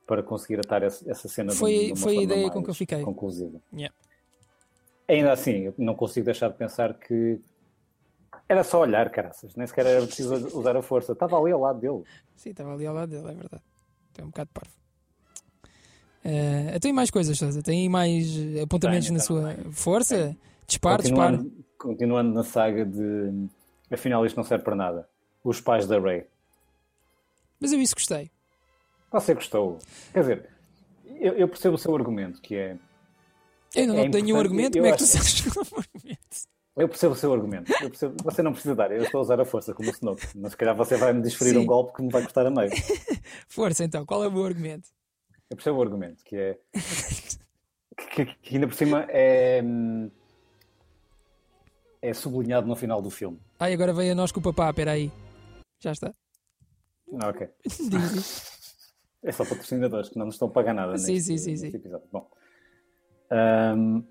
[0.05, 2.69] para conseguir atar essa, essa cena de- Foi- de uma foi a ideia com que
[2.69, 3.01] eu fiquei.
[3.01, 3.59] Conclusiva.
[3.73, 3.95] Yeah.
[5.07, 7.39] Ainda assim, não consigo deixar de pensar que
[8.49, 9.55] era só olhar, caraças.
[9.55, 11.13] Nem sequer era preciso usar a força.
[11.13, 12.03] Estava ali ao lado dele.
[12.35, 13.63] Sim, estava ali ao lado dele, é verdade.
[14.13, 14.71] Tem um bocado parvo.
[16.23, 17.63] Eh, tem mais coisas, Sousa?
[17.63, 18.27] Tem mais
[18.61, 19.71] apontamentos Tenho, na tenho, sua tenho.
[19.71, 20.37] força?
[20.67, 21.37] Disparo, disparo.
[21.37, 23.47] Continuando, continuando na saga de
[23.95, 25.09] afinal isto não serve para nada.
[25.43, 26.25] Os pais da Rey.
[27.59, 28.29] Mas eu isso gostei.
[29.11, 29.79] Você gostou?
[30.13, 30.49] Quer dizer,
[31.05, 32.77] eu, eu percebo o seu argumento, que é.
[33.75, 35.63] Eu ainda É não tenho nenhum importante, argumento, como é que tu sabes que não
[35.63, 36.47] argumento?
[36.75, 37.71] Eu percebo o seu argumento.
[37.79, 40.27] Percebo- você não precisa dar, eu estou a usar a força como o Snoke.
[40.35, 41.57] Mas se calhar você vai me desferir Sim.
[41.57, 42.69] um golpe que me vai custar a meio.
[43.49, 44.89] Força então, qual é o meu argumento?
[45.49, 46.57] Eu percebo o argumento, que é.
[47.97, 49.61] que, que- que ainda por cima é.
[49.63, 50.11] hum,
[52.01, 53.39] É sublinhado no final do filme.
[53.59, 55.11] Ai, agora vem a nós com o papá, espera aí.
[55.79, 56.13] Já está.
[57.19, 57.47] Ah, ok.
[59.23, 61.71] É só patrocinadores que não nos estão a pagar nada Sim, neste, sim, sim, neste
[61.71, 61.75] sim.
[61.75, 62.07] episódio.
[62.11, 62.29] Bom.
[63.75, 64.03] Hum,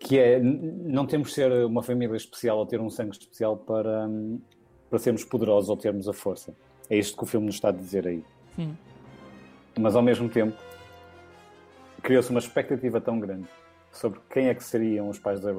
[0.00, 4.08] que é, não temos de ser uma família especial ou ter um sangue especial para,
[4.08, 4.40] hum,
[4.88, 6.54] para sermos poderosos ou termos a força.
[6.88, 8.24] É isto que o filme nos está a dizer aí.
[8.58, 8.74] Hum.
[9.78, 10.56] Mas ao mesmo tempo
[12.02, 13.48] criou-se uma expectativa tão grande
[13.90, 15.50] sobre quem é que seriam os pais da.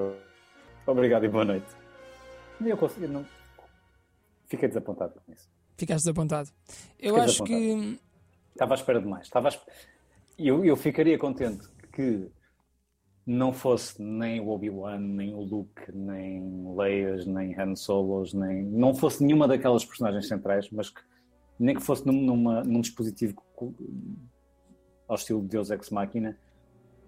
[0.88, 1.83] Obrigado e boa noite.
[2.62, 3.26] E eu consegui, não.
[4.48, 5.50] Fiquei desapontado com isso.
[5.78, 6.50] Ficaste desapontado.
[7.00, 8.00] Eu Fiquei acho que.
[8.52, 9.24] Estava à espera de mais.
[9.26, 9.52] Estava à
[10.38, 12.30] eu, eu ficaria contente que
[13.26, 18.64] não fosse nem o Obi-Wan, nem o Luke, nem Leias, nem Han Solos, nem...
[18.64, 21.02] não fosse nenhuma daquelas personagens centrais, mas que
[21.58, 23.36] nem que fosse num, numa- num dispositivo
[25.08, 26.38] ao estilo de Deus Ex Machina,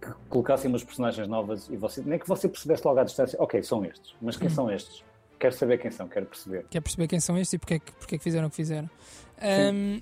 [0.01, 3.61] que colocassem umas personagens novas e você, nem que você percebesse logo à distância, ok,
[3.63, 5.03] são estes, mas quem são estes?
[5.39, 6.65] Quero saber quem são, quero perceber.
[6.69, 8.55] Quer perceber quem são estes e porque é que, porque é que fizeram o que
[8.55, 8.89] fizeram.
[9.41, 10.01] Ahm,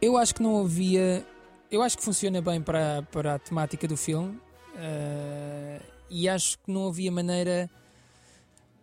[0.00, 1.24] eu acho que não havia.
[1.70, 4.38] Eu acho que funciona bem para, para a temática do filme
[4.76, 7.70] ah, e acho que não havia maneira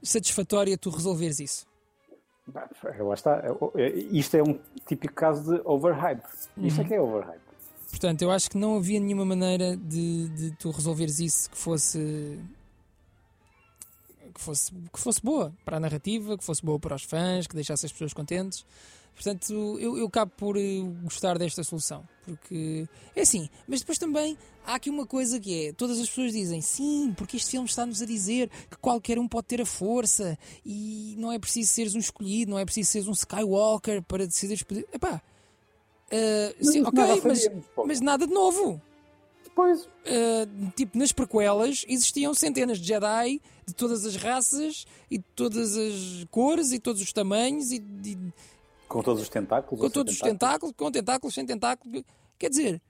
[0.01, 1.67] satisfatória de tu resolveres isso.
[2.47, 2.69] Bah,
[2.99, 3.43] Lá está.
[4.11, 6.23] Isto é um típico caso de overhype.
[6.57, 7.47] Isto é que é overhype.
[7.89, 12.39] Portanto, eu acho que não havia nenhuma maneira de, de tu resolveres isso que fosse,
[14.37, 17.55] que fosse que fosse boa para a narrativa, que fosse boa para os fãs, que
[17.55, 18.65] deixasse as pessoas contentes.
[19.13, 22.07] Portanto, eu, eu acabo por eh, gostar desta solução.
[22.23, 26.33] Porque é assim, mas depois também há aqui uma coisa que é: todas as pessoas
[26.33, 30.37] dizem sim, porque este filme está-nos a dizer que qualquer um pode ter a força
[30.63, 34.63] e não é preciso seres um escolhido, não é preciso seres um Skywalker para decidir.
[34.93, 35.19] Epá,
[36.11, 37.49] eh, sim, ok, mas,
[37.85, 38.79] mas nada de novo.
[39.57, 45.23] Depois, Uh, tipo, nas prequelas existiam centenas de Jedi de todas as raças e de
[45.35, 48.33] todas as cores e todos os tamanhos e, e-
[48.87, 49.81] com todos os tentáculos.
[49.81, 52.03] com todos os tentáculos, com tentáculos, sem tentáculos.
[52.39, 52.81] Quer dizer,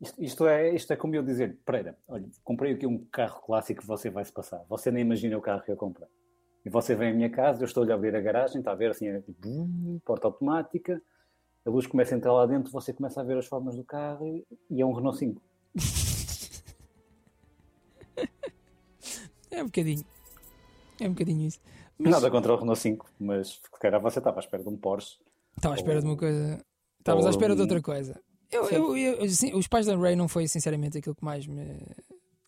[0.00, 3.82] Isto, isto é, isto é como eu dizer, Pereira, olha, comprei aqui um carro clássico
[3.82, 4.64] que você vai se passar.
[4.68, 6.08] Você nem imagina o carro que eu comprei.
[6.64, 8.90] E você vem à minha casa, eu estou-lhe a abrir a garagem, está a ver
[8.90, 11.00] assim, é tipo, bum, porta automática,
[11.64, 14.26] a luz começa a entrar lá dentro, você começa a ver as formas do carro
[14.26, 15.40] e, e é um Renault 5.
[19.58, 20.04] é um bocadinho.
[21.00, 21.58] É um bocadinho isso.
[21.98, 24.76] Mas Nada contra o Renault 5, mas se calhar você estava à espera de um
[24.76, 25.16] Porsche.
[25.56, 26.64] estava à espera de uma coisa.
[26.98, 28.20] Estavas à Ou, espera de outra coisa.
[28.50, 31.64] Eu, eu, eu- os pais da Ray não foi sinceramente aquilo que mais me.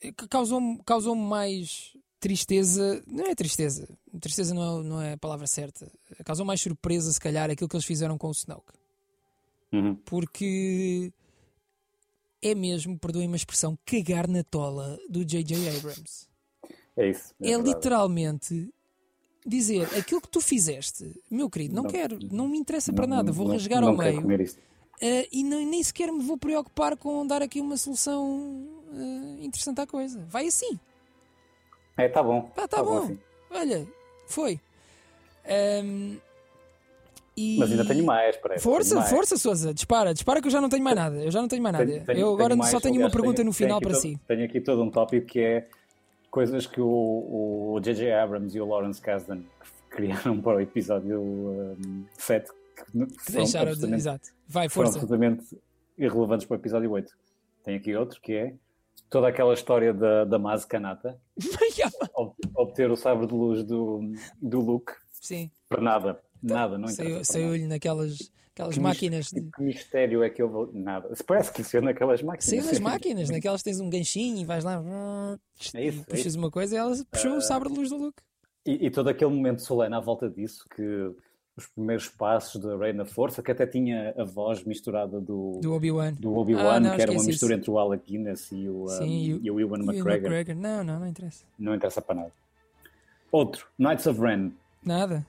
[0.01, 3.02] que Causou-me causou mais tristeza.
[3.06, 3.89] Não é tristeza.
[4.20, 5.90] Tristeza não é, não é a palavra certa.
[6.24, 8.72] Causou mais surpresa, se calhar, aquilo que eles fizeram com o Snoke.
[9.72, 9.94] Uhum.
[9.97, 11.12] Porque
[12.43, 15.56] é mesmo, perdoem-me a expressão, cagar na tola do J.J.
[15.76, 16.28] Abrams.
[16.99, 17.35] É isso.
[17.41, 17.69] É, verdade.
[17.69, 18.69] literalmente
[19.47, 23.16] dizer aquilo que tu fizeste, meu querido, não, Não- quero, não me interessa para Não-
[23.16, 24.20] nada, vou não- rasgar não ao meio.
[24.20, 29.81] Uh, e nem, nem sequer me vou preocupar com dar aqui uma solução uh, interessante
[29.81, 30.25] à coisa.
[30.29, 30.79] Vai assim.
[31.97, 32.43] É, tá bom.
[32.55, 32.99] Pá, tá, bom.
[33.05, 33.19] assim.
[33.51, 33.87] Olha,
[34.27, 34.61] foi.
[35.85, 36.16] Um,
[37.37, 37.57] e...
[37.59, 38.62] Mas ainda tenho mais, parece.
[38.65, 39.09] Força, mais.
[39.11, 41.16] força, Sousa, dispara, dispara que eu já não tenho mais nada.
[41.25, 41.87] Eu já não tenho mais nada.
[42.01, 44.01] Tenho- eu agora tenho mais, só tenho uma aliás, pergunta tenho- no final para to-
[44.01, 44.19] si.
[44.27, 45.69] Tenho aqui todo um tópico que é
[46.39, 48.12] coisas que o J.J.
[48.12, 49.43] Abrams e o Lawrence Kasdan
[49.90, 53.70] criaram para o episódio um, 7 que, foram deixaram de...
[53.70, 54.28] absolutamente, Exato.
[54.47, 55.05] Vai, foram força.
[55.05, 55.59] absolutamente
[55.98, 57.12] irrelevantes para o episódio 8.
[57.65, 58.55] Tem aqui outro que é
[59.10, 61.20] toda aquela história da, da Maz Kanata
[62.15, 66.20] ob- obter o sabre de luz do, do Luke Sim, para nada.
[66.40, 67.32] Nada, não interessa.
[67.32, 69.32] saiu-lhe naquelas aquelas Que máquinas.
[69.32, 69.51] mis- De...
[69.51, 71.09] Que mistério é que eu Nada.
[71.26, 72.44] Parece que isso é naquelas máquinas.
[72.44, 74.82] Saiu das máquinas, naquelas tens um ganchinho e vais lá.
[75.74, 76.39] É isso, é puxas isso.
[76.39, 78.22] uma coisa e ela puxou o sabre de luz do Luke.
[78.66, 81.10] E, e todo aquele momento solene à volta disso, que
[81.56, 85.72] os primeiros passos da Rey na Força, que até tinha a voz misturada do, Do
[85.74, 86.12] Obi-Wan.
[86.12, 87.60] do Obi-Wan, Ah, não, que era uma mistura isso.
[87.60, 89.85] entre o Alec Guinness e o, um, Sim, e o- e o Ewan E o
[89.86, 90.30] McGregor.
[90.32, 90.55] McGregor.
[90.55, 91.44] Não, não, não interessa.
[91.59, 92.32] Não interessa para nada.
[93.32, 94.52] Outro, Knights of Ren.
[94.85, 95.26] Nada.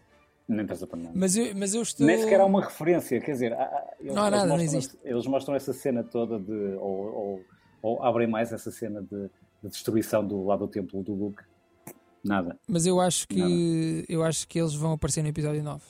[0.50, 1.12] Não interessa para nada.
[1.16, 2.06] Mas eu, mas eu estou.
[2.08, 4.98] Nem sequer há uma referência, quer dizer, há- eles, Não há nada, não mostram, existe.
[5.04, 6.52] eles mostram essa cena toda de.
[6.80, 7.42] Ou, ou,
[7.84, 9.30] ou abrem mais essa cena de,
[9.64, 11.44] de destruição do lado do templo do Luke.
[12.24, 12.58] Nada.
[12.68, 15.82] Mas eu acho que eu acho que eles vão aparecer no episódio 9.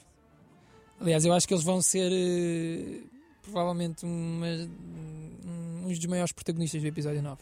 [0.99, 3.01] Aliás, eu acho que eles vão ser eh,
[3.41, 7.41] provavelmente uma- um- uns dos maiores protagonistas do episódio 9.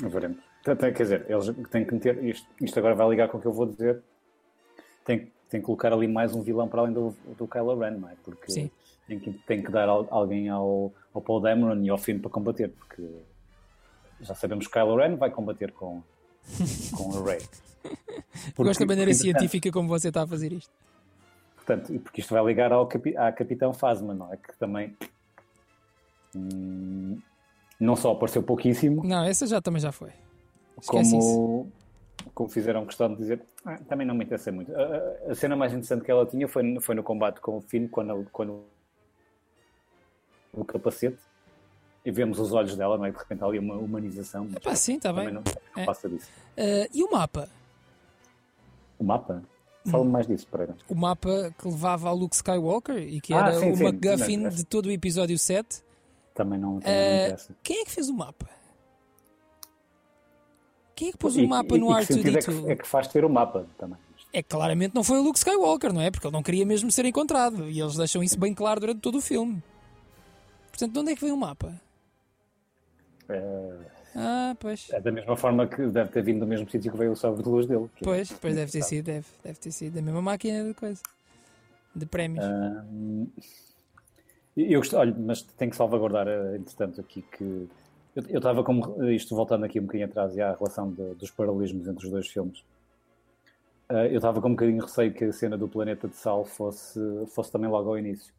[0.00, 0.38] Veremos.
[0.64, 2.22] Quer dizer, eles têm que meter.
[2.24, 4.00] Isto, isto agora vai ligar com o que eu vou dizer.
[5.04, 8.08] Tem, tem que colocar ali mais um vilão para além do, do Kylo Ren, não
[8.08, 8.14] é?
[8.24, 8.70] Porque Sim.
[9.06, 12.30] tem que, tem que dar al- alguém ao, ao Paul Dameron e ao Finn para
[12.30, 13.02] combater, porque
[14.20, 16.02] já sabemos que Kylo Ren vai combater com,
[16.96, 17.40] com a Rey.
[18.58, 20.70] Eu Gosto da maneira porque, científica como você está a fazer isto.
[21.56, 24.36] Portanto, porque isto vai ligar ao capi, à Capitão Phasma, não é?
[24.36, 24.96] Que também
[26.34, 27.18] hum,
[27.78, 30.10] não só apareceu pouquíssimo, Não, essa já também já foi.
[30.80, 31.66] Esquece isso.
[32.34, 34.72] Como, fizeram questão de dizer, "Ah, também não me interessa muito.
[34.74, 37.60] A, a- cena mais interessante que ela tinha foi, no- foi no combate com o
[37.60, 38.64] Finn, quando, quando
[40.52, 41.18] o capacete,
[42.04, 43.10] e vemos os olhos dela, não é?
[43.10, 44.44] De repente há ali uma humanização.
[44.44, 45.26] mas Epá, sim, está bem.
[45.32, 45.42] não,
[45.76, 45.84] não É.
[45.86, 46.30] passa disso.
[46.56, 47.48] Eh, e o mapa?
[48.98, 49.42] O mapa?
[49.86, 49.90] Hum.
[49.90, 50.74] Fala-me mais disso, Pereira.
[50.88, 53.84] O mapa que levava ao Luke Skywalker e que Ah, era sim, o sim.
[53.84, 55.82] MacGuffin Não, de todo o episódio 7.
[56.34, 57.54] Também não, também não Eh, interessa.
[57.62, 58.48] quem é que fez o mapa?
[60.98, 62.70] Quem é que pôs o mapa e- no e que sentido é que, R2D2?
[62.70, 63.96] é que faz ter o mapa também?
[64.32, 66.10] É que claramente não foi o Luke Skywalker, não é?
[66.10, 67.68] Porque ele não queria mesmo ser encontrado.
[67.70, 69.62] E eles deixam isso bem claro durante todo o filme.
[70.70, 71.72] Portanto, de onde é que veio o mapa?
[73.28, 73.78] É,
[74.16, 74.88] Ah, pois.
[74.90, 77.42] é da mesma forma que deve ter vindo do mesmo sítio que veio o sabre
[77.44, 77.84] de luz dele.
[78.00, 81.00] é- Pois, pois deve ter sido, deve, deve ter sido da mesma máquina de coisa.
[81.94, 82.44] De prémios.
[82.44, 82.84] Ah,
[84.56, 87.68] eu gosto, olha, mas tenho que salvaguardar, eh, entretanto, aqui que
[88.28, 91.86] eu estava como isto voltando aqui um bocadinho atrás e à relação de- dos paralelismos
[91.86, 92.62] entre os dois filmes.
[93.88, 96.44] Ah, eu estava com um bocadinho de receio que a cena do planeta de sal
[96.44, 98.32] fosse, fosse também logo ao início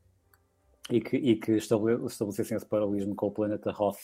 [0.92, 3.98] e que, e que estabele- estabelecessem esse paralelismo com o planeta Hoth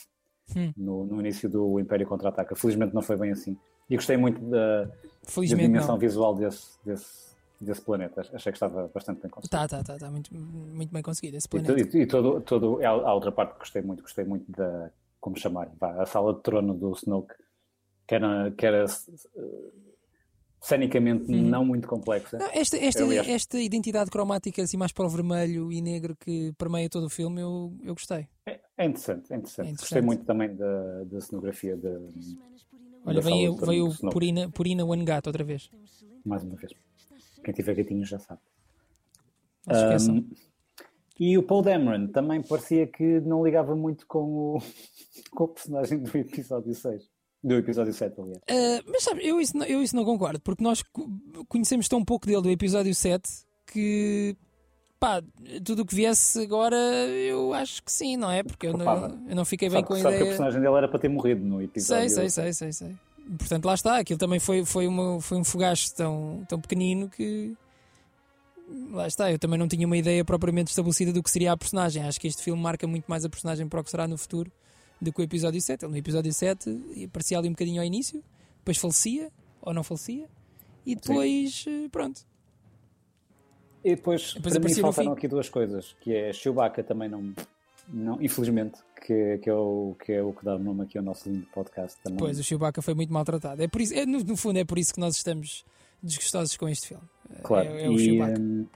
[0.56, 0.72] Hum.
[0.76, 2.54] no, no início do Império Contra-Ataca.
[2.54, 3.56] Felizmente não foi bem assim.
[3.90, 4.90] E gostei muito da, da
[5.44, 5.98] dimensão não.
[5.98, 8.20] visual desse, desse, desse planeta.
[8.32, 9.50] Achei que estava bastante bem conseguido.
[9.50, 10.08] Tá, tá, tá, tá.
[10.08, 11.96] Muito, muito bem conseguido esse E, planeta.
[11.98, 14.88] e- e todo, todo, há, há outra parte que gostei muito, gostei muito da,
[15.26, 17.34] como chamar, vá, a sala de trono do Snoke,
[18.06, 19.72] que era, que era eh,
[20.60, 22.36] cenicamente não muito complexa.
[22.36, 22.44] Uhum.
[22.44, 26.88] Não, esta, esta, esta identidade cromática assim mais para o vermelho e negro que permeia
[26.88, 28.28] todo o filme, eu, eu gostei.
[28.46, 29.66] É, é interessante, é interessante.
[29.66, 29.80] É interessante.
[29.80, 31.88] Gostei muito também da, da cenografia, de,
[33.04, 35.68] Olha, da veio, Snoke, Purina, Purina One Gato outra vez.
[36.24, 36.72] mais uma vez.
[37.42, 38.40] Quem tiver gatinhos já sabe.
[39.66, 40.14] Não se esqueçam.
[40.18, 40.30] Um,
[41.18, 44.18] e o Paul Dameron também parecia que não ligava muito com
[44.56, 44.62] o,
[45.32, 47.02] com o personagem do episódio 6.
[47.44, 48.38] Do episódio 7, aliás.
[48.50, 51.08] Uh, mas sabe, eu isso, não, eu isso não concordo, porque nós co-
[51.48, 53.22] conhecemos tão pouco dele do episódio 7
[53.72, 54.36] que
[54.98, 55.22] pá,
[55.64, 58.42] tudo o que viesse agora eu acho que sim, não é?
[58.42, 60.30] Porque eu Opa, não, eu não fiquei bem Sabe, com a sabe que a ideia.
[60.30, 62.08] personagem dele era para ter morrido no episódio.
[62.10, 62.96] Sei, sei, sei, sei, sei.
[63.38, 67.54] Portanto, lá está, aquilo também foi, foi, uma, foi um fogacho tão, tão pequenino que
[68.90, 72.02] Lá está, eu também não tinha uma ideia propriamente estabelecida do que seria a personagem.
[72.02, 74.50] Acho que este filme marca muito mais a personagem para o que será no futuro
[75.00, 75.84] do que o episódio 7.
[75.84, 78.22] Ele no episódio 7 aparecia ali um bocadinho ao início,
[78.58, 79.30] depois falecia,
[79.60, 80.28] ou não falecia,
[80.84, 82.26] e depois, eh, pronto.
[83.84, 87.32] E depois, Depois para mim faltaram aqui duas coisas, que é Chewbacca também não,
[87.88, 91.04] não infelizmente, que, que, é o, que é o que dá o nome aqui ao
[91.04, 92.18] nosso lindo podcast também.
[92.18, 93.62] Pois, o Chewbacca foi muito maltratado.
[93.62, 95.64] É por isso, é, no, no fundo, é por isso que nós estamos
[96.02, 97.02] desgostosos com este filme.
[97.42, 98.66] Claro, É, é o e, hum,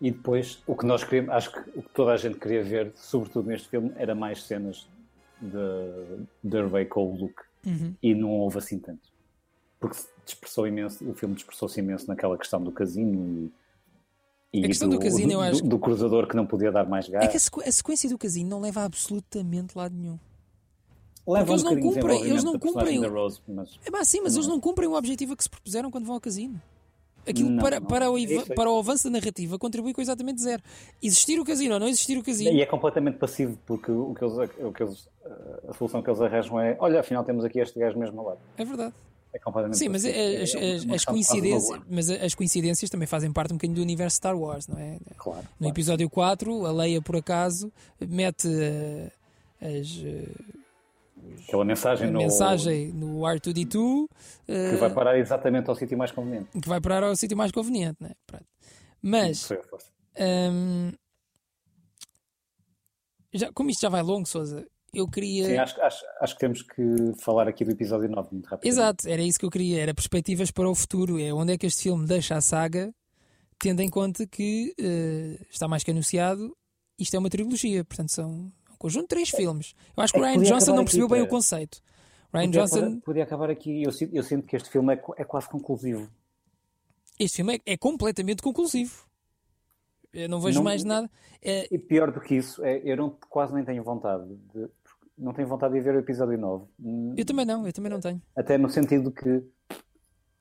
[0.00, 2.92] e depois o que nós queríamos, acho que o que toda a gente queria ver,
[2.96, 4.86] sobretudo neste filme, era mais cenas
[5.40, 7.94] de, de Ray com o Luke Uhum.
[8.02, 9.08] e não houve assim tanto.
[9.78, 13.50] Porque se dispersou imenso, o filme dispersou-se imenso naquela questão do casino
[14.52, 16.72] e, e A questão do casino, eu do, acho do, do cruzador que não podia
[16.72, 17.24] dar mais gás.
[17.24, 20.18] É que a, sequ- a sequência do casino não leva a absolutamente lado nenhum.
[21.26, 24.46] Leva eles um não cumprem- eles não cumprem da Rose, mas É sim, mas eles
[24.48, 26.60] não cumprem o objetivo a que se propuseram quando vão ao casino.
[27.24, 27.86] Aquilo Não, para, não.
[27.86, 30.60] para, o, É para o avanço da narrativa contribui com exatamente zero.
[31.00, 32.50] Existir o casino ou não existir o casino.
[32.50, 35.08] E é completamente passivo, porque o que eles, o que eles,
[35.68, 38.38] a solução que eles arranjam é: olha, afinal temos aqui este gajo mesmo ao lado.
[38.56, 38.92] É verdade.
[39.32, 43.32] É completamente Sim, mas é- as, É as- as coincidências, mas as coincidências também fazem
[43.32, 44.98] parte um bocadinho do universo Star Wars, não é?
[45.16, 45.42] Claro.
[45.42, 45.72] No claro.
[45.72, 49.12] episódio 4, a Leia, por acaso, mete eh,
[49.60, 50.28] as, eh,
[51.46, 54.08] Aquela mensagem, no, mensagem no R2D2
[54.48, 56.48] eh, que vai parar exatamente ao sítio mais conveniente.
[56.60, 58.14] que vai parar ao sítio mais conveniente, não é?
[58.26, 58.46] Pronto.
[59.00, 60.92] Mas, hum,
[63.32, 65.46] já, como isto já vai longo, Souza, eu queria.
[65.46, 66.82] Sim, acho, acho, acho que temos que
[67.18, 68.68] falar aqui do episódio 9 muito rápido.
[68.68, 71.66] Exato, era isso que eu queria, era perspectivas para o futuro, é onde é que
[71.66, 72.92] este filme deixa a saga,
[73.58, 76.54] tendo em conta que eh, está mais que anunciado,
[76.98, 78.52] isto é uma trilogia, portanto são
[78.82, 79.74] conjunto de três filmes.
[79.96, 81.78] Eu acho que É o Ryan Johnson não aqui, percebeu bem o conceito.
[82.32, 83.82] Ryan Podia, Johnson, podia acabar aqui.
[83.82, 86.08] Eu sinto, eu sinto que este filme é, é quase conclusivo.
[87.18, 89.04] este filme é, é completamente conclusivo.
[90.12, 91.10] Eu não vejo Não- mais nada.
[91.40, 94.68] É, E pior do que isso, é, eu não, quase nem tenho vontade de.
[95.16, 96.64] Não tenho vontade de ver o episódio 9.
[96.80, 98.20] Hum, eu também não, eu também não tenho.
[98.34, 99.42] Até no sentido que.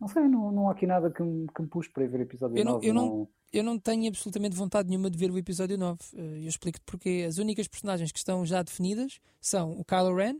[0.01, 2.19] Não sei, não, não há aqui nada que me, que me puxe para ir ver
[2.19, 2.87] o episódio Eu não- 9.
[2.89, 5.99] eu não- Eu não tenho absolutamente vontade nenhuma de ver o episódio 9.
[6.15, 10.37] Eh, Eu explico-te porque as únicas personagens que estão já definidas são o Kylo Ren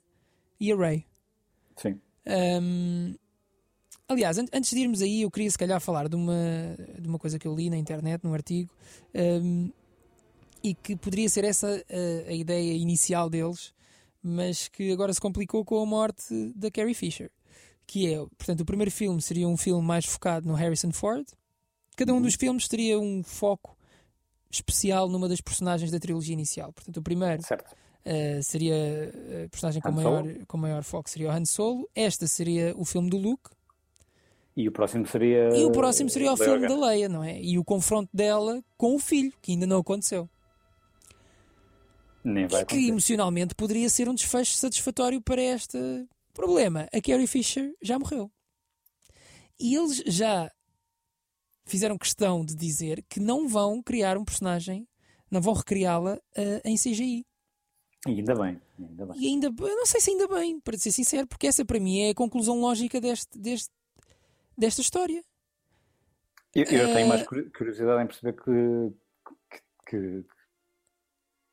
[0.60, 1.06] e a Rey.
[1.76, 2.00] Sim.
[2.26, 3.14] Ahm,
[4.08, 6.34] aliás, an- antes de irmos aí, eu queria se calhar falar de uma,
[7.00, 8.72] de uma coisa que eu li na internet, num artigo,
[9.14, 9.70] ahm,
[10.64, 13.74] e que poderia ser essa a, a ideia inicial deles,
[14.24, 17.30] mas que agora se complicou com a morte da Carrie Fisher.
[17.88, 21.26] Que é, portanto, o primeiro filme seria um filme mais focado no Harrison Ford.
[21.98, 23.78] Cada um dos filmes teria um foco
[24.50, 26.72] especial numa das personagens da trilogia inicial.
[26.74, 27.42] Portanto, o primeiro.
[28.04, 28.74] Uh, seria
[29.46, 30.46] a personagem com Han maior, Solo.
[30.48, 31.88] com maior foco seria o Han Solo.
[31.94, 33.50] Esta seria o filme do Luke.
[34.58, 35.50] E o próximo seria.
[35.56, 36.82] E o próximo seria o Leia filme Organa.
[36.82, 37.40] da Leia, não é?
[37.42, 40.28] E o confronto dela com o filho, que ainda não aconteceu.
[42.24, 42.90] Nem vai E que acontecer.
[42.90, 45.78] emocionalmente poderia ser um desfecho satisfatório para este
[46.32, 46.88] problema.
[46.94, 48.32] A Carrie Fisher já morreu.
[49.60, 50.52] E eles já
[51.66, 54.88] fizeram questão de dizer que não vão criar um personagem,
[55.30, 57.26] não vão recriá-la uh, em CGI.
[58.08, 58.60] E ainda bem.
[58.80, 59.22] Ainda bem.
[59.22, 62.00] E ainda, eu não sei se ainda bem, para ser sincero, porque essa para mim
[62.02, 63.70] é a conclusão lógica deste, deste,
[64.58, 65.24] desta história.
[66.56, 68.92] Eu, eu Eh, tenho mais curi- curiosidade em perceber que,
[69.52, 70.26] que, que,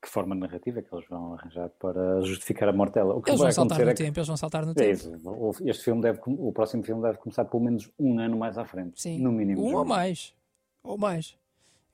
[0.00, 3.14] que forma narrativa que eles vão arranjar para justificar a morte dela.
[3.14, 5.56] O que Eles vão saltar no é que tempo, eles vão saltar no É tempo.
[5.64, 9.00] Este filme deve, o próximo filme deve começar pelo menos um ano mais à frente.
[9.00, 9.18] Sim.
[9.18, 9.62] No mínimo.
[9.62, 10.34] Um ou mais.
[10.82, 11.36] Ou mais.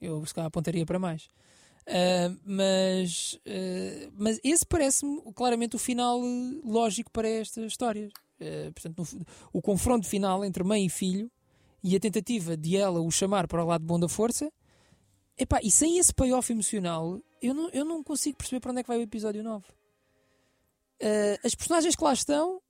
[0.00, 1.28] Eu se calhar apontaria para mais.
[1.86, 8.10] Ah, mas, ah, mas esse parece-me claramente o final eh, lógico para esta história.
[8.40, 11.30] Ah, portanto, no o confronto final entre mãe e filho
[11.82, 14.50] e a tentativa de ela o chamar para o lado bom da força.
[15.36, 18.82] Epá, e sem esse payoff emocional, eu não, eu não consigo perceber para onde é
[18.82, 19.64] que vai o episódio 9.
[21.02, 22.60] Ah, as personagens que lá estão,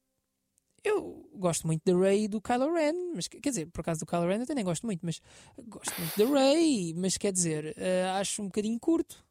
[0.82, 4.06] eu gosto muito da Rey e do Kylo Ren, mas quer dizer, por acaso do
[4.06, 5.20] Kylo Ren eu até nem gosto muito, mas
[5.66, 9.24] gosto muito da Rey, mas quer dizer, eh, acho um bocadinho curto.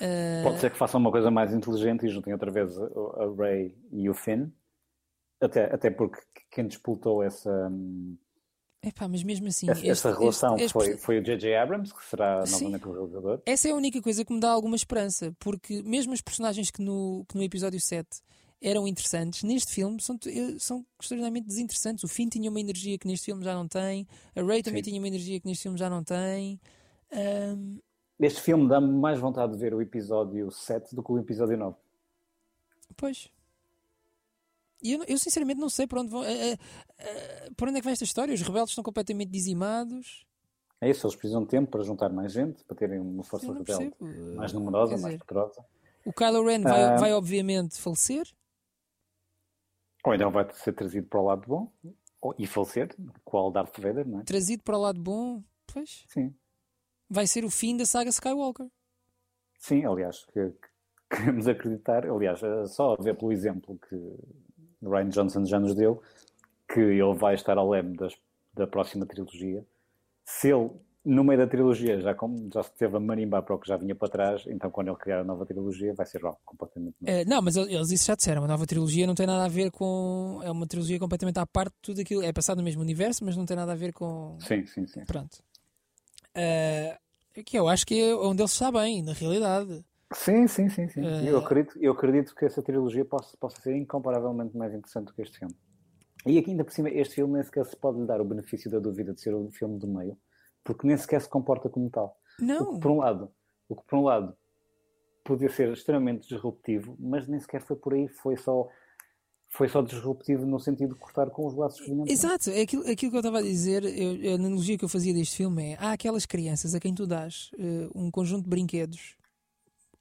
[0.00, 3.34] Eh, Pode ser que façam uma coisa mais inteligente e juntem outra vez a, a
[3.36, 4.48] Ray e o Finn.
[5.40, 6.20] Até, até porque
[6.50, 8.16] quem disputou essa, hum,
[8.88, 11.54] epá, mas mesmo assim, essa, essa este- relação este- este- foi, foi o J.J.
[11.56, 12.52] Abrams, que será Sim.
[12.64, 13.40] novamente o realizador.
[13.44, 16.80] essa é a única coisa que me dá alguma esperança, porque mesmo os personagens que
[16.82, 18.08] no, que no episódio 7
[18.62, 22.02] eram interessantes, neste filme são, eh, são extraordinariamente desinteressantes.
[22.04, 24.90] O Finn tinha uma energia que neste filme já não tem, a Rey também Sim.
[24.90, 26.58] tinha uma energia que neste filme já não tem.
[27.12, 27.78] Ahm,
[28.18, 31.76] Este filme dá-me mais vontade de ver o episódio 7 do que o episódio 9.
[32.96, 33.28] Pois.
[34.82, 36.22] E eu, eu sinceramente não sei para onde vão.
[36.24, 36.56] eh,
[36.98, 38.34] eh, para onde é que vai esta história?
[38.34, 40.26] Os rebeldes estão completamente dizimados.
[40.80, 43.50] É É isso, eles precisam de tempo para juntar mais gente, para terem uma força
[43.52, 43.92] rebelde
[44.36, 45.64] mais numerosa, Quer mais dizer, poderosa.
[46.04, 46.96] O Kylo Ren vai, Ah.
[46.96, 48.26] vai obviamente falecer.
[50.04, 51.72] Ou então vai ser trazido para o lado bom
[52.20, 52.94] ou- e falecer,
[53.24, 54.24] qual Darth Vader, não é?
[54.24, 55.42] Trazido para o lado bom.
[55.66, 56.04] Pois.
[56.08, 56.34] Sim,
[57.08, 58.66] Vai ser o fim da saga Skywalker.
[59.58, 60.68] sim, aliás, que, que
[61.16, 63.96] queremos acreditar, aliás, é só a ver pelo exemplo que
[64.88, 66.02] Ryan Johnson já nos deu,
[66.72, 68.16] que ele vai estar ao leme das-
[68.54, 69.64] da próxima trilogia.
[70.24, 70.70] Se ele,
[71.04, 73.76] no meio da trilogia, já, com- já se teve a marimbar para o que já
[73.76, 77.12] vinha para trás, então quando ele criar a nova trilogia vai ser algo completamente novo.
[77.20, 78.42] Eh, não, mas el- eles isso já disseram.
[78.44, 80.40] A nova trilogia não tem nada a ver com.
[80.42, 82.22] É uma trilogia completamente à parte de tudo aquilo.
[82.24, 84.36] É passado no mesmo universo, mas não tem nada a ver com.
[84.40, 85.04] Sim, sim, sim.
[85.04, 85.38] Pronto.
[86.34, 86.98] Eh,
[87.44, 89.84] que eu acho que é onde ele está bem, na realidade.
[90.12, 91.00] Sim, sim, sim, sim.
[91.26, 95.22] Eu, acredito, eu acredito que essa trilogia possa, possa ser incomparavelmente mais interessante do que
[95.22, 95.54] este filme.
[96.24, 98.70] E aqui ainda por cima, este filme nem sequer se pode lhe dar o benefício
[98.70, 100.16] da dúvida de ser um filme do meio,
[100.64, 102.18] porque nem sequer se comporta como tal.
[102.40, 102.74] O Não.
[102.74, 103.30] que por um lado,
[103.68, 104.36] o que por um lado
[105.24, 108.68] podia ser extremamente disruptivo, mas nem sequer foi por aí, foi só
[109.48, 112.04] foi só disruptivo no sentido de cortar com os laços que vinham.
[112.06, 115.14] Exato, é aquilo, aquilo que eu estava a dizer, eu- a analogia que eu fazia
[115.14, 119.15] deste filme é: há aquelas crianças a quem tu dás eh, um conjunto de brinquedos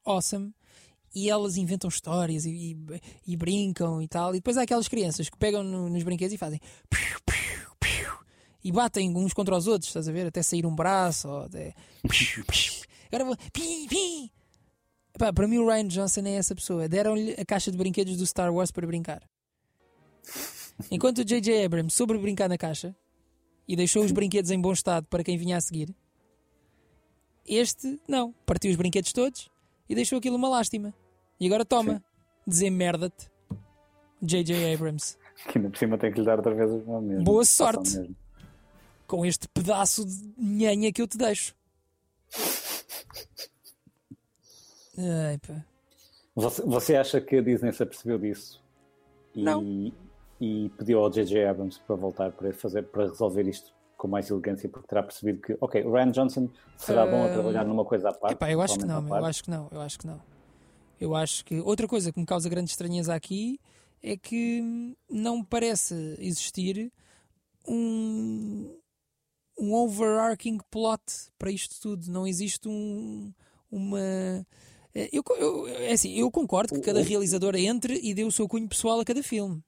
[0.06, 0.53] awesome
[1.14, 2.77] e elas inventam histórias e, e-
[3.27, 6.38] e brincam e tal, e depois há aquelas crianças que pegam no- nos brinquedos e
[6.38, 6.60] fazem
[6.90, 8.11] piu, piu, piu,
[8.64, 10.27] e batem uns contra os outros, estás a ver?
[10.27, 11.73] Até sair um braço, ou até
[13.07, 14.32] agora vou pi, pi.
[15.15, 16.90] Epá, para mim, o Ryan Johnson é essa pessoa.
[16.90, 19.23] Deram-lhe a caixa de brinquedos do Star Wars para brincar.
[20.91, 21.64] Enquanto o J.J.
[21.64, 22.94] Abrams soube brincar na caixa
[23.65, 25.95] e deixou os brinquedos em bom estado para quem vinha a seguir,
[27.48, 28.34] este não.
[28.45, 29.49] Partiu os brinquedos todos
[29.90, 30.94] e deixou aquilo uma lástima.
[31.40, 32.03] E agora toma,
[32.45, 33.30] desemmerda-te,
[34.22, 34.74] J.J.
[34.74, 35.18] Abrams,
[35.52, 37.24] Que ainda por cima tem que lhe dar outra vez o mesmo.
[37.24, 37.98] Boa sorte.
[37.98, 38.16] mesmo.
[39.06, 41.53] com este pedaço de nhanha que eu te deixo.
[44.98, 45.66] Ai, pá.
[46.36, 48.62] Você, você acha que a Disney se apercebeu disso
[49.34, 49.91] e, Não.
[50.40, 51.45] e pediu ao J.J.
[51.45, 53.74] Abrams para voltar para, fazer, para resolver isto
[54.06, 57.34] com mais elegância porque terá percebido que, ok, o Ryan Johnson será bom a Ah,
[57.34, 58.34] trabalhar numa coisa à parte.
[58.36, 60.22] Epá, eu acho que não, eu acho que não, eu acho que não.
[61.02, 63.60] Eu acho que outra coisa que me causa grande estranheza aqui
[64.03, 66.91] é que não parece existir
[67.68, 68.77] um,
[69.60, 71.02] um overarching plot
[71.38, 72.10] para isto tudo.
[72.11, 73.34] Não existe um,
[73.72, 73.99] uma.
[74.94, 78.48] é, Eu, eu, é assim, eu concordo que cada realizador entre e dê o seu
[78.48, 79.64] cunho pessoal a cada filme.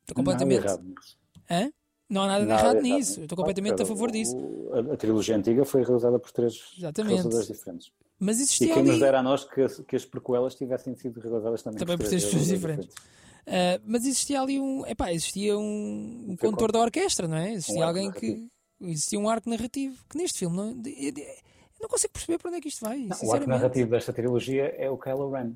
[0.00, 0.60] Estou completamente.
[0.64, 1.18] Nada errado nisso.
[1.50, 1.70] Hã?
[2.08, 3.20] Não há nada de errado nisso.
[3.20, 4.36] Eu estou completamente a favor disso.
[4.72, 7.14] A, a trilogia antiga foi realizada por três Exatamente.
[7.14, 7.92] realizadores diferentes.
[8.18, 9.00] Mas E existia quem nos ali.
[9.00, 12.46] dera a nós que, que as prequelas tivessem sido realizadas também, Também por três pessoas
[12.46, 12.86] diferentes.
[12.88, 14.86] Uh, mas existia ali um.
[14.86, 17.52] Epá, existia um, um Foi condutor da orquestra, não é?
[17.54, 18.48] Existia Um alguém que.
[18.80, 22.48] Existia um arco narrativo que neste filme não, de- de- eu não consigo perceber para
[22.48, 22.98] onde é que isto vai.
[22.98, 25.54] Não, o arco narrativo desta trilogia é o Kylo Ren.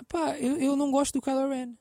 [0.00, 1.74] Epá, eu, eu não gosto do Kylo Ren.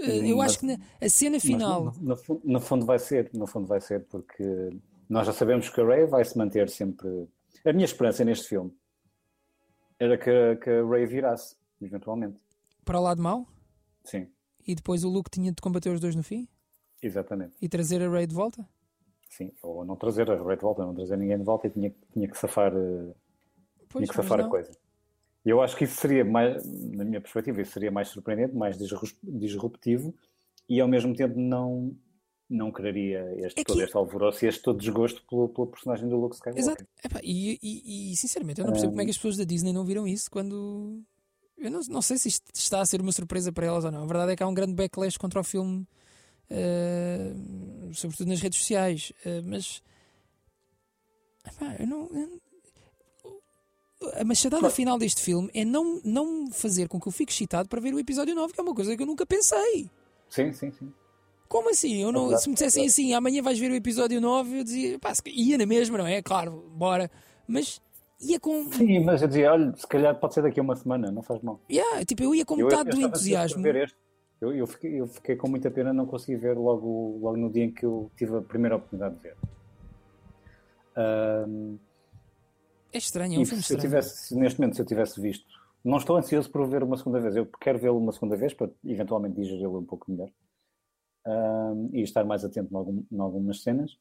[0.00, 1.92] Sim, eu mas- acho que na- a cena final.
[2.00, 4.44] no, no no fundo vai ser, no fundo vai ser, porque
[5.08, 7.28] nós já sabemos que a Rey vai se manter sempre.
[7.64, 8.72] A minha esperança neste filme
[9.98, 12.38] era que, que a Rey virasse, eventualmente.
[12.84, 13.46] para o lado mau
[14.04, 14.28] Sim,
[14.66, 16.48] e depois o Luke tinha de combater os dois no fim
[17.00, 17.54] exatamente.
[17.60, 18.66] e trazer a Rey de volta.
[19.28, 21.94] Sim, ou não trazer a Rey de volta, não trazer ninguém de volta e tinha,
[22.12, 23.14] tinha que safar, eh,
[23.88, 24.72] Pois, tinha que safar a coisa.
[25.44, 28.76] Eu acho que isso seria mais, na minha perspectiva, isso seria mais surpreendente, mais
[29.22, 30.14] disruptivo
[30.68, 31.96] e ao mesmo tempo não,
[32.48, 36.08] não criaria este, É todo que- este alvoroço e este todo desgosto pelo, pelo personagem
[36.08, 36.62] do Luke Skywalker.
[36.62, 36.86] Exato.
[37.04, 39.72] Epá, e, e- e, sinceramente, eu não percebo como é que as pessoas da Disney
[39.72, 41.02] não viram isso quando.
[41.58, 44.02] Eu não, não sei se isto está a ser uma surpresa para elas ou não.
[44.04, 45.86] A verdade é que há um grande backlash contra o filme,
[46.50, 47.32] eh,
[47.94, 49.12] sobretudo nas redes sociais.
[49.24, 49.82] eh, mas.
[51.46, 52.06] epá, eu não.
[52.12, 52.51] eu não-
[54.14, 57.80] a machadada final deste filme é não, não fazer com que eu fique excitado para
[57.80, 59.90] ver o episódio 9, que é uma coisa que eu nunca pensei.
[60.28, 60.92] Sim, sim, sim.
[61.48, 61.96] Como assim?
[62.02, 63.00] Eu não, Exato, se me dissessem exato.
[63.02, 66.22] assim, amanhã vais ver o episódio 9, eu dizia, pá, ia na mesma, não é?
[66.22, 67.10] Claro, bora.
[67.46, 67.80] Mas
[68.20, 68.64] ia com.
[68.72, 71.42] Sim, mas eu dizia, olha, se calhar pode ser daqui a uma semana, não faz
[71.42, 71.60] mal.
[71.70, 73.62] Yeah, tipo, eu ia com Eu- metade eu do estava ansioso entusiasmo.
[73.62, 73.96] ver este.
[74.40, 77.64] Eu, eu, fiquei, eu fiquei com muita pena não consegui ver logo, logo no dia
[77.64, 79.36] em que eu tive a primeira oportunidade de ver.
[80.96, 81.76] Ahm,
[82.92, 83.80] É estranho, é um e filme se eu estranho.
[83.80, 85.46] tivesse, se neste momento, se eu tivesse visto,
[85.84, 87.34] não estou ansioso por o ver uma segunda vez.
[87.34, 90.30] Eu quero vê-lo uma segunda vez para eventualmente digeri-lo um pouco melhor
[91.24, 93.96] Ahm, e estar mais atento em, algum, em algumas cenas.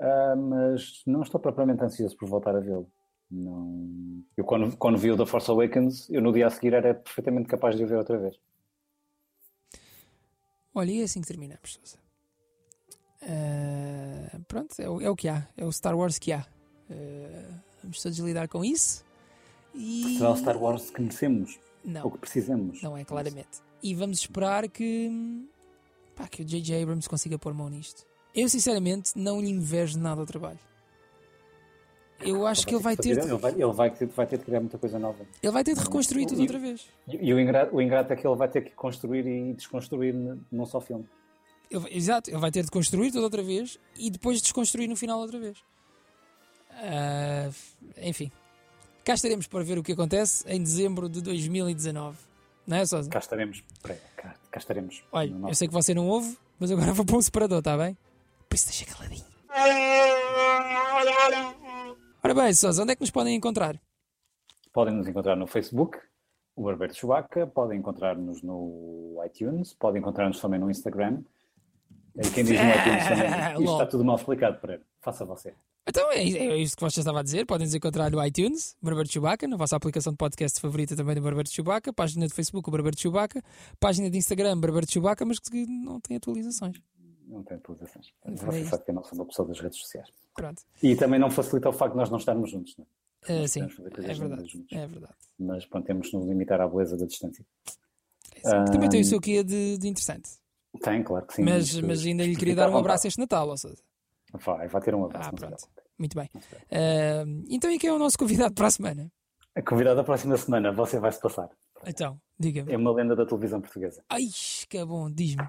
[0.00, 2.90] Ah, mas não estou propriamente ansioso por voltar a vê-lo.
[3.30, 4.24] Não...
[4.36, 7.48] Eu, quando, quando vi o The Force Awakens, eu no dia a seguir era perfeitamente
[7.48, 8.38] capaz de o ver outra vez.
[10.74, 11.98] Olha, e é assim que terminamos, Sousa.
[13.22, 15.48] Ah, pronto, é é o que há.
[15.56, 16.46] É o Star Wars que há.
[16.90, 19.04] Ah, vamos todos lidar com isso.
[19.74, 20.16] E...
[20.18, 22.04] Será o Star Wars que conhecemos Não.
[22.04, 22.82] ou que precisamos?
[22.82, 23.60] Não é, claramente.
[23.82, 25.46] E vamos esperar que,
[26.16, 26.82] pá, que o J.J.
[26.82, 28.04] Abrams consiga pôr mão nisto.
[28.34, 30.58] Eu, sinceramente, não lhe invejo nada ao trabalho.
[32.20, 34.44] Eu acho que ele vai ter, de, Ele vai, ele vai ter, vai ter de
[34.44, 35.24] criar muita coisa nova.
[35.40, 36.88] ele vai ter de reconstruir tudo E- outra vez.
[37.06, 40.12] E, e o, ingrato, o ingrato é que ele vai ter que construir e desconstruir
[40.50, 41.06] num só filme.
[41.70, 45.20] Ele exato, ele vai ter de construir tudo outra vez e depois desconstruir no final
[45.20, 45.58] outra vez.
[46.80, 47.50] Ah,
[48.02, 48.30] enfim,
[49.04, 52.16] cá estaremos para ver o que acontece em dezembro de 2019.
[52.66, 53.10] Não é, Sousa?
[53.10, 53.64] Cá estaremos.
[53.82, 55.02] Cá, cá estaremos.
[55.10, 57.76] Olha, No eu sei que você não ouve, mas agora vou pôr um separador, está
[57.76, 57.96] bem?
[58.48, 59.24] Por isso deixa caladinho.
[62.22, 63.80] Ora bem, Sousa, onde é que nos podem encontrar?
[64.72, 65.98] Podem nos encontrar no Facebook,
[66.54, 71.22] o de Chewbacca, podem encontrar-nos no iTunes, podem encontrar-nos também no Instagram.
[72.34, 73.30] Quem diz no iTunes também.
[73.64, 74.82] Isto está tudo mal explicado, Pereira.
[75.00, 75.54] Faça você.
[75.88, 77.46] Então é, é isso que você estava a dizer.
[77.46, 81.22] Podem nos encontrar no iTunes, Barbeiro Chewbacca, na vossa aplicação de podcast favorita também do
[81.22, 83.42] Barbeiro Chewbacca, página de Facebook, o Barbeiro Chewbacca,
[83.80, 86.76] página de Instagram, Barbeiro Chewbacca, mas que não tem atualizações.
[87.26, 88.12] Não tem atualizações.
[88.26, 90.08] É Você sabe que eu não sou uma pessoa das redes sociais.
[90.34, 90.62] Pronto.
[90.82, 93.40] E também não facilita o facto de nós não estarmos juntos, não é?
[93.40, 94.66] Nós sim, é verdade.
[94.70, 95.14] É verdade.
[95.38, 97.44] Mas pronto, temos de nos limitar à beleza da distância.
[98.36, 100.30] É também tem o seu quê de, de interessante.
[100.82, 101.42] Tem, claro que sim.
[101.42, 103.82] mas, mas ainda lhe queria dar um abraço este Natal, ou seja.
[104.32, 105.30] Vai, vai ter um abraço.
[105.30, 105.68] Ah, pronto.
[105.98, 106.30] Muito bem.
[106.70, 109.12] Ah, então, e quem é o nosso convidado para a semana?
[109.54, 111.50] A convidada da próxima semana, você vai se passar.
[111.84, 112.72] Então, diga-me.
[112.72, 114.04] É uma lenda da televisão portuguesa.
[114.08, 114.28] Ai,
[114.68, 115.48] que bom, diz-me.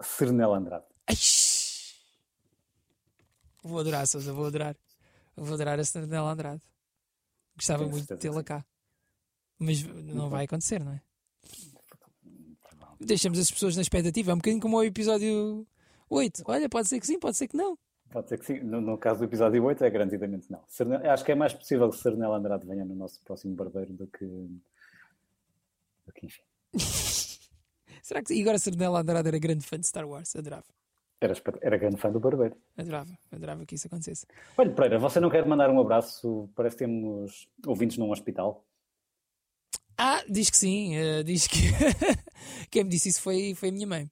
[0.00, 0.84] Sernela Andrade.
[1.08, 1.16] Ai,
[3.62, 4.76] vou adorar, Sousa, vou adorar.
[5.36, 6.62] Vou adorar a Senadela Andrade.
[7.56, 8.64] Gostava Tenho muito de tê-la cá.
[9.58, 11.00] Mas não vai acontecer, não é?
[13.00, 14.30] Deixamos as pessoas na expectativa.
[14.30, 15.66] É um bocadinho como o episódio
[16.08, 16.42] 8.
[16.46, 17.78] Olha, pode ser que sim, pode ser que não.
[18.12, 18.60] Pode ser que sim.
[18.60, 20.62] No, no caso do episódio 8, é garantidamente não.
[20.68, 24.06] Sernela- acho que é mais possível que Sernela Andrade venha no nosso próximo barbeiro do
[24.06, 24.24] que.
[24.26, 26.42] do que, enfim.
[28.02, 28.34] Será que.
[28.34, 30.34] E agora Senadela Andrade era grande fã de Star Wars.
[30.36, 30.66] Adorava.
[31.20, 32.56] Era, era grande fã do barbeiro.
[32.76, 33.16] Adorava.
[33.30, 34.26] Adorava que isso acontecesse.
[34.58, 36.50] Olha, Pereira, você não quer mandar um abraço?
[36.54, 38.64] Parece que temos ouvintes num hospital.
[39.96, 40.96] Ah, diz que sim.
[40.96, 41.58] eh, diz que.
[42.70, 44.10] Quem me disse isso foi, foi a minha mãe.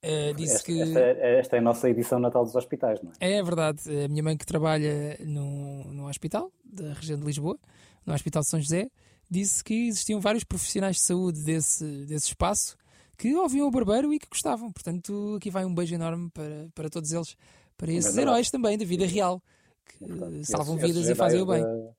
[0.00, 0.80] Eh, disse Esta, que.
[0.80, 3.38] esta é- esta é a nossa edição Natal dos Hospitais, não é?
[3.38, 7.58] É verdade, a minha mãe que trabalha no, no hospital da região de Lisboa,
[8.06, 8.88] no Hospital de São José,
[9.28, 12.76] disse que existiam vários profissionais de saúde desse, desse espaço
[13.16, 14.70] que ouviam o barbeiro e que gostavam.
[14.72, 17.36] Portanto, aqui vai um beijo enorme para, para todos eles,
[17.76, 19.42] para esses grande heróis também da vida real,
[19.84, 20.44] que É verdade.
[20.46, 21.60] salvam Esses- vidas esses e fazem o bem.
[21.62, 21.90] Da,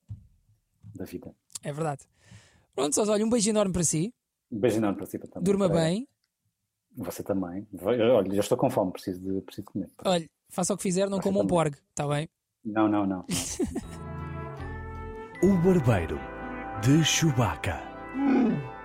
[0.96, 1.36] da vida.
[1.62, 2.04] É verdade.
[2.74, 4.14] Pronto, só olha, um beijo enorme para si,
[4.50, 5.44] Um beijo enorme para si também.
[5.44, 6.08] durma bem,
[6.98, 7.68] Você também.
[7.82, 9.90] Olha, já estou com fome, preciso de, preciso de comer.
[10.06, 11.56] olha, faça o que fizer, não Você coma um também.
[11.58, 12.28] porg, está bem?
[12.66, 13.26] Não, não, não.
[15.42, 16.20] O Barbeiro
[16.82, 17.80] de Chewbacca.